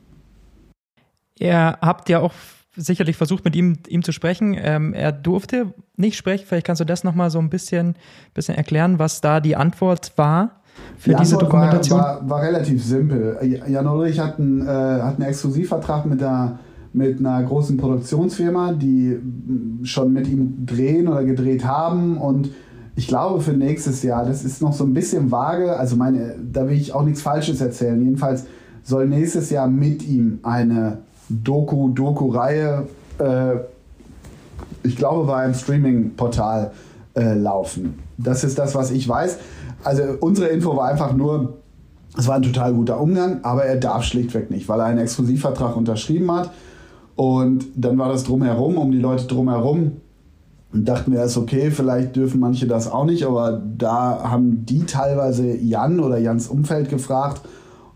Ihr 1.39 1.77
habt 1.81 2.09
ja 2.09 2.21
auch 2.21 2.33
sicherlich 2.77 3.17
versucht, 3.17 3.45
mit 3.45 3.55
ihm, 3.57 3.77
ihm 3.89 4.03
zu 4.03 4.13
sprechen. 4.13 4.57
Ähm, 4.59 4.95
er 4.95 5.13
durfte 5.13 5.75
nicht 5.97 6.17
sprechen. 6.17 6.47
Vielleicht 6.47 6.67
kannst 6.67 6.81
du 6.81 6.87
das 6.87 7.05
nochmal 7.05 7.31
so 7.31 7.39
ein 7.39 7.51
bisschen, 7.51 7.95
bisschen 8.33 8.55
erklären, 8.55 8.99
was 8.99 9.21
da 9.21 9.41
die 9.41 9.57
Antwort 9.57 10.13
war 10.17 10.58
für 10.99 11.11
die 11.11 11.17
diese 11.17 11.35
Antwort 11.37 11.53
Dokumentation. 11.53 11.99
War, 11.99 12.21
war, 12.23 12.31
war 12.31 12.43
relativ 12.43 12.85
simpel. 12.85 13.39
Jan 13.67 13.87
Ulrich 13.87 14.19
hat 14.19 14.39
einen, 14.39 14.63
äh, 14.63 14.67
hat 14.67 15.17
einen 15.17 15.29
Exklusivvertrag 15.29 16.07
mit, 16.07 16.21
der, 16.21 16.59
mit 16.93 17.19
einer 17.19 17.43
großen 17.43 17.77
Produktionsfirma, 17.77 18.73
die 18.73 19.17
mm, 19.17 19.85
schon 19.85 20.13
mit 20.13 20.27
ihm 20.29 20.67
drehen 20.67 21.09
oder 21.09 21.25
gedreht 21.25 21.65
haben 21.65 22.19
und 22.19 22.51
ich 22.99 23.07
glaube 23.07 23.41
für 23.41 23.53
nächstes 23.53 24.03
Jahr, 24.03 24.25
das 24.25 24.45
ist 24.45 24.61
noch 24.61 24.73
so 24.73 24.83
ein 24.83 24.93
bisschen 24.93 25.31
vage, 25.31 25.77
also 25.77 25.95
meine, 25.95 26.35
da 26.53 26.69
will 26.69 26.77
ich 26.77 26.93
auch 26.93 27.05
nichts 27.05 27.23
Falsches 27.23 27.61
erzählen. 27.61 28.01
Jedenfalls 28.01 28.45
soll 28.83 29.07
nächstes 29.07 29.51
Jahr 29.51 29.69
mit 29.69 30.03
ihm 30.03 30.41
eine 30.43 30.99
Doku, 31.29 31.91
Doku-Reihe, 31.91 32.89
äh, 33.19 33.57
ich 34.83 34.97
glaube 34.97 35.27
bei 35.29 35.37
einem 35.37 35.55
Streaming-Portal 35.55 36.73
äh, 37.15 37.35
laufen. 37.35 38.01
Das 38.17 38.43
ist 38.43 38.59
das, 38.59 38.75
was 38.75 38.91
ich 38.91 39.09
weiß. 39.09 39.39
Also 39.89 40.03
unsere 40.21 40.49
Info 40.49 40.77
war 40.77 40.91
einfach 40.91 41.15
nur, 41.15 41.61
es 42.15 42.29
war 42.29 42.37
ein 42.37 42.43
total 42.43 42.75
guter 42.75 43.01
Umgang, 43.01 43.43
aber 43.43 43.65
er 43.65 43.77
darf 43.77 44.05
schlichtweg 44.05 44.51
nicht, 44.51 44.69
weil 44.69 44.81
er 44.81 44.85
einen 44.85 44.99
Exklusivvertrag 44.99 45.77
unterschrieben 45.77 46.31
hat. 46.31 46.51
Und 47.17 47.65
dann 47.75 47.97
war 47.97 48.11
das 48.11 48.25
drumherum, 48.25 48.77
um 48.77 48.93
die 48.93 48.99
Leute 48.99 49.25
drumherum. 49.27 49.93
Und 50.75 50.87
dachten 50.87 51.11
wir, 51.11 51.25
ist 51.25 51.39
okay, 51.39 51.71
vielleicht 51.71 52.17
dürfen 52.17 52.39
manche 52.39 52.67
das 52.67 52.93
auch 52.93 53.07
nicht, 53.07 53.25
aber 53.25 53.63
da 53.79 54.25
haben 54.25 54.67
die 54.67 54.85
teilweise 54.85 55.57
Jan 55.57 56.01
oder 56.01 56.19
Jans 56.19 56.49
Umfeld 56.49 56.91
gefragt, 56.91 57.41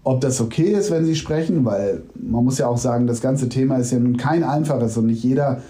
ob 0.02 0.22
das 0.22 0.40
okay 0.40 0.72
ist, 0.72 0.90
wenn 0.90 1.05
sie 1.05 1.14
sprechen, 1.14 1.66
weil 1.66 2.05
man 2.14 2.42
muss 2.42 2.57
ja 2.57 2.68
auch 2.68 2.78
sagen, 2.78 3.07
das 3.07 3.20
ganze 3.20 3.50
Thema 3.50 3.76
ist 3.76 3.92
ja 3.92 3.98
nun 3.98 4.16
kein 4.16 4.44
einfaches 4.44 4.96
und 4.96 5.09
nicht 5.09 5.22
jeder 5.22 5.61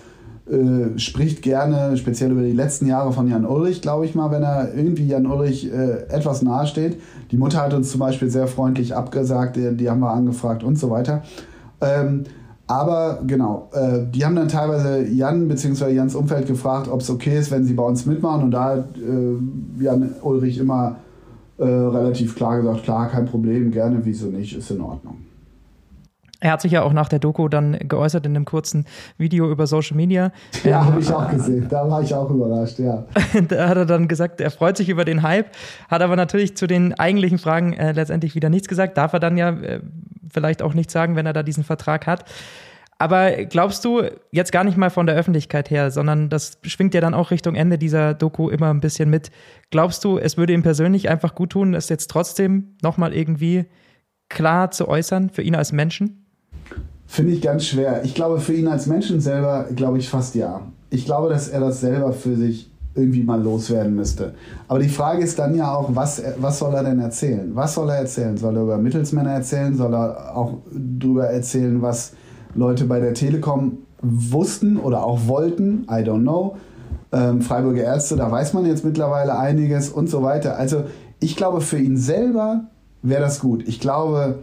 äh, 0.51 0.99
spricht 0.99 1.43
gerne, 1.43 1.97
speziell 1.97 2.33
über 2.33 2.43
die 2.43 2.53
letzten 2.53 2.87
Jahre 2.87 3.13
von 3.13 3.29
Jan 3.29 3.47
Ulrich, 3.47 3.81
glaube 3.81 4.07
ich 4.07 4.15
mal, 4.15 4.31
wenn 4.31 4.43
er 4.43 4.75
irgendwie 4.75 5.07
Jan 5.07 5.27
Ulrich 5.27 5.73
äh, 5.73 6.09
etwas 6.09 6.43
nahesteht. 6.43 7.01
Die 7.31 7.37
Mutter 7.37 7.63
hat 7.63 7.75
uns 7.75 7.91
zum 7.91 8.01
Beispiel 8.01 8.29
sehr 8.29 8.49
freundlich 8.49 8.95
abgesagt, 8.95 9.57
die, 9.57 9.77
die 9.77 9.89
haben 9.89 10.01
wir 10.01 10.11
angefragt 10.11 10.65
und 10.65 10.79
so 10.79 10.91
weiter. 10.91 11.23
Ähm, 11.81 12.25
aber 12.67 13.21
genau, 13.27 13.69
äh, 13.73 14.01
die 14.11 14.25
haben 14.25 14.35
dann 14.35 14.49
teilweise 14.49 15.07
Jan 15.07 15.47
bzw. 15.47 15.91
Jans 15.93 16.15
Umfeld 16.15 16.47
gefragt, 16.47 16.89
ob 16.89 17.01
es 17.01 17.11
okay 17.11 17.39
ist, 17.39 17.51
wenn 17.51 17.65
sie 17.65 17.75
bei 17.75 17.85
uns 17.85 18.07
mitmachen. 18.07 18.45
Und 18.45 18.51
da 18.53 18.65
hat 18.65 18.97
äh, 18.97 19.83
Jan 19.83 20.11
Ulrich 20.23 20.59
immer 20.59 20.97
äh, 21.59 21.65
relativ 21.65 22.35
klar 22.35 22.61
gesagt, 22.61 22.85
klar, 22.85 23.09
kein 23.09 23.27
Problem, 23.27 23.71
gerne, 23.71 24.01
wieso 24.03 24.29
nicht, 24.29 24.57
ist 24.57 24.71
in 24.71 24.81
Ordnung. 24.81 25.19
Er 26.43 26.51
hat 26.51 26.61
sich 26.61 26.73
ja 26.73 26.83
auch 26.83 26.93
nach 26.93 27.09
der 27.09 27.21
Doku 27.21 27.47
dann 27.47 27.79
geäußert 27.89 28.27
in 28.27 28.35
einem 28.35 28.45
kurzen 28.45 28.85
Video 29.17 29.49
über 29.49 29.69
Social 29.69 29.97
Media. 29.97 30.33
Ja, 30.65 30.81
Ähm, 30.81 30.87
habe 30.87 31.01
ich 31.01 31.13
auch 31.13 31.31
gesehen. 31.31 31.67
Da 31.69 31.89
war 31.89 32.03
ich 32.03 32.13
auch 32.13 32.29
überrascht, 32.31 32.81
ja. 32.81 33.05
da 33.49 33.69
hat 33.69 33.77
er 33.77 33.87
dann 33.87 34.09
gesagt, 34.09 34.41
er 34.41 34.51
freut 34.51 34.77
sich 34.77 34.89
über 34.89 35.05
den 35.05 35.23
Hype, 35.23 35.47
hat 35.89 36.03
aber 36.03 36.17
natürlich 36.17 36.57
zu 36.57 36.67
den 36.67 36.95
eigentlichen 36.95 37.39
Fragen 37.39 37.75
äh, 37.75 37.93
letztendlich 37.93 38.35
wieder 38.35 38.51
nichts 38.51 38.67
gesagt. 38.67 38.99
Darf 38.99 39.13
er 39.13 39.21
dann 39.21 39.37
ja 39.37 39.51
äh, 39.51 39.81
vielleicht 40.29 40.63
auch 40.63 40.75
nichts 40.75 40.93
sagen, 40.93 41.15
wenn 41.15 41.27
er 41.27 41.33
da 41.33 41.45
diesen 41.45 41.63
Vertrag 41.63 42.09
hat. 42.09 42.25
Aber 42.99 43.31
glaubst 43.45 43.85
du, 43.85 44.03
jetzt 44.33 44.51
gar 44.51 44.65
nicht 44.65 44.77
mal 44.77 44.91
von 44.91 45.07
der 45.07 45.15
Öffentlichkeit 45.15 45.71
her, 45.71 45.93
sondern 45.93 46.29
das 46.29 46.59
schwingt 46.65 46.93
ja 46.95 47.01
dann 47.01 47.15
auch 47.15 47.31
Richtung 47.31 47.55
Ende 47.55 47.79
dieser 47.79 48.15
Doku 48.15 48.49
immer 48.49 48.71
ein 48.71 48.81
bisschen 48.81 49.11
mit. 49.11 49.31
Glaubst 49.71 50.05
du, 50.05 50.19
es 50.19 50.37
würde 50.37 50.53
ihm 50.53 50.63
persönlich 50.63 51.09
einfach 51.09 51.37
gut 51.37 51.51
tun, 51.51 51.75
es 51.75 51.89
jetzt 51.89 52.11
trotzdem 52.11 52.77
nochmal 52.83 53.13
irgendwie 53.15 53.67
klar 54.29 54.71
zu 54.73 54.89
äußern 54.89 55.31
für 55.31 55.43
ihn 55.43 55.55
als 55.55 55.73
Menschen? 55.73 56.22
Finde 57.13 57.35
ich 57.35 57.43
ganz 57.43 57.67
schwer. 57.67 58.07
Ich 58.07 58.15
glaube, 58.15 58.41
für 58.41 58.55
ihn 58.55 58.69
als 58.69 58.87
Menschen 58.87 59.21
selber, 59.21 59.67
glaube 59.77 59.99
ich 59.99 60.09
fast 60.09 60.35
ja. 60.35 60.63
Ich 60.89 61.05
glaube, 61.05 61.29
dass 61.29 61.47
er 61.47 61.61
das 61.61 61.83
selber 61.83 62.15
für 62.15 62.37
sich 62.37 62.71
irgendwie 62.95 63.23
mal 63.23 63.43
loswerden 63.43 63.95
müsste. 63.95 64.33
Aber 64.67 64.79
die 64.79 64.89
Frage 64.89 65.23
ist 65.23 65.39
dann 65.39 65.55
ja 65.55 65.75
auch, 65.75 65.95
was, 65.95 66.23
was 66.39 66.59
soll 66.59 66.73
er 66.73 66.85
denn 66.85 67.01
erzählen? 67.01 67.51
Was 67.55 67.75
soll 67.75 67.91
er 67.91 67.97
erzählen? 67.97 68.39
Soll 68.39 68.57
er 68.57 68.63
über 68.63 68.79
Mittelsmänner 68.79 69.33
erzählen? 69.33 69.77
Soll 69.77 69.93
er 69.93 70.35
auch 70.35 70.55
darüber 70.73 71.27
erzählen, 71.27 71.83
was 71.83 72.15
Leute 72.55 72.87
bei 72.87 72.99
der 72.99 73.13
Telekom 73.13 73.81
wussten 74.01 74.79
oder 74.79 75.05
auch 75.05 75.27
wollten? 75.27 75.83
I 75.91 76.03
don't 76.03 76.23
know. 76.23 76.57
Ähm, 77.13 77.43
Freiburger 77.43 77.83
Ärzte, 77.83 78.17
da 78.17 78.31
weiß 78.31 78.55
man 78.55 78.65
jetzt 78.65 78.87
mittlerweile 78.87 79.39
einiges 79.39 79.91
und 79.91 80.09
so 80.09 80.23
weiter. 80.23 80.57
Also 80.57 80.85
ich 81.21 81.37
glaube, 81.37 81.61
für 81.61 81.79
ihn 81.79 81.99
selber 81.99 82.71
wäre 83.03 83.21
das 83.21 83.39
gut. 83.39 83.69
Ich 83.69 83.81
glaube, 83.81 84.37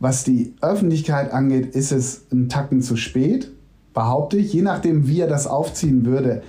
was 0.00 0.24
die 0.24 0.54
Öffentlichkeit 0.62 1.32
angeht, 1.32 1.76
ist 1.76 1.92
es 1.92 2.22
ein 2.32 2.48
Tacken 2.48 2.82
zu 2.82 2.96
spät. 2.96 3.52
behaupte 3.92 4.36
ich, 4.38 4.52
je 4.52 4.62
nachdem, 4.62 5.08
wie 5.08 5.20
er 5.20 5.28
das 5.28 5.46
aufziehen 5.46 6.06
würde. 6.06 6.42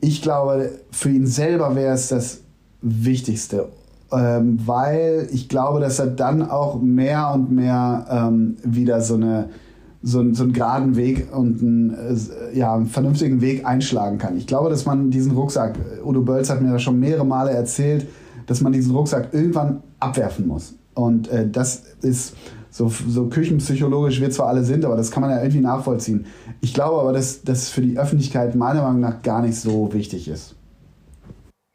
Ich 0.00 0.22
glaube, 0.22 0.70
für 0.90 1.10
ihn 1.10 1.26
selber 1.26 1.76
wäre 1.76 1.94
es 1.94 2.08
das 2.08 2.40
Wichtigste, 2.80 3.68
ähm, 4.10 4.58
weil 4.64 5.28
ich 5.30 5.48
glaube, 5.48 5.80
dass 5.80 5.98
er 5.98 6.06
dann 6.08 6.42
auch 6.42 6.80
mehr 6.80 7.32
und 7.32 7.52
mehr 7.52 8.06
ähm, 8.10 8.56
wieder 8.64 9.00
so 9.00 9.14
eine 9.14 9.50
so, 10.06 10.34
so 10.34 10.42
einen 10.42 10.52
geraden 10.52 10.96
Weg 10.96 11.28
und 11.34 11.62
einen, 11.62 11.90
äh, 11.94 12.58
ja, 12.58 12.74
einen 12.74 12.86
vernünftigen 12.86 13.40
Weg 13.40 13.64
einschlagen 13.64 14.18
kann. 14.18 14.36
Ich 14.36 14.46
glaube, 14.46 14.68
dass 14.68 14.84
man 14.84 15.10
diesen 15.10 15.32
Rucksack, 15.32 15.78
Udo 16.04 16.20
Bölz 16.20 16.50
hat 16.50 16.60
mir 16.60 16.72
das 16.72 16.82
schon 16.82 17.00
mehrere 17.00 17.24
Male 17.24 17.52
erzählt, 17.52 18.06
dass 18.46 18.60
man 18.60 18.72
diesen 18.72 18.94
Rucksack 18.94 19.32
irgendwann 19.32 19.82
abwerfen 20.00 20.46
muss. 20.46 20.74
Und 20.92 21.28
äh, 21.28 21.48
das 21.48 21.84
ist 22.02 22.34
so, 22.74 22.88
so 22.88 23.28
küchenpsychologisch 23.28 24.20
wir 24.20 24.30
zwar 24.30 24.48
alle 24.48 24.64
sind, 24.64 24.84
aber 24.84 24.96
das 24.96 25.12
kann 25.12 25.20
man 25.20 25.30
ja 25.30 25.40
irgendwie 25.40 25.60
nachvollziehen. 25.60 26.26
Ich 26.60 26.74
glaube 26.74 27.00
aber, 27.00 27.12
dass 27.12 27.44
das 27.44 27.70
für 27.70 27.80
die 27.80 27.96
Öffentlichkeit 27.96 28.56
meiner 28.56 28.82
Meinung 28.82 28.98
nach 28.98 29.22
gar 29.22 29.42
nicht 29.42 29.54
so 29.54 29.92
wichtig 29.92 30.26
ist. 30.26 30.56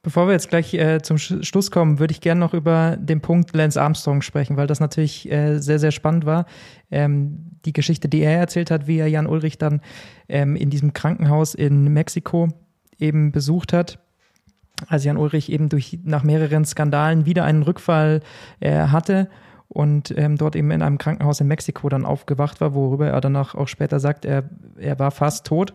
Bevor 0.04 0.28
wir 0.28 0.34
jetzt 0.34 0.50
gleich 0.50 0.74
äh, 0.74 1.02
zum 1.02 1.18
Sch 1.18 1.36
Schluss 1.44 1.72
kommen, 1.72 2.00
würde 2.00 2.12
ich 2.12 2.20
gerne 2.20 2.42
noch 2.42 2.54
über 2.54 2.98
den 2.98 3.22
Punkt 3.22 3.56
Lance 3.56 3.82
Armstrong 3.82 4.22
sprechen, 4.22 4.58
weil 4.58 4.68
das 4.68 4.82
natürlich 4.82 5.32
äh, 5.32 5.60
sehr, 5.60 5.80
sehr 5.80 5.92
spannend 5.92 6.26
war. 6.26 6.46
Ähm, 6.92 7.46
die 7.64 7.72
Geschichte, 7.72 8.10
die 8.10 8.20
er 8.20 8.38
erzählt 8.38 8.70
hat, 8.70 8.86
wie 8.86 8.98
er 8.98 9.08
Jan 9.08 9.28
Ulrich 9.28 9.58
dann 9.58 9.80
ähm, 10.28 10.58
in 10.58 10.70
diesem 10.70 10.92
Krankenhaus 10.92 11.56
in 11.56 11.94
Mexiko 11.94 12.50
eben 12.98 13.32
besucht 13.32 13.72
hat. 13.72 14.00
Als 14.88 15.06
Jan 15.06 15.16
Ulrich 15.16 15.50
eben 15.50 15.70
durch 15.70 16.00
nach 16.04 16.24
mehreren 16.24 16.66
Skandalen 16.66 17.26
wieder 17.26 17.46
einen 17.46 17.64
Rückfall 17.64 18.20
äh, 18.60 18.88
hatte 18.88 19.30
und 19.70 20.14
ähm, 20.18 20.36
dort 20.36 20.56
eben 20.56 20.72
in 20.72 20.82
einem 20.82 20.98
Krankenhaus 20.98 21.40
in 21.40 21.48
Mexiko 21.48 21.88
dann 21.90 22.06
aufgewacht 22.06 22.60
war, 22.60 22.74
worüber 22.74 23.08
er 23.08 23.22
danach 23.22 23.56
auch 23.56 23.68
später 23.68 24.00
sagt, 24.00 24.26
er, 24.26 24.44
er 24.78 24.98
war 25.00 25.12
fast 25.12 25.46
tot. 25.46 25.74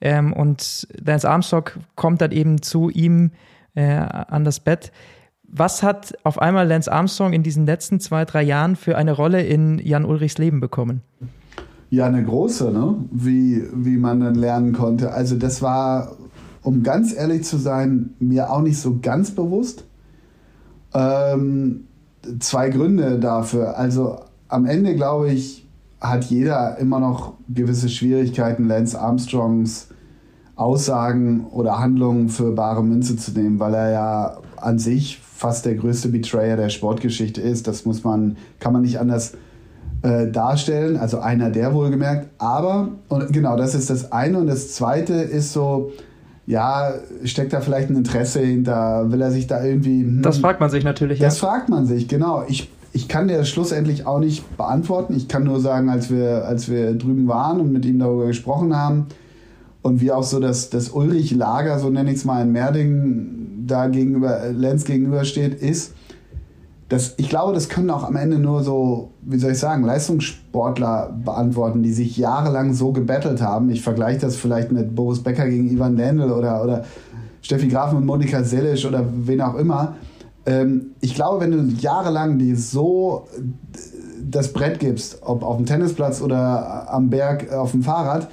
Ähm, 0.00 0.32
und 0.32 0.88
Lance 1.04 1.28
Armstrong 1.28 1.70
kommt 1.96 2.20
dann 2.20 2.32
eben 2.32 2.62
zu 2.62 2.90
ihm 2.90 3.32
äh, 3.74 3.96
an 3.96 4.44
das 4.44 4.60
Bett. 4.60 4.92
Was 5.42 5.82
hat 5.82 6.14
auf 6.24 6.40
einmal 6.40 6.66
Lance 6.66 6.90
Armstrong 6.90 7.32
in 7.32 7.42
diesen 7.42 7.66
letzten 7.66 8.00
zwei, 8.00 8.24
drei 8.24 8.42
Jahren 8.42 8.76
für 8.76 8.96
eine 8.96 9.12
Rolle 9.12 9.42
in 9.42 9.78
Jan 9.78 10.04
Ulrichs 10.04 10.38
Leben 10.38 10.60
bekommen? 10.60 11.02
Ja, 11.90 12.06
eine 12.06 12.24
große, 12.24 12.72
ne? 12.72 12.96
wie, 13.12 13.62
wie 13.72 13.96
man 13.96 14.20
dann 14.20 14.34
lernen 14.34 14.72
konnte. 14.72 15.12
Also 15.12 15.36
das 15.36 15.62
war, 15.62 16.16
um 16.62 16.82
ganz 16.82 17.14
ehrlich 17.14 17.44
zu 17.44 17.56
sein, 17.56 18.14
mir 18.18 18.50
auch 18.50 18.62
nicht 18.62 18.78
so 18.78 18.98
ganz 19.00 19.30
bewusst. 19.30 19.84
Ähm, 20.92 21.84
zwei 22.40 22.70
Gründe 22.70 23.18
dafür. 23.18 23.78
Also 23.78 24.20
am 24.48 24.66
Ende, 24.66 24.94
glaube 24.94 25.30
ich, 25.30 25.66
hat 26.00 26.24
jeder 26.24 26.78
immer 26.78 27.00
noch 27.00 27.34
gewisse 27.48 27.88
Schwierigkeiten, 27.88 28.68
Lance 28.68 29.00
Armstrongs 29.00 29.88
Aussagen 30.56 31.46
oder 31.50 31.80
Handlungen 31.80 32.28
für 32.28 32.52
bare 32.52 32.84
Münze 32.84 33.16
zu 33.16 33.32
nehmen, 33.32 33.58
weil 33.58 33.74
er 33.74 33.90
ja 33.90 34.36
an 34.56 34.78
sich 34.78 35.18
fast 35.18 35.66
der 35.66 35.74
größte 35.74 36.08
Betrayer 36.08 36.56
der 36.56 36.68
Sportgeschichte 36.68 37.40
ist. 37.40 37.66
Das 37.66 37.84
muss 37.84 38.04
man, 38.04 38.36
kann 38.60 38.72
man 38.72 38.82
nicht 38.82 39.00
anders 39.00 39.32
äh, 40.02 40.30
darstellen. 40.30 40.96
Also 40.96 41.18
einer 41.18 41.50
der 41.50 41.74
wohlgemerkt. 41.74 42.28
Aber, 42.38 42.90
und 43.08 43.32
genau, 43.32 43.56
das 43.56 43.74
ist 43.74 43.90
das 43.90 44.12
eine. 44.12 44.38
Und 44.38 44.46
das 44.46 44.74
zweite 44.74 45.14
ist 45.14 45.52
so, 45.52 45.90
ja, 46.46 46.94
steckt 47.24 47.52
da 47.52 47.60
vielleicht 47.60 47.90
ein 47.90 47.96
Interesse 47.96 48.40
hinter? 48.40 49.10
Will 49.10 49.20
er 49.20 49.30
sich 49.30 49.46
da 49.46 49.64
irgendwie. 49.64 50.02
Hm, 50.02 50.22
das 50.22 50.38
fragt 50.38 50.60
man 50.60 50.70
sich 50.70 50.84
natürlich. 50.84 51.18
Das 51.18 51.40
ja. 51.40 51.48
fragt 51.48 51.68
man 51.68 51.86
sich, 51.86 52.08
genau. 52.08 52.44
Ich, 52.48 52.70
ich 52.92 53.08
kann 53.08 53.28
dir 53.28 53.38
das 53.38 53.48
schlussendlich 53.48 54.06
auch 54.06 54.18
nicht 54.18 54.56
beantworten. 54.56 55.14
Ich 55.16 55.28
kann 55.28 55.44
nur 55.44 55.60
sagen, 55.60 55.88
als 55.88 56.10
wir, 56.10 56.44
als 56.46 56.68
wir 56.70 56.94
drüben 56.94 57.26
waren 57.28 57.60
und 57.60 57.72
mit 57.72 57.84
ihm 57.84 57.98
darüber 57.98 58.26
gesprochen 58.26 58.76
haben 58.76 59.06
und 59.82 60.00
wie 60.00 60.12
auch 60.12 60.22
so 60.22 60.38
das, 60.38 60.70
das 60.70 60.90
Ulrich-Lager, 60.90 61.78
so 61.78 61.90
nenne 61.90 62.10
ich 62.10 62.18
es 62.18 62.24
mal 62.24 62.42
in 62.42 62.52
Merding, 62.52 63.64
da 63.66 63.86
gegenüber, 63.86 64.50
Lenz 64.52 64.84
gegenübersteht, 64.84 65.54
ist, 65.54 65.94
das, 66.94 67.14
ich 67.16 67.28
glaube, 67.28 67.52
das 67.52 67.68
können 67.68 67.90
auch 67.90 68.04
am 68.04 68.14
Ende 68.14 68.38
nur 68.38 68.62
so, 68.62 69.10
wie 69.22 69.38
soll 69.38 69.50
ich 69.50 69.58
sagen, 69.58 69.82
Leistungssportler 69.82 71.12
beantworten, 71.24 71.82
die 71.82 71.92
sich 71.92 72.16
jahrelang 72.16 72.72
so 72.72 72.92
gebettelt 72.92 73.42
haben. 73.42 73.68
Ich 73.70 73.82
vergleiche 73.82 74.20
das 74.20 74.36
vielleicht 74.36 74.70
mit 74.70 74.94
Boris 74.94 75.20
Becker 75.20 75.48
gegen 75.48 75.68
Ivan 75.68 75.96
Lendl 75.96 76.30
oder, 76.30 76.62
oder 76.62 76.84
Steffi 77.42 77.66
Graf 77.66 77.92
und 77.92 78.06
Monika 78.06 78.44
Sellisch 78.44 78.86
oder 78.86 79.04
wen 79.12 79.40
auch 79.40 79.56
immer. 79.56 79.96
Ähm, 80.46 80.92
ich 81.00 81.16
glaube, 81.16 81.40
wenn 81.40 81.50
du 81.50 81.74
jahrelang 81.80 82.38
die 82.38 82.54
so 82.54 83.26
das 84.22 84.52
Brett 84.52 84.78
gibst, 84.78 85.18
ob 85.22 85.42
auf 85.42 85.56
dem 85.56 85.66
Tennisplatz 85.66 86.22
oder 86.22 86.92
am 86.92 87.10
Berg 87.10 87.52
auf 87.52 87.72
dem 87.72 87.82
Fahrrad, 87.82 88.28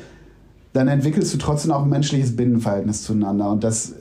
dann 0.74 0.88
entwickelst 0.88 1.34
du 1.34 1.39
trotzdem 1.39 1.71
auch 1.71 1.82
ein 1.82 1.89
menschliches 1.89 2.36
Binnenverhältnis 2.36 3.02
zueinander. 3.02 3.50
Und 3.50 3.63
das 3.63 3.95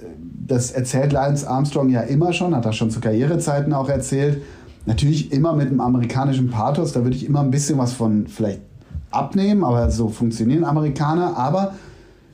das 0.46 0.72
erzählt 0.72 1.12
Lance 1.12 1.48
Armstrong 1.48 1.90
ja 1.90 2.00
immer 2.00 2.32
schon, 2.32 2.54
hat 2.54 2.64
er 2.64 2.72
schon 2.72 2.90
zu 2.90 3.00
Karrierezeiten 3.00 3.72
auch 3.72 3.88
erzählt. 3.88 4.42
Natürlich 4.86 5.32
immer 5.32 5.52
mit 5.52 5.68
einem 5.68 5.80
amerikanischen 5.80 6.50
Pathos, 6.50 6.92
da 6.92 7.02
würde 7.02 7.16
ich 7.16 7.26
immer 7.26 7.40
ein 7.40 7.50
bisschen 7.50 7.78
was 7.78 7.92
von 7.92 8.26
vielleicht 8.26 8.62
abnehmen, 9.10 9.64
aber 9.64 9.90
so 9.90 10.08
funktionieren 10.08 10.64
Amerikaner. 10.64 11.36
Aber 11.36 11.74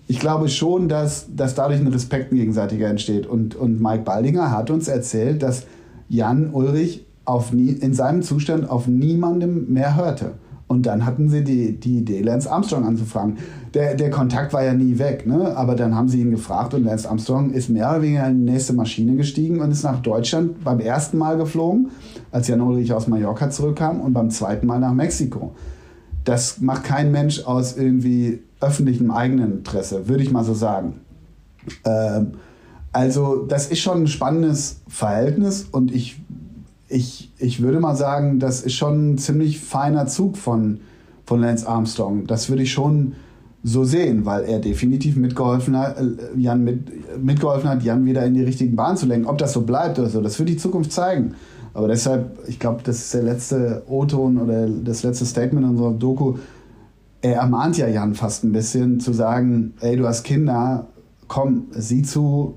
ich 0.06 0.20
glaube 0.20 0.48
schon, 0.48 0.88
dass, 0.88 1.26
dass 1.34 1.54
dadurch 1.54 1.80
ein 1.80 1.88
Respekt 1.88 2.30
gegenseitiger 2.30 2.88
entsteht. 2.88 3.26
Und, 3.26 3.56
und 3.56 3.80
Mike 3.82 4.04
Baldinger 4.04 4.52
hat 4.52 4.70
uns 4.70 4.86
erzählt, 4.86 5.42
dass 5.42 5.66
Jan 6.08 6.50
Ulrich 6.52 7.04
auf 7.24 7.52
nie, 7.52 7.70
in 7.70 7.92
seinem 7.92 8.22
Zustand 8.22 8.70
auf 8.70 8.86
niemandem 8.86 9.72
mehr 9.72 9.96
hörte. 9.96 10.34
Und 10.68 10.86
dann 10.86 11.06
hatten 11.06 11.28
sie 11.28 11.44
die, 11.44 11.78
die 11.78 11.98
Idee, 11.98 12.22
Lance 12.22 12.50
Armstrong 12.50 12.84
anzufragen. 12.84 13.38
Der, 13.74 13.94
der 13.94 14.10
Kontakt 14.10 14.52
war 14.52 14.64
ja 14.64 14.74
nie 14.74 14.98
weg, 14.98 15.24
ne? 15.24 15.56
aber 15.56 15.76
dann 15.76 15.94
haben 15.94 16.08
sie 16.08 16.20
ihn 16.20 16.32
gefragt 16.32 16.74
und 16.74 16.84
Lance 16.84 17.08
Armstrong 17.08 17.52
ist 17.52 17.68
mehr 17.68 17.88
oder 17.90 18.02
weniger 18.02 18.26
in 18.26 18.44
die 18.44 18.52
nächste 18.52 18.72
Maschine 18.72 19.14
gestiegen 19.14 19.60
und 19.60 19.70
ist 19.70 19.84
nach 19.84 20.00
Deutschland 20.00 20.64
beim 20.64 20.80
ersten 20.80 21.18
Mal 21.18 21.36
geflogen, 21.36 21.90
als 22.32 22.48
Jan 22.48 22.60
Ulrich 22.60 22.92
aus 22.92 23.06
Mallorca 23.06 23.48
zurückkam 23.48 24.00
und 24.00 24.12
beim 24.12 24.30
zweiten 24.30 24.66
Mal 24.66 24.80
nach 24.80 24.92
Mexiko. 24.92 25.54
Das 26.24 26.60
macht 26.60 26.82
kein 26.82 27.12
Mensch 27.12 27.44
aus 27.44 27.76
irgendwie 27.76 28.40
öffentlichem 28.60 29.12
Eigeninteresse, 29.12 30.08
würde 30.08 30.24
ich 30.24 30.32
mal 30.32 30.42
so 30.42 30.54
sagen. 30.54 30.94
Ähm, 31.84 32.32
also 32.92 33.44
das 33.46 33.68
ist 33.68 33.80
schon 33.80 34.04
ein 34.04 34.06
spannendes 34.08 34.80
Verhältnis 34.88 35.66
und 35.70 35.94
ich 35.94 36.18
ich, 36.88 37.32
ich 37.38 37.62
würde 37.62 37.80
mal 37.80 37.96
sagen, 37.96 38.38
das 38.38 38.62
ist 38.62 38.74
schon 38.74 39.14
ein 39.14 39.18
ziemlich 39.18 39.60
feiner 39.60 40.06
Zug 40.06 40.36
von, 40.36 40.80
von 41.24 41.40
Lance 41.40 41.68
Armstrong. 41.68 42.26
Das 42.26 42.48
würde 42.48 42.62
ich 42.62 42.72
schon 42.72 43.14
so 43.62 43.82
sehen, 43.82 44.24
weil 44.24 44.44
er 44.44 44.60
definitiv 44.60 45.16
mitgeholfen 45.16 45.76
hat, 45.76 45.98
äh, 45.98 46.38
Jan 46.38 46.62
mit, 46.62 47.22
mitgeholfen 47.22 47.68
hat, 47.68 47.82
Jan 47.82 48.04
wieder 48.04 48.24
in 48.24 48.34
die 48.34 48.44
richtigen 48.44 48.76
Bahn 48.76 48.96
zu 48.96 49.06
lenken. 49.06 49.26
Ob 49.26 49.38
das 49.38 49.52
so 49.52 49.62
bleibt 49.62 49.98
oder 49.98 50.08
so, 50.08 50.20
das 50.20 50.38
wird 50.38 50.48
die 50.48 50.56
Zukunft 50.56 50.92
zeigen. 50.92 51.34
Aber 51.74 51.88
deshalb, 51.88 52.38
ich 52.46 52.58
glaube, 52.58 52.80
das 52.84 52.98
ist 52.98 53.14
der 53.14 53.22
letzte 53.24 53.82
O-Ton 53.88 54.38
oder 54.38 54.68
das 54.68 55.02
letzte 55.02 55.26
Statement 55.26 55.66
unserer 55.66 55.92
Doku. 55.92 56.36
Er 57.20 57.36
ermahnt 57.36 57.76
ja 57.76 57.88
Jan 57.88 58.14
fast 58.14 58.44
ein 58.44 58.52
bisschen 58.52 59.00
zu 59.00 59.12
sagen, 59.12 59.74
ey, 59.80 59.96
du 59.96 60.06
hast 60.06 60.22
Kinder, 60.22 60.86
komm, 61.26 61.66
sieh 61.72 62.02
zu, 62.02 62.54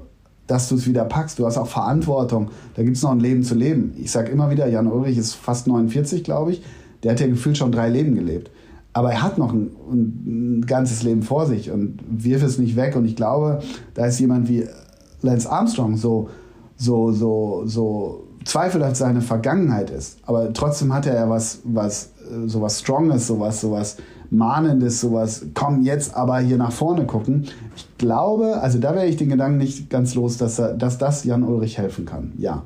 dass 0.50 0.68
du 0.68 0.76
es 0.76 0.88
wieder 0.88 1.06
packst. 1.06 1.38
Du 1.38 1.46
hast 1.46 1.58
auch 1.58 1.68
Verantwortung. 1.68 2.50
Da 2.76 2.82
gibt 2.82 2.98
es 2.98 3.04
noch 3.04 3.12
ein 3.12 3.20
Leben 3.20 3.44
zu 3.44 3.54
leben. 3.54 3.94
Ich 3.98 4.12
sage 4.12 4.32
immer 4.32 4.50
wieder, 4.50 4.68
Jan 4.68 4.88
Ulrich 4.88 5.18
ist 5.18 5.36
fast 5.36 5.68
49, 5.68 6.24
glaube 6.24 6.54
ich. 6.54 6.64
Der 7.04 7.12
hat 7.12 7.20
ja 7.20 7.28
gefühlt 7.28 7.56
schon 7.56 7.72
drei 7.72 7.88
Leben 7.88 8.16
gelebt. 8.16 8.50
Aber 8.92 9.12
er 9.12 9.22
hat 9.22 9.38
noch 9.38 9.54
ein, 9.54 9.70
ein, 9.92 10.66
ganzes 10.66 11.04
Leben 11.04 11.22
vor 11.22 11.46
sich 11.46 11.70
und 11.70 12.00
wirf 12.10 12.42
es 12.42 12.58
nicht 12.58 12.76
weg. 12.76 12.96
Und 12.96 13.06
ich 13.06 13.16
glaube, 13.16 13.60
da 13.94 14.08
ist 14.08 14.20
jemand 14.20 14.50
wie 14.50 14.66
Lance 15.22 15.50
Armstrong 15.50 15.98
so, 15.98 16.30
so, 16.76 17.12
so, 17.12 17.62
so 17.66 18.24
zweifelhaft 18.44 18.96
seine 18.96 19.22
Vergangenheit 19.22 19.92
ist. 19.92 20.18
Aber 20.26 20.52
trotzdem 20.52 20.92
hat 20.92 21.06
er 21.06 21.14
ja 21.14 21.30
was, 21.30 21.60
was, 21.64 22.10
so 22.48 22.60
was 22.60 22.80
Stronges, 22.80 23.28
so 23.28 23.40
was, 23.40 23.62
so 23.62 23.72
was 23.72 23.98
Mahnendes, 24.32 25.02
sowas, 25.02 25.46
komm 25.54 25.82
jetzt 25.84 26.16
aber 26.16 26.40
hier 26.40 26.58
nach 26.58 26.72
vorne 26.72 27.06
gucken. 27.06 27.46
Ich 27.76 27.88
glaube, 28.00 28.62
also 28.62 28.80
da 28.80 28.96
wäre 28.96 29.06
ich 29.06 29.18
den 29.18 29.30
Gedanken 29.30 29.60
nicht 29.60 29.92
ganz 29.92 30.16
los, 30.16 30.38
dass, 30.38 30.56
dass 30.56 30.98
das 30.98 31.24
Jan 31.24 31.44
Ulrich 31.44 31.78
helfen 31.78 32.06
kann. 32.06 32.34
Ja. 32.38 32.64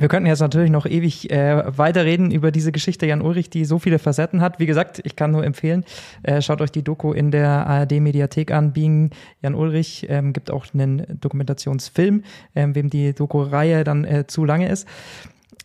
Wir 0.00 0.06
könnten 0.06 0.28
jetzt 0.28 0.38
natürlich 0.40 0.70
noch 0.70 0.86
ewig 0.86 1.28
äh, 1.32 1.76
weiterreden 1.76 2.30
über 2.30 2.52
diese 2.52 2.70
Geschichte 2.70 3.04
Jan 3.06 3.20
Ulrich, 3.20 3.50
die 3.50 3.64
so 3.64 3.80
viele 3.80 3.98
Facetten 3.98 4.40
hat. 4.40 4.60
Wie 4.60 4.66
gesagt, 4.66 5.00
ich 5.02 5.16
kann 5.16 5.32
nur 5.32 5.44
empfehlen, 5.44 5.84
äh, 6.22 6.40
schaut 6.40 6.60
euch 6.60 6.70
die 6.70 6.84
Doku 6.84 7.12
in 7.12 7.32
der 7.32 7.66
ARD-Mediathek 7.66 8.52
an, 8.52 8.72
Being 8.72 9.10
Jan 9.42 9.56
Ulrich. 9.56 10.06
Ähm, 10.08 10.32
gibt 10.32 10.52
auch 10.52 10.66
einen 10.72 11.18
Dokumentationsfilm, 11.20 12.22
ähm, 12.54 12.74
wem 12.76 12.90
die 12.90 13.12
Doku-Reihe 13.12 13.82
dann 13.82 14.04
äh, 14.04 14.26
zu 14.28 14.44
lange 14.44 14.68
ist. 14.68 14.86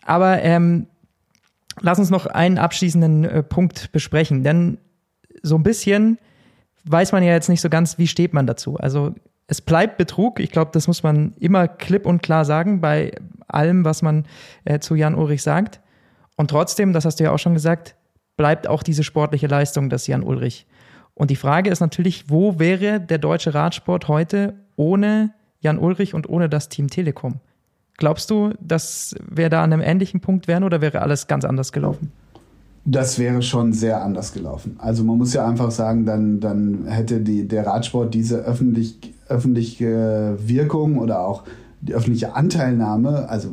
Aber 0.03 0.41
ähm, 0.41 0.88
lass 1.82 1.99
uns 1.99 2.09
noch 2.09 2.25
einen 2.25 2.57
abschließenden 2.57 3.25
äh, 3.25 3.43
Punkt 3.43 3.91
besprechen, 3.91 4.43
denn 4.43 4.80
so 5.43 5.55
ein 5.57 5.63
bisschen 5.63 6.17
weiß 6.86 7.11
man 7.11 7.23
ja 7.23 7.31
jetzt 7.31 7.49
nicht 7.49 7.61
so 7.61 7.69
ganz, 7.69 7.97
wie 7.97 8.07
steht 8.07 8.34
man 8.34 8.47
dazu. 8.47 8.77
Also 8.77 9.13
es 9.47 9.61
bleibt 9.61 9.97
Betrug. 9.97 10.39
Ich 10.39 10.51
glaube, 10.51 10.71
das 10.73 10.88
muss 10.88 11.03
man 11.03 11.34
immer 11.39 11.67
klipp 11.67 12.05
und 12.05 12.21
klar 12.21 12.45
sagen 12.45 12.81
bei 12.81 13.13
allem, 13.47 13.86
was 13.86 14.01
man 14.01 14.25
äh, 14.65 14.79
zu 14.79 14.95
Jan 14.95 15.15
Ulrich 15.15 15.43
sagt. 15.43 15.81
Und 16.36 16.49
trotzdem, 16.49 16.93
das 16.93 17.05
hast 17.05 17.19
du 17.19 17.25
ja 17.25 17.31
auch 17.31 17.39
schon 17.39 17.53
gesagt, 17.53 17.95
bleibt 18.38 18.67
auch 18.67 18.84
diese 18.84 19.03
sportliche 19.03 19.47
Leistung 19.47 19.89
des 19.89 20.07
Jan 20.07 20.23
Ulrich. 20.23 20.65
Und 21.13 21.29
die 21.29 21.36
Frage 21.36 21.69
ist 21.69 21.79
natürlich, 21.79 22.29
wo 22.29 22.57
wäre 22.57 22.99
der 22.99 23.19
deutsche 23.19 23.53
Radsport 23.53 24.07
heute 24.07 24.55
ohne 24.75 25.34
Jan 25.59 25.77
Ulrich 25.77 26.13
und 26.13 26.27
ohne 26.27 26.49
das 26.49 26.69
Team 26.69 26.89
Telekom? 26.89 27.39
Glaubst 27.97 28.31
du, 28.31 28.53
dass 28.59 29.15
wir 29.29 29.49
da 29.49 29.63
an 29.63 29.71
einem 29.71 29.84
ähnlichen 29.84 30.19
Punkt 30.19 30.47
wären 30.47 30.63
oder 30.63 30.81
wäre 30.81 31.01
alles 31.01 31.27
ganz 31.27 31.45
anders 31.45 31.71
gelaufen? 31.71 32.11
Das 32.86 33.17
wäre 33.17 33.41
schon 33.41 33.71
sehr 33.71 34.03
anders 34.03 34.34
gelaufen. 34.34 34.75
Also 34.77 35.03
man 35.03 35.17
muss 35.17 35.34
ja 35.34 35.47
einfach 35.47 35.71
sagen, 35.71 36.05
dann, 36.05 36.39
dann 36.41 36.86
hätte 36.86 37.21
die, 37.21 37.47
der 37.47 37.65
Radsport 37.65 38.13
diese 38.13 38.39
öffentlich, 38.39 39.13
öffentliche 39.29 40.38
Wirkung 40.45 40.97
oder 40.97 41.25
auch 41.25 41.43
die 41.79 41.93
öffentliche 41.93 42.36
Anteilnahme, 42.36 43.29
also 43.29 43.49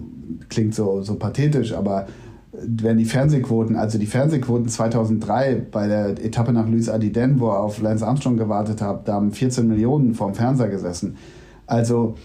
klingt 0.49 0.75
so, 0.75 1.03
so 1.03 1.15
pathetisch, 1.15 1.75
aber 1.75 2.07
wenn 2.53 2.99
die 2.99 3.05
Fernsehquoten, 3.05 3.77
also 3.77 3.99
die 3.99 4.07
Fernsehquoten 4.07 4.69
2003 4.69 5.67
bei 5.71 5.87
der 5.87 6.11
Etappe 6.25 6.53
nach 6.53 6.69
Louis 6.69 6.89
Adiden, 6.89 7.39
wo 7.39 7.49
er 7.49 7.61
auf 7.61 7.81
Lance 7.81 8.07
Armstrong 8.07 8.37
gewartet 8.37 8.83
hat, 8.83 9.07
da 9.07 9.15
haben 9.15 9.33
14 9.33 9.67
Millionen 9.67 10.15
vorm 10.15 10.35
Fernseher 10.35 10.69
gesessen. 10.69 11.17
Also 11.67 12.17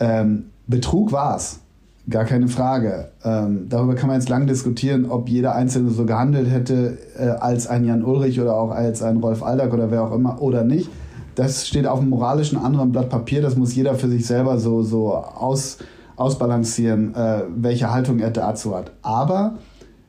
ähm, 0.00 0.46
Betrug 0.66 1.12
war 1.12 1.36
es, 1.36 1.60
gar 2.08 2.24
keine 2.24 2.48
Frage. 2.48 3.08
Ähm, 3.24 3.66
darüber 3.68 3.94
kann 3.94 4.08
man 4.08 4.18
jetzt 4.18 4.28
lang 4.28 4.46
diskutieren, 4.46 5.10
ob 5.10 5.28
jeder 5.28 5.54
Einzelne 5.54 5.90
so 5.90 6.06
gehandelt 6.06 6.50
hätte 6.50 6.98
äh, 7.18 7.28
als 7.28 7.66
ein 7.66 7.84
Jan 7.84 8.04
Ulrich 8.04 8.40
oder 8.40 8.56
auch 8.56 8.70
als 8.70 9.02
ein 9.02 9.18
Rolf 9.18 9.42
Aldag 9.42 9.72
oder 9.72 9.90
wer 9.90 10.04
auch 10.04 10.12
immer 10.12 10.40
oder 10.40 10.64
nicht. 10.64 10.90
Das 11.34 11.68
steht 11.68 11.86
auf 11.86 12.00
einem 12.00 12.10
moralischen 12.10 12.58
anderen 12.58 12.92
Blatt 12.92 13.10
Papier. 13.10 13.42
Das 13.42 13.56
muss 13.56 13.74
jeder 13.74 13.94
für 13.94 14.08
sich 14.08 14.26
selber 14.26 14.58
so, 14.58 14.82
so 14.82 15.14
aus, 15.14 15.78
ausbalancieren, 16.16 17.14
äh, 17.14 17.42
welche 17.56 17.92
Haltung 17.92 18.18
er 18.18 18.30
dazu 18.30 18.74
hat. 18.74 18.92
Aber 19.02 19.58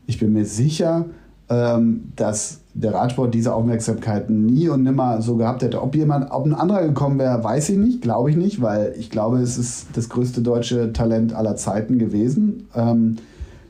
ich 0.07 0.17
bin 0.19 0.33
mir 0.33 0.45
sicher, 0.45 1.05
dass 1.49 2.59
der 2.75 2.93
Radsport 2.93 3.33
diese 3.33 3.53
Aufmerksamkeit 3.55 4.29
nie 4.29 4.69
und 4.69 4.83
nimmer 4.83 5.21
so 5.21 5.35
gehabt 5.35 5.63
hätte. 5.63 5.81
Ob 5.81 5.95
jemand, 5.95 6.31
ob 6.31 6.45
ein 6.45 6.53
anderer 6.53 6.83
gekommen 6.83 7.17
wäre, 7.17 7.43
weiß 7.43 7.69
ich 7.69 7.77
nicht, 7.77 8.01
glaube 8.01 8.29
ich 8.29 8.37
nicht, 8.37 8.61
weil 8.61 8.93
ich 8.97 9.09
glaube, 9.09 9.39
es 9.39 9.57
ist 9.57 9.87
das 9.93 10.09
größte 10.09 10.41
deutsche 10.41 10.93
Talent 10.93 11.33
aller 11.33 11.55
Zeiten 11.55 11.97
gewesen. 11.97 12.67
Ähm, 12.75 13.17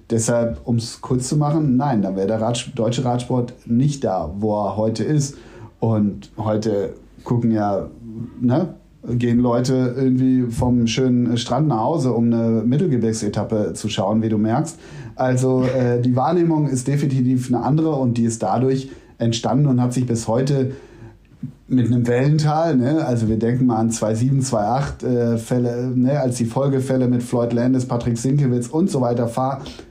deshalb, 0.09 0.59
um 0.65 0.75
es 0.75 0.99
kurz 0.99 1.29
zu 1.29 1.37
machen, 1.37 1.77
nein, 1.77 2.01
dann 2.01 2.17
wäre 2.17 2.27
der 2.27 2.41
Rad, 2.41 2.71
deutsche 2.75 3.05
Radsport 3.05 3.53
nicht 3.65 4.03
da, 4.03 4.29
wo 4.37 4.61
er 4.61 4.75
heute 4.75 5.05
ist. 5.05 5.37
Und 5.79 6.31
heute 6.37 6.95
gucken 7.23 7.51
ja, 7.51 7.87
ne, 8.41 8.75
gehen 9.07 9.39
Leute 9.39 9.95
irgendwie 9.97 10.51
vom 10.51 10.87
schönen 10.87 11.37
Strand 11.37 11.67
nach 11.67 11.79
Hause, 11.79 12.13
um 12.13 12.25
eine 12.25 12.63
Mittelgebirgsetappe 12.65 13.73
zu 13.73 13.89
schauen, 13.89 14.21
wie 14.21 14.29
du 14.29 14.37
merkst. 14.37 14.77
Also 15.15 15.63
äh, 15.63 16.01
die 16.01 16.15
Wahrnehmung 16.15 16.67
ist 16.67 16.87
definitiv 16.87 17.53
eine 17.53 17.63
andere 17.63 17.91
und 17.91 18.17
die 18.17 18.23
ist 18.23 18.43
dadurch 18.43 18.89
entstanden 19.17 19.67
und 19.67 19.81
hat 19.81 19.93
sich 19.93 20.05
bis 20.05 20.27
heute 20.27 20.71
mit 21.67 21.87
einem 21.87 22.07
Wellental, 22.07 22.75
ne? 22.75 23.05
also 23.05 23.29
wir 23.29 23.37
denken 23.37 23.67
mal 23.67 23.77
an 23.77 23.91
2.7, 23.91 24.49
2.8 24.49 25.05
äh, 25.05 25.37
Fälle, 25.37 25.91
ne? 25.93 26.19
als 26.19 26.37
die 26.37 26.45
Folgefälle 26.45 27.07
mit 27.07 27.21
Floyd 27.21 27.53
Landis, 27.53 27.85
Patrick 27.85 28.17
Sinkewitz 28.17 28.67
und 28.67 28.89
so 28.89 29.01
weiter 29.01 29.29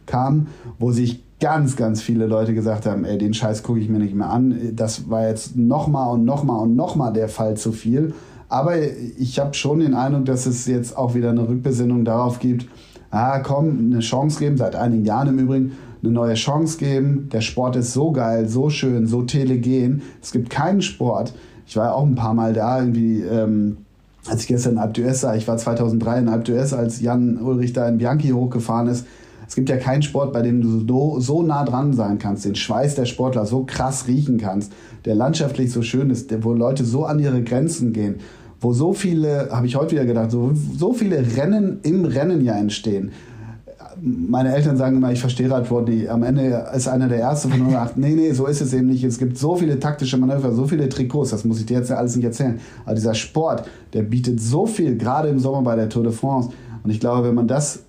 kamen, 0.07 0.49
wo 0.79 0.91
sich 0.91 1.23
ganz, 1.41 1.77
ganz 1.77 2.03
viele 2.03 2.27
Leute 2.27 2.53
gesagt 2.53 2.85
haben, 2.87 3.05
ey, 3.05 3.17
den 3.17 3.33
Scheiß 3.33 3.63
gucke 3.63 3.79
ich 3.79 3.89
mir 3.89 4.01
nicht 4.01 4.15
mehr 4.15 4.29
an. 4.29 4.73
Das 4.75 5.09
war 5.09 5.29
jetzt 5.29 5.57
nochmal 5.57 6.13
und 6.15 6.25
nochmal 6.25 6.61
und 6.63 6.75
nochmal 6.75 7.13
der 7.13 7.29
Fall 7.29 7.57
zu 7.57 7.71
viel. 7.71 8.13
Aber 8.49 8.75
ich 9.19 9.39
habe 9.39 9.55
schon 9.55 9.81
den 9.81 9.95
Eindruck, 9.95 10.25
dass 10.25 10.47
es 10.47 10.67
jetzt 10.67 10.97
auch 10.97 11.15
wieder 11.15 11.31
eine 11.31 11.47
Rückbesinnung 11.49 12.05
darauf 12.05 12.39
gibt, 12.39 12.67
ah 13.11 13.41
komm, 13.41 13.91
eine 13.93 14.01
Chance 14.01 14.39
geben, 14.39 14.57
seit 14.57 14.75
einigen 14.75 15.05
Jahren 15.05 15.29
im 15.29 15.39
Übrigen, 15.39 15.73
eine 16.03 16.13
neue 16.13 16.35
Chance 16.35 16.79
geben. 16.79 17.29
Der 17.33 17.41
Sport 17.41 17.77
ist 17.77 17.93
so 17.93 18.13
geil, 18.13 18.49
so 18.49 18.71
schön, 18.71 19.07
so 19.07 19.23
telegen. 19.23 20.03
Es 20.23 20.33
gibt 20.33 20.51
keinen 20.51 20.81
Sport. 20.81 21.35
Ich 21.67 21.77
war 21.77 21.87
ja 21.87 21.93
auch 21.93 22.07
ein 22.07 22.15
paar 22.15 22.35
Mal 22.35 22.55
da, 22.55 22.81
irgendwie, 22.81 23.21
ähm, 23.21 23.79
als 24.27 24.43
ich 24.43 24.49
gestern 24.49 24.75
in 24.75 24.79
Alp 24.79 24.95
d'Huez 24.95 25.15
sah, 25.15 25.35
ich 25.35 25.47
war 25.47 25.57
2003 25.57 26.21
in 26.21 26.29
Alp 26.29 26.45
d'Huez, 26.45 26.75
als 26.75 27.01
Jan 27.01 27.39
Ulrich 27.39 27.73
da 27.75 27.89
in 27.89 27.99
Bianchi 27.99 28.31
hochgefahren 28.31 28.89
ist. 28.89 29.07
Es 29.47 29.55
gibt 29.55 29.71
ja 29.71 29.79
keinen 29.79 30.03
Sport, 30.03 30.33
bei 30.33 30.43
dem 30.43 30.61
du 30.61 30.87
so, 30.87 31.21
so 31.21 31.43
nah 31.43 31.65
dran 31.65 31.95
sein 31.95 32.19
kannst, 32.19 32.45
den 32.45 32.55
Schweiß 32.55 32.95
der 32.95 33.07
Sportler 33.07 33.47
so 33.47 33.65
krass 33.65 34.07
riechen 34.07 34.37
kannst, 34.37 34.73
der 35.07 35.15
landschaftlich 35.15 35.73
so 35.73 35.81
schön 35.81 36.11
ist, 36.11 36.31
wo 36.45 36.53
Leute 36.53 36.85
so 36.85 37.07
an 37.07 37.19
ihre 37.19 37.43
Grenzen 37.43 37.95
gehen 37.95 38.17
wo 38.61 38.73
so 38.73 38.93
viele, 38.93 39.49
habe 39.51 39.67
ich 39.67 39.77
heute 39.77 39.93
wieder 39.93 40.05
gedacht, 40.05 40.31
so, 40.31 40.53
so 40.77 40.93
viele 40.93 41.37
Rennen 41.37 41.79
im 41.83 42.05
Rennen 42.05 42.45
ja 42.45 42.55
entstehen. 42.55 43.13
Meine 44.01 44.55
Eltern 44.55 44.77
sagen 44.77 44.97
immer, 44.97 45.11
ich 45.11 45.21
verstehe 45.21 45.51
Radsport 45.51 45.89
nicht. 45.89 46.09
Am 46.09 46.23
Ende 46.23 46.67
ist 46.75 46.87
einer 46.87 47.09
der 47.09 47.19
Erste 47.19 47.49
von 47.49 47.61
108. 47.61 47.97
nee, 47.97 48.15
nee, 48.15 48.33
so 48.33 48.47
ist 48.47 48.61
es 48.61 48.73
eben 48.73 48.87
nicht. 48.87 49.03
Es 49.03 49.19
gibt 49.19 49.37
so 49.37 49.57
viele 49.57 49.81
taktische 49.81 50.17
Manöver, 50.17 50.53
so 50.53 50.67
viele 50.67 50.89
Trikots, 50.89 51.31
das 51.31 51.45
muss 51.45 51.59
ich 51.59 51.67
dir 51.67 51.79
jetzt 51.79 51.91
ja 51.91 51.97
alles 51.97 52.15
nicht 52.15 52.25
erzählen. 52.25 52.61
Aber 52.85 52.95
dieser 52.95 53.15
Sport, 53.15 53.69
der 53.93 54.03
bietet 54.03 54.41
so 54.41 54.67
viel, 54.67 54.97
gerade 54.97 55.29
im 55.29 55.41
Sommer 55.41 55.63
bei 55.63 55.75
der 55.75 55.89
Tour 55.89 56.05
de 56.05 56.13
France. 56.13 56.51
Und 56.85 56.91
ich 56.91 57.01
glaube, 57.01 57.27
wenn 57.27 57.35
man 57.35 57.49
das 57.49 57.81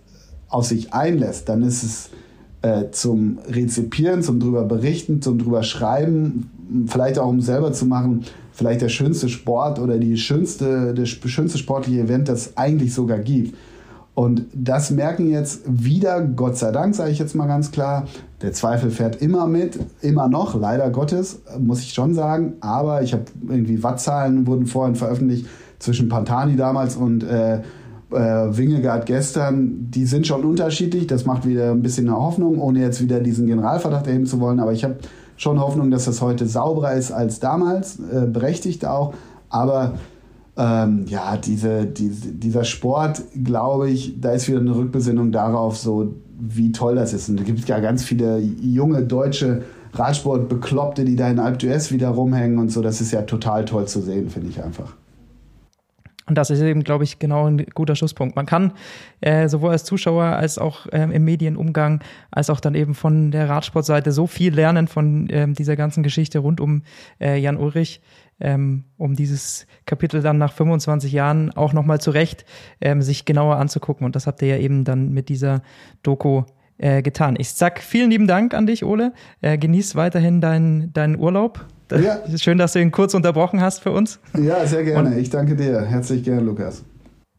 auf 0.49 0.65
sich 0.65 0.93
einlässt, 0.93 1.47
dann 1.47 1.61
ist 1.61 1.83
es 1.83 2.09
äh, 2.61 2.91
zum 2.91 3.39
Rezipieren, 3.47 4.23
zum 4.23 4.39
drüber 4.39 4.63
berichten, 4.63 5.21
zum 5.21 5.37
drüber 5.37 5.63
schreiben, 5.63 6.49
vielleicht 6.87 7.19
auch 7.19 7.27
um 7.27 7.41
selber 7.41 7.71
zu 7.71 7.85
machen, 7.85 8.25
vielleicht 8.59 8.81
der 8.81 8.89
schönste 8.89 9.29
Sport 9.29 9.79
oder 9.79 9.97
die 9.97 10.17
schönste, 10.17 10.93
das 10.93 11.09
schönste 11.09 11.57
sportliche 11.57 12.01
Event, 12.01 12.27
das 12.27 12.47
es 12.47 12.57
eigentlich 12.57 12.93
sogar 12.93 13.17
gibt. 13.17 13.55
Und 14.15 14.47
das 14.53 14.91
merken 14.91 15.29
jetzt 15.29 15.61
wieder, 15.65 16.21
Gott 16.21 16.57
sei 16.57 16.71
Dank, 16.71 16.93
sage 16.93 17.11
ich 17.11 17.19
jetzt 17.19 17.35
mal 17.35 17.47
ganz 17.47 17.71
klar, 17.71 18.05
der 18.41 18.51
Zweifel 18.51 18.91
fährt 18.91 19.21
immer 19.21 19.47
mit, 19.47 19.79
immer 20.01 20.27
noch, 20.27 20.59
leider 20.59 20.89
Gottes, 20.89 21.41
muss 21.57 21.79
ich 21.79 21.93
schon 21.93 22.13
sagen. 22.13 22.55
Aber 22.59 23.01
ich 23.01 23.13
habe 23.13 23.23
irgendwie 23.47 23.81
Wattzahlen 23.81 24.45
wurden 24.45 24.65
vorhin 24.65 24.95
veröffentlicht 24.95 25.45
zwischen 25.79 26.09
Pantani 26.09 26.57
damals 26.57 26.97
und 26.97 27.23
äh, 27.23 27.59
äh, 27.59 27.61
Wingegaard 28.11 29.05
gestern. 29.05 29.89
Die 29.89 30.05
sind 30.05 30.27
schon 30.27 30.43
unterschiedlich. 30.43 31.07
Das 31.07 31.25
macht 31.25 31.47
wieder 31.47 31.71
ein 31.71 31.81
bisschen 31.81 32.09
eine 32.09 32.17
Hoffnung, 32.17 32.59
ohne 32.59 32.81
jetzt 32.81 33.01
wieder 33.01 33.21
diesen 33.21 33.47
Generalverdacht 33.47 34.05
erheben 34.05 34.25
zu 34.25 34.41
wollen. 34.41 34.59
Aber 34.59 34.73
ich 34.73 34.83
habe 34.83 34.97
schon 35.39 35.59
Hoffnung, 35.59 35.89
dass 35.89 36.05
das 36.05 36.21
heute 36.21 36.45
sauberer 36.45 36.93
ist 36.93 37.11
als 37.11 37.39
damals, 37.39 37.97
äh, 37.97 38.27
berechtigt 38.27 38.85
auch. 38.85 39.13
Aber 39.49 39.93
ähm, 40.57 41.05
ja, 41.07 41.37
diese, 41.37 41.85
diese, 41.85 42.33
dieser 42.33 42.65
Sport, 42.65 43.21
glaube 43.43 43.89
ich, 43.89 44.19
da 44.19 44.33
ist 44.33 44.49
wieder 44.49 44.59
eine 44.59 44.75
Rückbesinnung 44.75 45.31
darauf, 45.31 45.77
so 45.77 46.13
wie 46.37 46.73
toll 46.73 46.95
das 46.95 47.13
ist. 47.13 47.29
Und 47.29 47.39
da 47.39 47.43
gibt 47.43 47.59
es 47.59 47.67
ja 47.67 47.79
ganz 47.79 48.03
viele 48.03 48.37
junge 48.39 49.01
deutsche 49.03 49.63
Radsportbekloppte, 49.93 51.05
die 51.05 51.15
da 51.15 51.29
in 51.29 51.39
Alp 51.39 51.57
d'Huez 51.57 51.91
wieder 51.91 52.09
rumhängen 52.09 52.59
und 52.59 52.69
so. 52.69 52.81
Das 52.81 52.99
ist 52.99 53.11
ja 53.11 53.21
total 53.21 53.63
toll 53.63 53.87
zu 53.87 54.01
sehen, 54.01 54.29
finde 54.29 54.49
ich 54.49 54.61
einfach. 54.61 54.93
Und 56.29 56.37
das 56.37 56.51
ist 56.51 56.61
eben, 56.61 56.83
glaube 56.83 57.03
ich, 57.03 57.17
genau 57.19 57.47
ein 57.47 57.65
guter 57.73 57.95
Schlusspunkt. 57.95 58.35
Man 58.35 58.45
kann 58.45 58.73
äh, 59.21 59.49
sowohl 59.49 59.71
als 59.71 59.83
Zuschauer 59.83 60.23
als 60.23 60.59
auch 60.59 60.85
ähm, 60.91 61.11
im 61.11 61.25
Medienumgang, 61.25 62.01
als 62.29 62.49
auch 62.51 62.59
dann 62.59 62.75
eben 62.75 62.93
von 62.93 63.31
der 63.31 63.49
Radsportseite 63.49 64.11
so 64.11 64.27
viel 64.27 64.53
lernen 64.53 64.87
von 64.87 65.27
ähm, 65.31 65.55
dieser 65.55 65.75
ganzen 65.75 66.03
Geschichte 66.03 66.39
rund 66.39 66.61
um 66.61 66.83
äh, 67.19 67.37
Jan 67.37 67.57
Ulrich, 67.57 68.01
ähm, 68.39 68.85
um 68.97 69.15
dieses 69.15 69.65
Kapitel 69.85 70.21
dann 70.21 70.37
nach 70.37 70.53
25 70.53 71.11
Jahren 71.11 71.51
auch 71.51 71.73
nochmal 71.73 71.99
zurecht 71.99 72.45
ähm, 72.79 73.01
sich 73.01 73.25
genauer 73.25 73.57
anzugucken. 73.57 74.05
Und 74.05 74.15
das 74.15 74.27
habt 74.27 74.41
ihr 74.43 74.49
ja 74.49 74.57
eben 74.57 74.85
dann 74.85 75.11
mit 75.11 75.29
dieser 75.29 75.63
Doku 76.03 76.43
äh, 76.79 77.01
getan. 77.01 77.35
Ich 77.37 77.51
sag 77.51 77.79
vielen 77.81 78.09
lieben 78.09 78.27
Dank 78.27 78.53
an 78.53 78.65
dich, 78.65 78.83
Ole. 78.83 79.13
Äh, 79.41 79.57
genieß 79.57 79.95
weiterhin 79.95 80.41
deinen 80.41 80.91
deinen 80.93 81.17
Urlaub. 81.17 81.65
Ja. 81.91 82.19
Schön, 82.37 82.57
dass 82.57 82.73
du 82.73 82.79
ihn 82.79 82.91
kurz 82.91 83.13
unterbrochen 83.13 83.61
hast 83.61 83.79
für 83.79 83.91
uns. 83.91 84.19
Ja, 84.37 84.65
sehr 84.65 84.83
gerne. 84.83 85.09
Und, 85.09 85.17
ich 85.17 85.29
danke 85.29 85.55
dir. 85.55 85.81
Herzlich 85.81 86.23
gerne, 86.23 86.41
Lukas. 86.41 86.83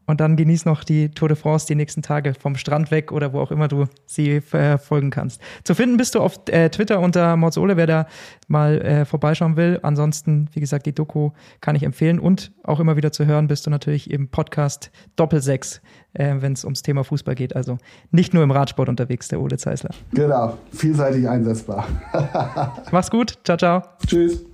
Und 0.05 0.19
dann 0.19 0.35
genieß 0.35 0.65
noch 0.65 0.83
die 0.83 1.09
Tour 1.09 1.27
de 1.27 1.37
France 1.37 1.67
die 1.67 1.75
nächsten 1.75 2.01
Tage 2.01 2.33
vom 2.33 2.55
Strand 2.55 2.91
weg 2.91 3.11
oder 3.11 3.33
wo 3.33 3.39
auch 3.39 3.51
immer 3.51 3.67
du 3.67 3.85
sie 4.05 4.41
verfolgen 4.41 5.09
kannst. 5.09 5.41
Zu 5.63 5.75
finden 5.75 5.97
bist 5.97 6.15
du 6.15 6.19
auf 6.19 6.39
äh, 6.49 6.69
Twitter 6.69 6.99
unter 6.99 7.37
Morzole, 7.37 7.77
wer 7.77 7.87
da 7.87 8.07
mal 8.47 8.81
äh, 8.81 9.05
vorbeischauen 9.05 9.55
will. 9.55 9.79
Ansonsten, 9.83 10.49
wie 10.53 10.59
gesagt, 10.59 10.85
die 10.85 10.93
Doku 10.93 11.31
kann 11.61 11.75
ich 11.75 11.83
empfehlen 11.83 12.19
und 12.19 12.51
auch 12.63 12.79
immer 12.79 12.95
wieder 12.95 13.11
zu 13.11 13.25
hören 13.25 13.47
bist 13.47 13.65
du 13.65 13.69
natürlich 13.69 14.09
im 14.11 14.27
Podcast 14.27 14.91
Doppelsechs, 15.15 15.81
äh, 16.13 16.35
wenn 16.39 16.53
es 16.53 16.65
ums 16.65 16.81
Thema 16.81 17.03
Fußball 17.03 17.35
geht. 17.35 17.55
Also 17.55 17.77
nicht 18.11 18.33
nur 18.33 18.43
im 18.43 18.51
Radsport 18.51 18.89
unterwegs, 18.89 19.27
der 19.27 19.39
Ole 19.39 19.57
Zeisler. 19.57 19.91
Genau, 20.13 20.57
vielseitig 20.71 21.27
einsetzbar. 21.27 21.87
Mach's 22.91 23.09
gut, 23.09 23.37
ciao, 23.43 23.57
ciao. 23.57 23.83
Tschüss. 24.05 24.50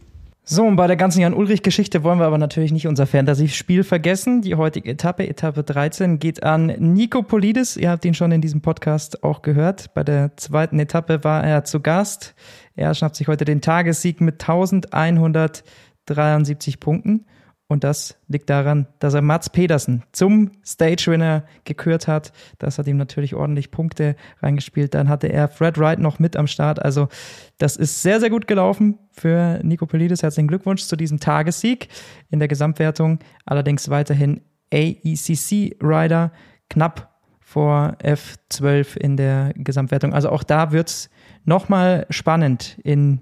So, 0.49 0.63
und 0.63 0.77
bei 0.77 0.87
der 0.87 0.95
ganzen 0.95 1.19
Jan-Ulrich-Geschichte 1.19 2.05
wollen 2.05 2.19
wir 2.19 2.25
aber 2.25 2.37
natürlich 2.37 2.71
nicht 2.71 2.87
unser 2.87 3.05
Fantasy-Spiel 3.05 3.83
vergessen. 3.83 4.41
Die 4.41 4.55
heutige 4.55 4.91
Etappe, 4.91 5.27
Etappe 5.27 5.61
13, 5.61 6.19
geht 6.19 6.41
an 6.41 6.67
Nico 6.67 7.21
Polidis. 7.21 7.75
Ihr 7.75 7.89
habt 7.89 8.05
ihn 8.05 8.13
schon 8.13 8.31
in 8.31 8.39
diesem 8.39 8.61
Podcast 8.61 9.25
auch 9.25 9.41
gehört. 9.41 9.93
Bei 9.93 10.05
der 10.05 10.37
zweiten 10.37 10.79
Etappe 10.79 11.25
war 11.25 11.43
er 11.43 11.65
zu 11.65 11.81
Gast. 11.81 12.33
Er 12.77 12.93
schnappt 12.93 13.17
sich 13.17 13.27
heute 13.27 13.43
den 13.43 13.59
Tagessieg 13.59 14.21
mit 14.21 14.35
1173 14.35 16.79
Punkten. 16.79 17.25
Und 17.69 17.83
das 17.83 18.17
liegt 18.29 18.49
daran, 18.49 18.87
dass 18.99 19.13
er 19.13 19.21
Mats 19.21 19.49
Pedersen 19.49 20.03
zum 20.13 20.51
Stage-Winner 20.65 21.43
gekürt 21.65 22.07
hat. 22.07 22.31
Das 22.59 22.79
hat 22.79 22.87
ihm 22.87 22.95
natürlich 22.95 23.35
ordentlich 23.35 23.71
Punkte 23.71 24.15
reingespielt. 24.41 24.93
Dann 24.93 25.09
hatte 25.09 25.27
er 25.27 25.49
Fred 25.49 25.77
Wright 25.77 25.99
noch 25.99 26.17
mit 26.17 26.37
am 26.37 26.47
Start. 26.47 26.81
Also 26.81 27.09
das 27.57 27.75
ist 27.75 28.01
sehr, 28.01 28.21
sehr 28.21 28.29
gut 28.29 28.47
gelaufen 28.47 28.97
für 29.11 29.59
Nico 29.63 29.85
Polides. 29.85 30.23
Herzlichen 30.23 30.47
Glückwunsch 30.47 30.83
zu 30.83 30.95
diesem 30.95 31.19
Tagessieg 31.19 31.89
in 32.29 32.39
der 32.39 32.47
Gesamtwertung. 32.47 33.19
Allerdings 33.45 33.89
weiterhin 33.89 34.39
AECC-Rider 34.73 36.31
knapp 36.69 37.17
vor 37.41 37.97
F12 38.01 38.97
in 38.97 39.17
der 39.17 39.53
Gesamtwertung. 39.55 40.13
Also 40.13 40.29
auch 40.29 40.43
da 40.43 40.71
wird's 40.71 41.09
nochmal 41.43 42.05
spannend 42.09 42.77
in 42.83 43.21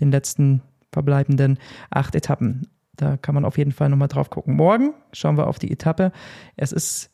den 0.00 0.10
letzten 0.10 0.62
verbleibenden 0.92 1.58
acht 1.90 2.14
Etappen. 2.14 2.68
Da 2.96 3.16
kann 3.16 3.34
man 3.34 3.44
auf 3.44 3.58
jeden 3.58 3.72
Fall 3.72 3.88
nochmal 3.88 4.08
drauf 4.08 4.30
gucken. 4.30 4.54
Morgen 4.54 4.94
schauen 5.12 5.36
wir 5.36 5.46
auf 5.46 5.58
die 5.58 5.70
Etappe. 5.70 6.12
Es 6.56 6.72
ist 6.72 7.10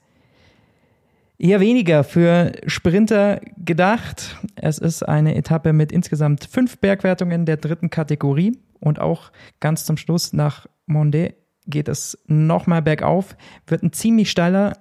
eher 1.39 1.61
weniger 1.61 2.05
für 2.05 2.53
Sprinter 2.66 3.41
gedacht. 3.57 4.37
Es 4.57 4.79
ist 4.79 5.03
eine 5.03 5.37
Etappe 5.37 5.72
mit 5.72 5.93
insgesamt 5.93 6.45
fünf 6.45 6.79
Bergwertungen 6.79 7.47
der 7.47 7.57
dritten 7.57 7.91
Kategorie 7.91 8.59
und 8.81 9.01
auch 9.01 9.31
ganz 9.61 9.85
zum 9.85 9.97
Schluss 9.97 10.33
nach 10.33 10.66
Monde 10.87 11.35
geht 11.66 11.89
es 11.89 12.18
nochmal 12.26 12.83
bergauf. 12.83 13.37
Wird 13.66 13.83
ein 13.83 13.93
ziemlich 13.93 14.31
steiler 14.31 14.79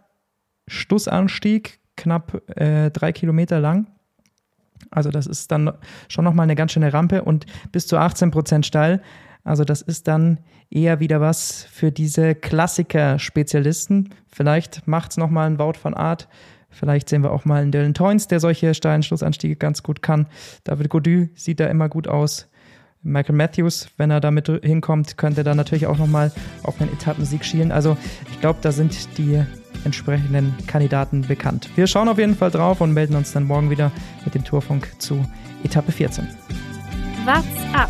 Schlussanstieg, 0.67 1.79
knapp 1.95 2.41
äh, 2.57 2.89
drei 2.91 3.11
Kilometer 3.11 3.59
lang. 3.59 3.87
Also 4.89 5.11
das 5.11 5.27
ist 5.27 5.51
dann 5.51 5.73
schon 6.07 6.23
nochmal 6.23 6.45
eine 6.45 6.55
ganz 6.55 6.71
schöne 6.71 6.93
Rampe 6.93 7.23
und 7.23 7.45
bis 7.71 7.87
zu 7.87 7.97
18 7.97 8.31
Prozent 8.31 8.65
steil. 8.65 9.01
Also 9.47 9.63
das 9.63 9.81
ist 9.81 10.07
dann 10.07 10.39
eher 10.69 10.99
wieder 10.99 11.21
was 11.21 11.63
für 11.71 11.91
diese 11.91 12.35
Klassiker-Spezialisten. 12.35 14.09
Vielleicht 14.27 14.87
macht 14.87 15.11
es 15.11 15.17
nochmal 15.17 15.49
ein 15.49 15.59
Wout 15.59 15.73
von 15.81 15.93
Art. 15.93 16.27
Vielleicht 16.69 17.09
sehen 17.09 17.23
wir 17.23 17.31
auch 17.31 17.45
mal 17.45 17.61
einen 17.61 17.71
Dylan 17.71 17.93
Toynes, 17.93 18.27
der 18.27 18.39
solche 18.39 18.73
steilen 18.73 19.03
Schlussanstiege 19.03 19.55
ganz 19.55 19.83
gut 19.83 20.01
kann. 20.01 20.27
David 20.63 20.89
Godu 20.89 21.27
sieht 21.33 21.59
da 21.59 21.67
immer 21.67 21.89
gut 21.89 22.07
aus. 22.07 22.49
Michael 23.03 23.35
Matthews, 23.35 23.87
wenn 23.95 24.11
er 24.11 24.19
damit 24.19 24.47
hinkommt, 24.47 25.17
könnte 25.17 25.43
da 25.43 25.55
natürlich 25.55 25.87
auch 25.87 25.97
nochmal 25.97 26.31
auf 26.63 26.81
einen 26.81 26.91
Etappensieg 26.91 27.45
schielen. 27.45 27.71
Also 27.71 27.95
ich 28.29 28.41
glaube, 28.41 28.59
da 28.61 28.71
sind 28.71 29.17
die 29.17 29.41
entsprechenden 29.85 30.53
Kandidaten 30.67 31.21
bekannt. 31.21 31.69
Wir 31.75 31.87
schauen 31.87 32.09
auf 32.09 32.17
jeden 32.17 32.35
Fall 32.35 32.51
drauf 32.51 32.81
und 32.81 32.93
melden 32.93 33.15
uns 33.15 33.31
dann 33.31 33.45
morgen 33.45 33.69
wieder 33.69 33.91
mit 34.25 34.35
dem 34.35 34.43
Tourfunk 34.43 34.91
zu 34.99 35.25
Etappe 35.63 35.91
14. 35.91 36.27
What's 37.25 37.45
up? 37.73 37.89